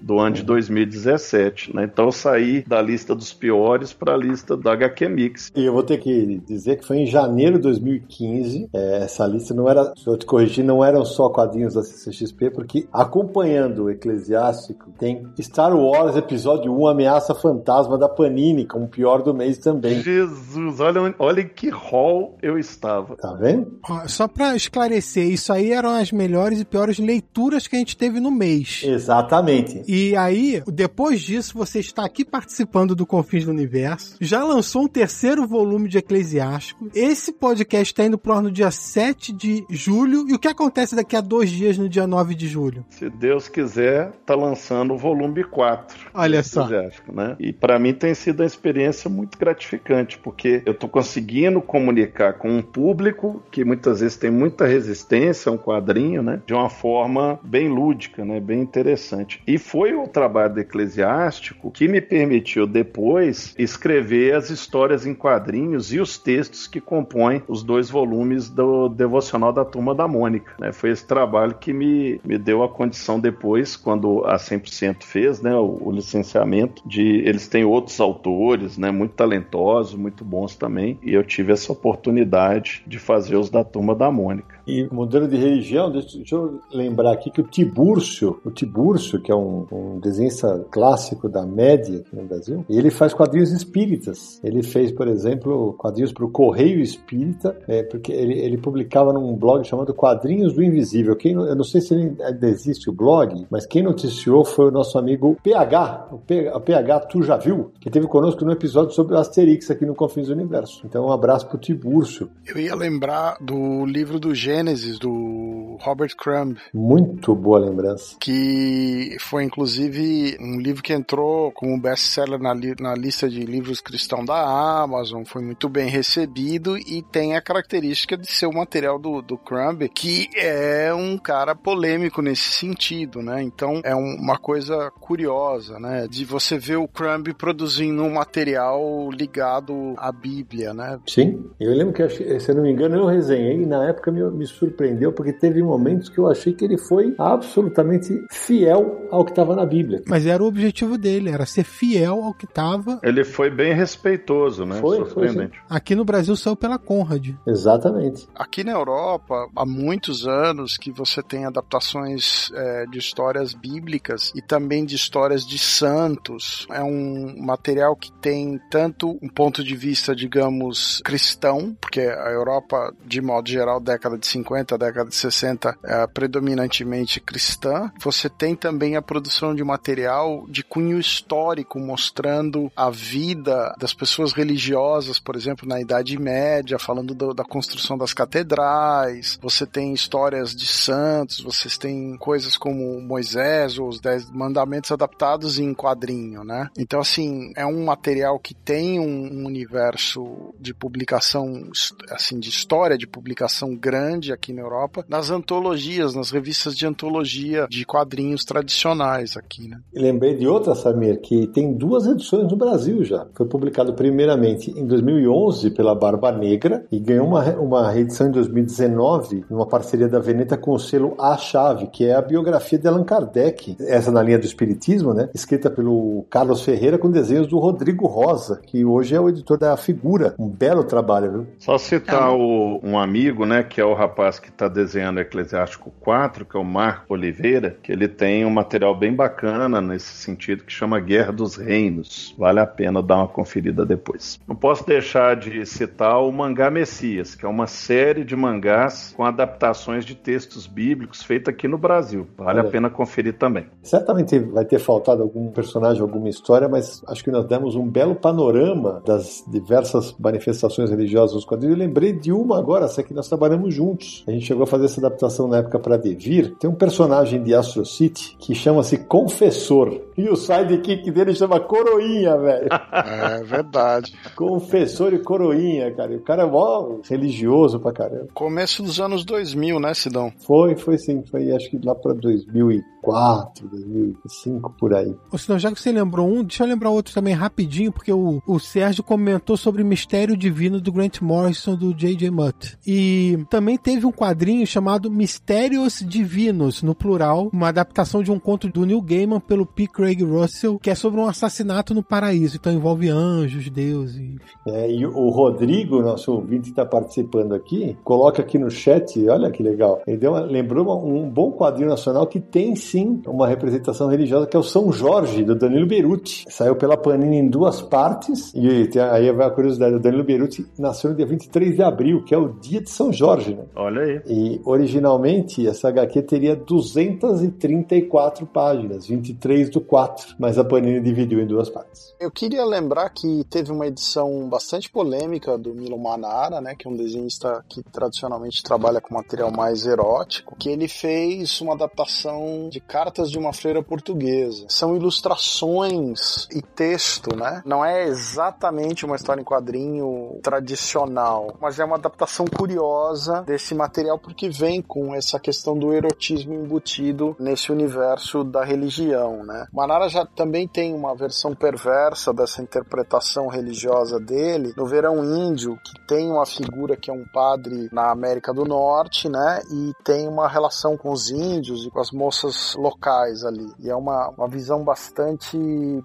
[0.00, 1.84] do ano de 2017, né?
[1.84, 5.52] Então eu saí da lista dos piores para a lista da HQ Mix.
[5.54, 8.68] E eu vou ter que dizer que foi em janeiro de 2015.
[8.72, 12.50] É, essa lista não era, se eu te corrigir, não eram só quadrinhos da CCXP,
[12.50, 18.88] porque acompanhando o Eclesiástico tem Star Wars Episódio 1 Ameaça Fantasma da Panini, como o
[18.88, 20.02] pior do mês também.
[20.02, 23.16] Jesus, olha, olha em que hall eu estava.
[23.16, 23.78] Tá vendo?
[23.88, 27.96] Ó, só para esclarecer, isso aí eram as melhores e piores leituras que a gente
[27.96, 28.82] teve no mês.
[29.16, 29.82] Exatamente.
[29.88, 34.16] E aí, depois disso, você está aqui participando do Confins do Universo.
[34.20, 36.88] Já lançou um terceiro volume de Eclesiástico.
[36.94, 40.26] Esse podcast está indo pro ar no dia 7 de julho.
[40.28, 42.84] E o que acontece daqui a dois dias, no dia 9 de julho?
[42.90, 46.10] Se Deus quiser, tá lançando o volume 4.
[46.12, 46.64] Olha só.
[46.64, 47.36] Eclesiástico, Né?
[47.38, 52.50] E para mim tem sido uma experiência muito gratificante, porque eu tô conseguindo comunicar com
[52.50, 56.40] um público que muitas vezes tem muita resistência a um quadrinho, né?
[56.46, 58.40] De uma forma bem lúdica, né?
[58.40, 59.05] Bem interessante.
[59.46, 65.92] E foi o trabalho do Eclesiástico que me permitiu depois escrever as histórias em quadrinhos
[65.92, 70.54] e os textos que compõem os dois volumes do devocional da Turma da Mônica.
[70.58, 70.72] Né?
[70.72, 75.54] Foi esse trabalho que me, me deu a condição depois, quando a 100% fez né,
[75.54, 81.14] o, o licenciamento, de eles têm outros autores, né, muito talentosos, muito bons também, e
[81.14, 84.55] eu tive essa oportunidade de fazer os da Turma da Mônica.
[84.66, 89.30] E mudando de religião, deixa, deixa eu lembrar aqui que o Tibúrcio, o Tibúrcio, que
[89.30, 94.40] é um, um desenhista clássico da média aqui no Brasil, ele faz quadrinhos espíritas.
[94.42, 99.34] Ele fez, por exemplo, quadrinhos para o Correio Espírita, é, porque ele, ele publicava num
[99.36, 101.14] blog chamado Quadrinhos do Invisível.
[101.16, 104.98] Quem, eu não sei se ainda existe o blog, mas quem noticiou foi o nosso
[104.98, 109.14] amigo PH, o PH, o PH Tu Já Viu, que teve conosco no episódio sobre
[109.14, 110.82] o Asterix aqui no Confins do Universo.
[110.84, 112.28] Então, um abraço pro Tibúrcio.
[112.46, 114.55] Eu ia lembrar do livro do Gênesis,
[114.98, 116.56] do Robert Crumb.
[116.72, 118.16] Muito boa lembrança.
[118.20, 123.80] Que foi, inclusive, um livro que entrou como best-seller na, li na lista de livros
[123.80, 128.98] cristão da Amazon, foi muito bem recebido e tem a característica de ser o material
[128.98, 133.42] do, do Crumb, que é um cara polêmico nesse sentido, né?
[133.42, 136.06] Então, é um, uma coisa curiosa, né?
[136.08, 140.98] De você ver o Crumb produzindo um material ligado à Bíblia, né?
[141.06, 144.45] Sim, eu lembro que, se eu não me engano, eu resenhei na época me, me
[144.46, 149.54] surpreendeu porque teve momentos que eu achei que ele foi absolutamente fiel ao que estava
[149.54, 150.02] na Bíblia.
[150.06, 153.00] Mas era o objetivo dele, era ser fiel ao que estava.
[153.02, 154.80] Ele foi bem respeitoso, né?
[154.80, 155.58] Foi, Surpreendente.
[155.58, 157.30] foi, Aqui no Brasil saiu pela Conrad.
[157.46, 158.26] Exatamente.
[158.34, 164.40] Aqui na Europa, há muitos anos que você tem adaptações é, de histórias bíblicas e
[164.40, 166.66] também de histórias de santos.
[166.70, 172.92] É um material que tem tanto um ponto de vista, digamos, cristão, porque a Europa,
[173.04, 177.90] de modo geral, década de 50, década de 60, vestimenta é, predominantemente cristã.
[178.00, 184.32] Você tem também a produção de material de cunho histórico, mostrando a vida das pessoas
[184.32, 189.38] religiosas, por exemplo, na Idade Média, falando do, da construção das catedrais.
[189.40, 195.58] Você tem histórias de santos, vocês têm coisas como Moisés ou os Dez Mandamentos adaptados
[195.58, 196.68] em quadrinho, né?
[196.76, 201.70] Então, assim, é um material que tem um, um universo de publicação,
[202.10, 207.66] assim, de história de publicação grande aqui na Europa, nas antologias, nas revistas de antologia
[207.68, 209.80] de quadrinhos tradicionais aqui, né?
[209.92, 213.26] E lembrei de outra, Samir, que tem duas edições no Brasil já.
[213.34, 219.44] Foi publicado primeiramente em 2011 pela Barba Negra e ganhou uma, uma reedição em 2019,
[219.50, 223.04] numa parceria da Veneta com o selo A Chave, que é a biografia de Allan
[223.04, 225.28] Kardec, essa na linha do Espiritismo, né?
[225.34, 229.76] Escrita pelo Carlos Ferreira com desenhos do Rodrigo Rosa, que hoje é o editor da
[229.76, 230.34] Figura.
[230.38, 231.46] Um belo trabalho, viu?
[231.58, 236.44] Só citar o, um amigo, né, que é o rapaz que está desenhando Eclesiástico 4,
[236.44, 240.72] que é o Marco Oliveira, que ele tem um material bem bacana nesse sentido que
[240.72, 242.34] chama Guerra dos Reinos.
[242.38, 244.38] Vale a pena dar uma conferida depois.
[244.46, 249.24] Não posso deixar de citar o Mangá Messias, que é uma série de mangás com
[249.24, 252.26] adaptações de textos bíblicos feita aqui no Brasil.
[252.38, 252.68] Vale Olha.
[252.68, 253.66] a pena conferir também.
[253.82, 258.14] Certamente vai ter faltado algum personagem, alguma história, mas acho que nós demos um belo
[258.14, 261.76] panorama das diversas manifestações religiosas nos quadrinhos.
[261.76, 263.95] Eu lembrei de uma agora, essa que nós trabalhamos juntos.
[264.26, 266.54] A gente chegou a fazer essa adaptação na época para Devir.
[266.58, 270.00] Tem um personagem de Astro City que chama-se Confessor.
[270.16, 272.68] E o sidekick dele chama Coroinha, velho.
[272.92, 274.12] É verdade.
[274.34, 276.12] Confessor e Coroinha, cara.
[276.12, 278.28] E o cara é mó religioso pra caramba.
[278.34, 280.32] Começo dos anos 2000, né, Sidão?
[280.38, 281.22] Foi, foi sim.
[281.30, 285.14] Foi acho que lá pra 2004, 2005, por aí.
[285.30, 288.42] Ou senão, já que você lembrou um, deixa eu lembrar outro também rapidinho, porque o,
[288.46, 292.30] o Sérgio comentou sobre o Mistério Divino do Grant Morrison do J.J.
[292.30, 292.78] Mutt.
[292.86, 298.66] E também teve um quadrinho chamado Mistérios Divinos, no plural, uma adaptação de um conto
[298.66, 299.86] do Neil Gaiman pelo P.
[299.86, 302.56] Craig Russell, que é sobre um assassinato no paraíso.
[302.56, 304.40] Então envolve anjos, deuses.
[304.66, 309.52] É, e o Rodrigo, nosso ouvinte que está participando aqui, coloca aqui no chat, olha
[309.52, 310.02] que legal.
[310.04, 314.58] Ele uma- lembrou um bom quadrinho nacional que tem sim uma representação religiosa, que é
[314.58, 316.44] o São Jorge, do Danilo Beruti.
[316.48, 320.66] Saiu pela Panini em duas partes, e tem- aí vai a curiosidade: o Danilo Beruti
[320.76, 323.62] nasceu no dia 23 de abril, que é o dia de São Jorge, né?
[323.76, 324.22] Olha aí.
[324.26, 331.46] E originalmente essa HQ teria 234 páginas, 23 do 4, mas a Panini dividiu em
[331.46, 332.14] duas partes.
[332.18, 336.90] Eu queria lembrar que teve uma edição bastante polêmica do Milo Manara, né, que é
[336.90, 342.80] um desenhista que tradicionalmente trabalha com material mais erótico, que ele fez uma adaptação de
[342.80, 344.66] Cartas de uma Freira Portuguesa.
[344.68, 347.62] São ilustrações e texto, né?
[347.66, 354.18] Não é exatamente uma história em quadrinho tradicional, mas é uma adaptação curiosa desse material
[354.18, 359.66] porque vem com essa questão do erotismo embutido nesse universo da religião, né?
[359.72, 366.06] Manara já também tem uma versão perversa dessa interpretação religiosa dele no Verão Índio, que
[366.06, 369.62] tem uma figura que é um padre na América do Norte, né?
[369.70, 373.68] E tem uma relação com os índios e com as moças locais ali.
[373.78, 375.56] E é uma, uma visão bastante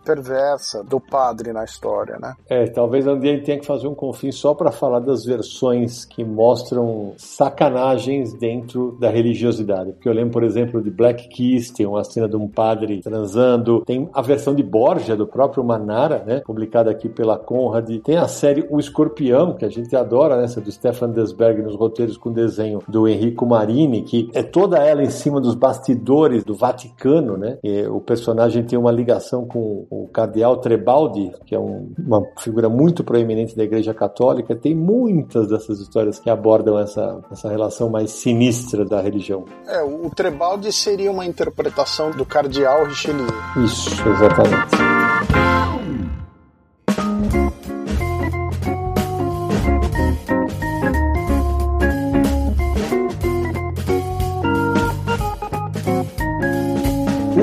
[0.06, 2.34] perversa do padre na história, né?
[2.48, 6.06] É, talvez um dia gente tenha que fazer um confim só para falar das versões
[6.06, 7.14] que mostram
[7.52, 9.92] sacanagens dentro da religiosidade.
[9.94, 13.84] Porque eu lembro, por exemplo, de Black Keys, tem uma cena de um padre transando,
[13.86, 18.28] tem a versão de Borgia, do próprio Manara, né, publicada aqui pela Conrad, tem a
[18.28, 22.32] série O Escorpião, que a gente adora, né, essa do Stefan Desberg nos roteiros com
[22.32, 27.58] desenho do Enrico Marini, que é toda ela em cima dos bastidores do Vaticano, né,
[27.64, 32.70] e o personagem tem uma ligação com o cardeal Trebaldi, que é um- uma figura
[32.70, 38.12] muito proeminente da Igreja Católica, tem muitas dessas histórias que abordam essa, essa relação mais
[38.12, 39.46] sinistra da religião.
[39.68, 43.28] É, o Trebaldi seria uma interpretação do cardeal Richelieu.
[43.64, 44.76] Isso, exatamente.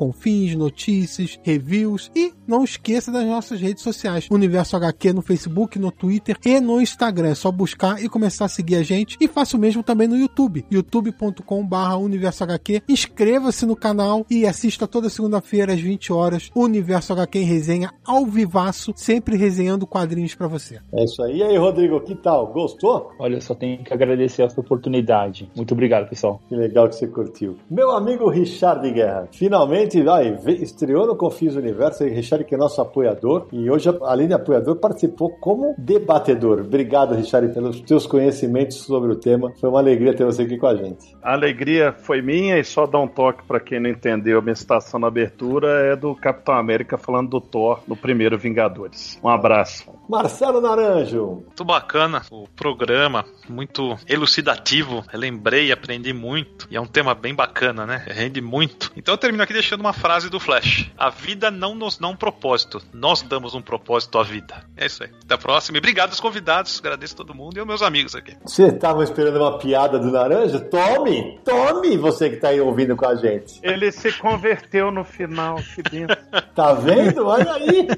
[0.56, 6.36] Notícias, reviews e não esqueça das nossas redes sociais, Universo HQ no Facebook, no Twitter
[6.44, 7.28] e no Instagram.
[7.28, 10.16] É só buscar e começar a seguir a gente e faça o mesmo também no
[10.16, 12.82] YouTube, youtube.com/barra Universo HQ.
[12.88, 18.26] Inscreva-se no canal e assista toda segunda-feira às 20 horas Universo HQ em resenha ao
[18.26, 20.80] vivaço, sempre resenhando quadrinhos para você.
[20.92, 21.38] É isso aí.
[21.38, 22.48] E aí, Rodrigo, que tal?
[22.48, 23.12] Gostou?
[23.18, 25.50] Olha, eu só tenho que agradecer essa oportunidade.
[25.54, 26.40] Muito obrigado, pessoal.
[26.48, 27.56] Que legal que você curtiu.
[27.70, 30.29] Meu amigo Richard Guerra, finalmente vai,
[30.62, 32.04] estreou no Confis Universo.
[32.04, 36.60] Richard, que é nosso apoiador, e hoje, além de apoiador, participou como debatedor.
[36.60, 39.52] Obrigado, Richard, pelos teus conhecimentos sobre o tema.
[39.60, 41.16] Foi uma alegria ter você aqui com a gente.
[41.22, 44.54] A alegria foi minha e só dar um toque para quem não entendeu a minha
[44.54, 49.18] citação na abertura é do Capitão América falando do Thor no primeiro Vingadores.
[49.22, 49.99] Um abraço.
[50.10, 51.44] Marcelo Naranjo.
[51.46, 55.04] Muito bacana o programa, muito elucidativo.
[55.12, 56.66] Eu lembrei aprendi muito.
[56.68, 58.04] E é um tema bem bacana, né?
[58.08, 58.90] Rende muito.
[58.96, 62.16] Então eu termino aqui deixando uma frase do Flash: A vida não nos dá um
[62.16, 64.64] propósito, nós damos um propósito à vida.
[64.76, 65.10] É isso aí.
[65.24, 65.76] Até a próxima.
[65.76, 66.80] E obrigado aos convidados.
[66.80, 68.36] Agradeço todo mundo e aos meus amigos aqui.
[68.44, 70.58] Você estava esperando uma piada do Naranja?
[70.58, 71.38] Tome!
[71.44, 73.60] Tome, você que está aí ouvindo com a gente.
[73.62, 76.16] Ele se converteu no final, que benção.
[76.54, 77.26] Tá vendo?
[77.26, 77.88] Olha aí!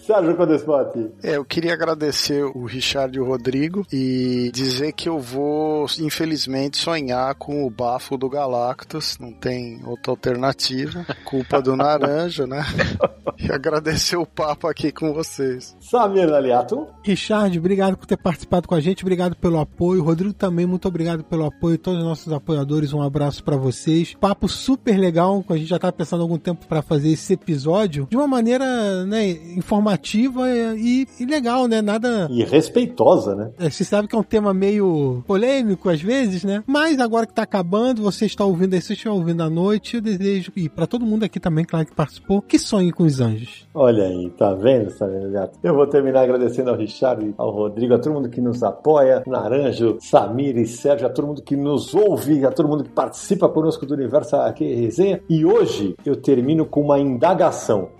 [0.00, 0.99] Sérgio Codespot.
[1.22, 6.76] É, eu queria agradecer o Richard e o Rodrigo e dizer que eu vou, infelizmente,
[6.76, 9.18] sonhar com o bafo do Galactus.
[9.18, 11.06] Não tem outra alternativa.
[11.24, 12.64] Culpa do Naranja, né?
[13.38, 15.76] E agradecer o papo aqui com vocês.
[15.80, 16.86] Samir Aliato.
[17.02, 20.02] Richard, obrigado por ter participado com a gente, obrigado pelo apoio.
[20.02, 21.78] Rodrigo também, muito obrigado pelo apoio.
[21.78, 24.14] Todos os nossos apoiadores, um abraço para vocês.
[24.20, 28.06] Papo super legal, a gente já tá pensando há algum tempo para fazer esse episódio
[28.10, 31.80] de uma maneira, né, informativa e, e legal, né?
[31.80, 32.28] Nada.
[32.30, 33.50] E respeitosa, né?
[33.58, 36.62] É, você sabe que é um tema meio polêmico às vezes, né?
[36.66, 40.00] Mas agora que tá acabando, você está ouvindo aí, você está ouvindo à noite, eu
[40.00, 43.68] desejo, e para todo mundo aqui também, claro que participou, que sonhe com os anjos.
[43.74, 45.58] Olha aí, tá vendo, Samir Gato?
[45.62, 49.98] Eu vou terminar agradecendo ao Richard, ao Rodrigo, a todo mundo que nos apoia, Naranjo,
[50.00, 53.86] Samir e Sérgio, a todo mundo que nos ouve, a todo mundo que participa conosco
[53.86, 55.20] do Universo aqui Resenha.
[55.28, 57.99] E hoje eu termino com uma indagação.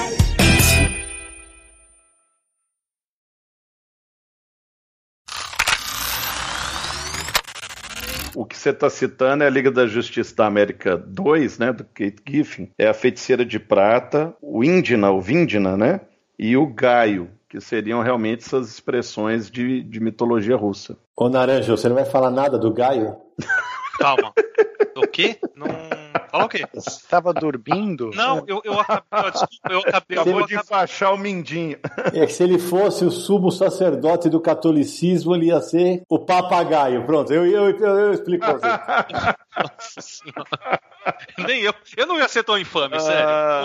[8.61, 12.71] Você está citando é a Liga da Justiça da América 2, né, do Kate Giffen.
[12.77, 16.01] É a Feiticeira de Prata, o Indina, o Vindina, né,
[16.37, 20.95] e o Gaio, que seriam realmente essas expressões de, de mitologia russa.
[21.17, 23.15] Ô Naranjo, você não vai falar nada do Gaio?
[23.97, 24.31] Calma.
[24.95, 25.37] O quê?
[25.55, 25.67] Não.
[26.31, 26.65] Fala o quê?
[26.75, 28.09] Estava dormindo?
[28.15, 29.03] Não, eu, eu acabei.
[29.11, 30.17] ó, Desculpa, eu acabei.
[30.17, 31.77] Eu, Acabou eu de acabei fachar o mindinho.
[32.13, 37.05] É que se ele fosse o sumo sacerdote do catolicismo, ele ia ser o papagaio.
[37.05, 38.67] Pronto, eu, eu, eu, eu explico pra você.
[39.61, 40.79] Nossa senhora.
[41.47, 41.73] Nem eu.
[41.95, 43.27] Eu não ia ser tão infame, sério.
[43.27, 43.61] Ah.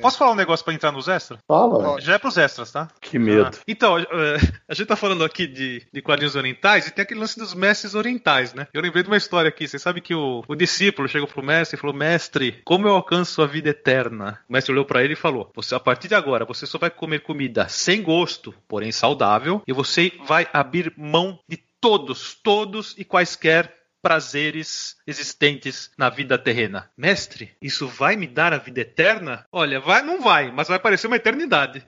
[0.00, 1.38] Posso falar um negócio pra entrar nos extras?
[1.46, 2.00] Fala.
[2.00, 2.88] Já é pros extras, tá?
[3.00, 3.50] Que medo.
[3.56, 4.04] Ah, Então, eh,
[4.68, 7.94] a gente tá falando aqui de, de quadrinhos orientais e tem aquele lance dos mestres
[7.94, 8.66] orientais, né?
[8.72, 9.66] Eu lembrei de uma história aqui.
[9.68, 13.42] Você sabe que o, o discípulo chegou pro mestre e falou: Mestre, como eu alcanço
[13.42, 14.40] a vida eterna?
[14.48, 16.90] O mestre olhou pra ele e falou: Você, a partir de agora, você só vai
[16.90, 23.04] comer comida sem gosto, porém saudável, e você vai abrir mão de todos, todos e
[23.04, 23.72] quaisquer
[24.04, 26.90] prazeres existentes na vida terrena.
[26.94, 29.46] Mestre, isso vai me dar a vida eterna?
[29.50, 31.82] Olha, vai, não vai, mas vai parecer uma eternidade.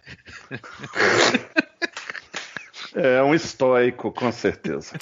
[2.98, 4.94] É um estoico, com certeza.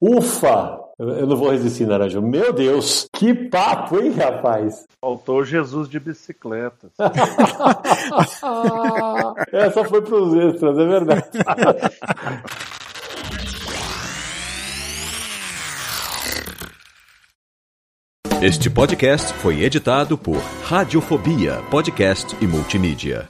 [0.00, 0.78] Ufa!
[0.98, 2.22] Eu não vou resistir, Naranjo.
[2.22, 3.06] Meu Deus!
[3.12, 4.86] Que papo, hein, rapaz?
[5.00, 6.90] Faltou Jesus de bicicleta.
[9.52, 11.28] Essa foi pros extras, é verdade.
[18.42, 23.28] Este podcast foi editado por Radiofobia, podcast e multimídia.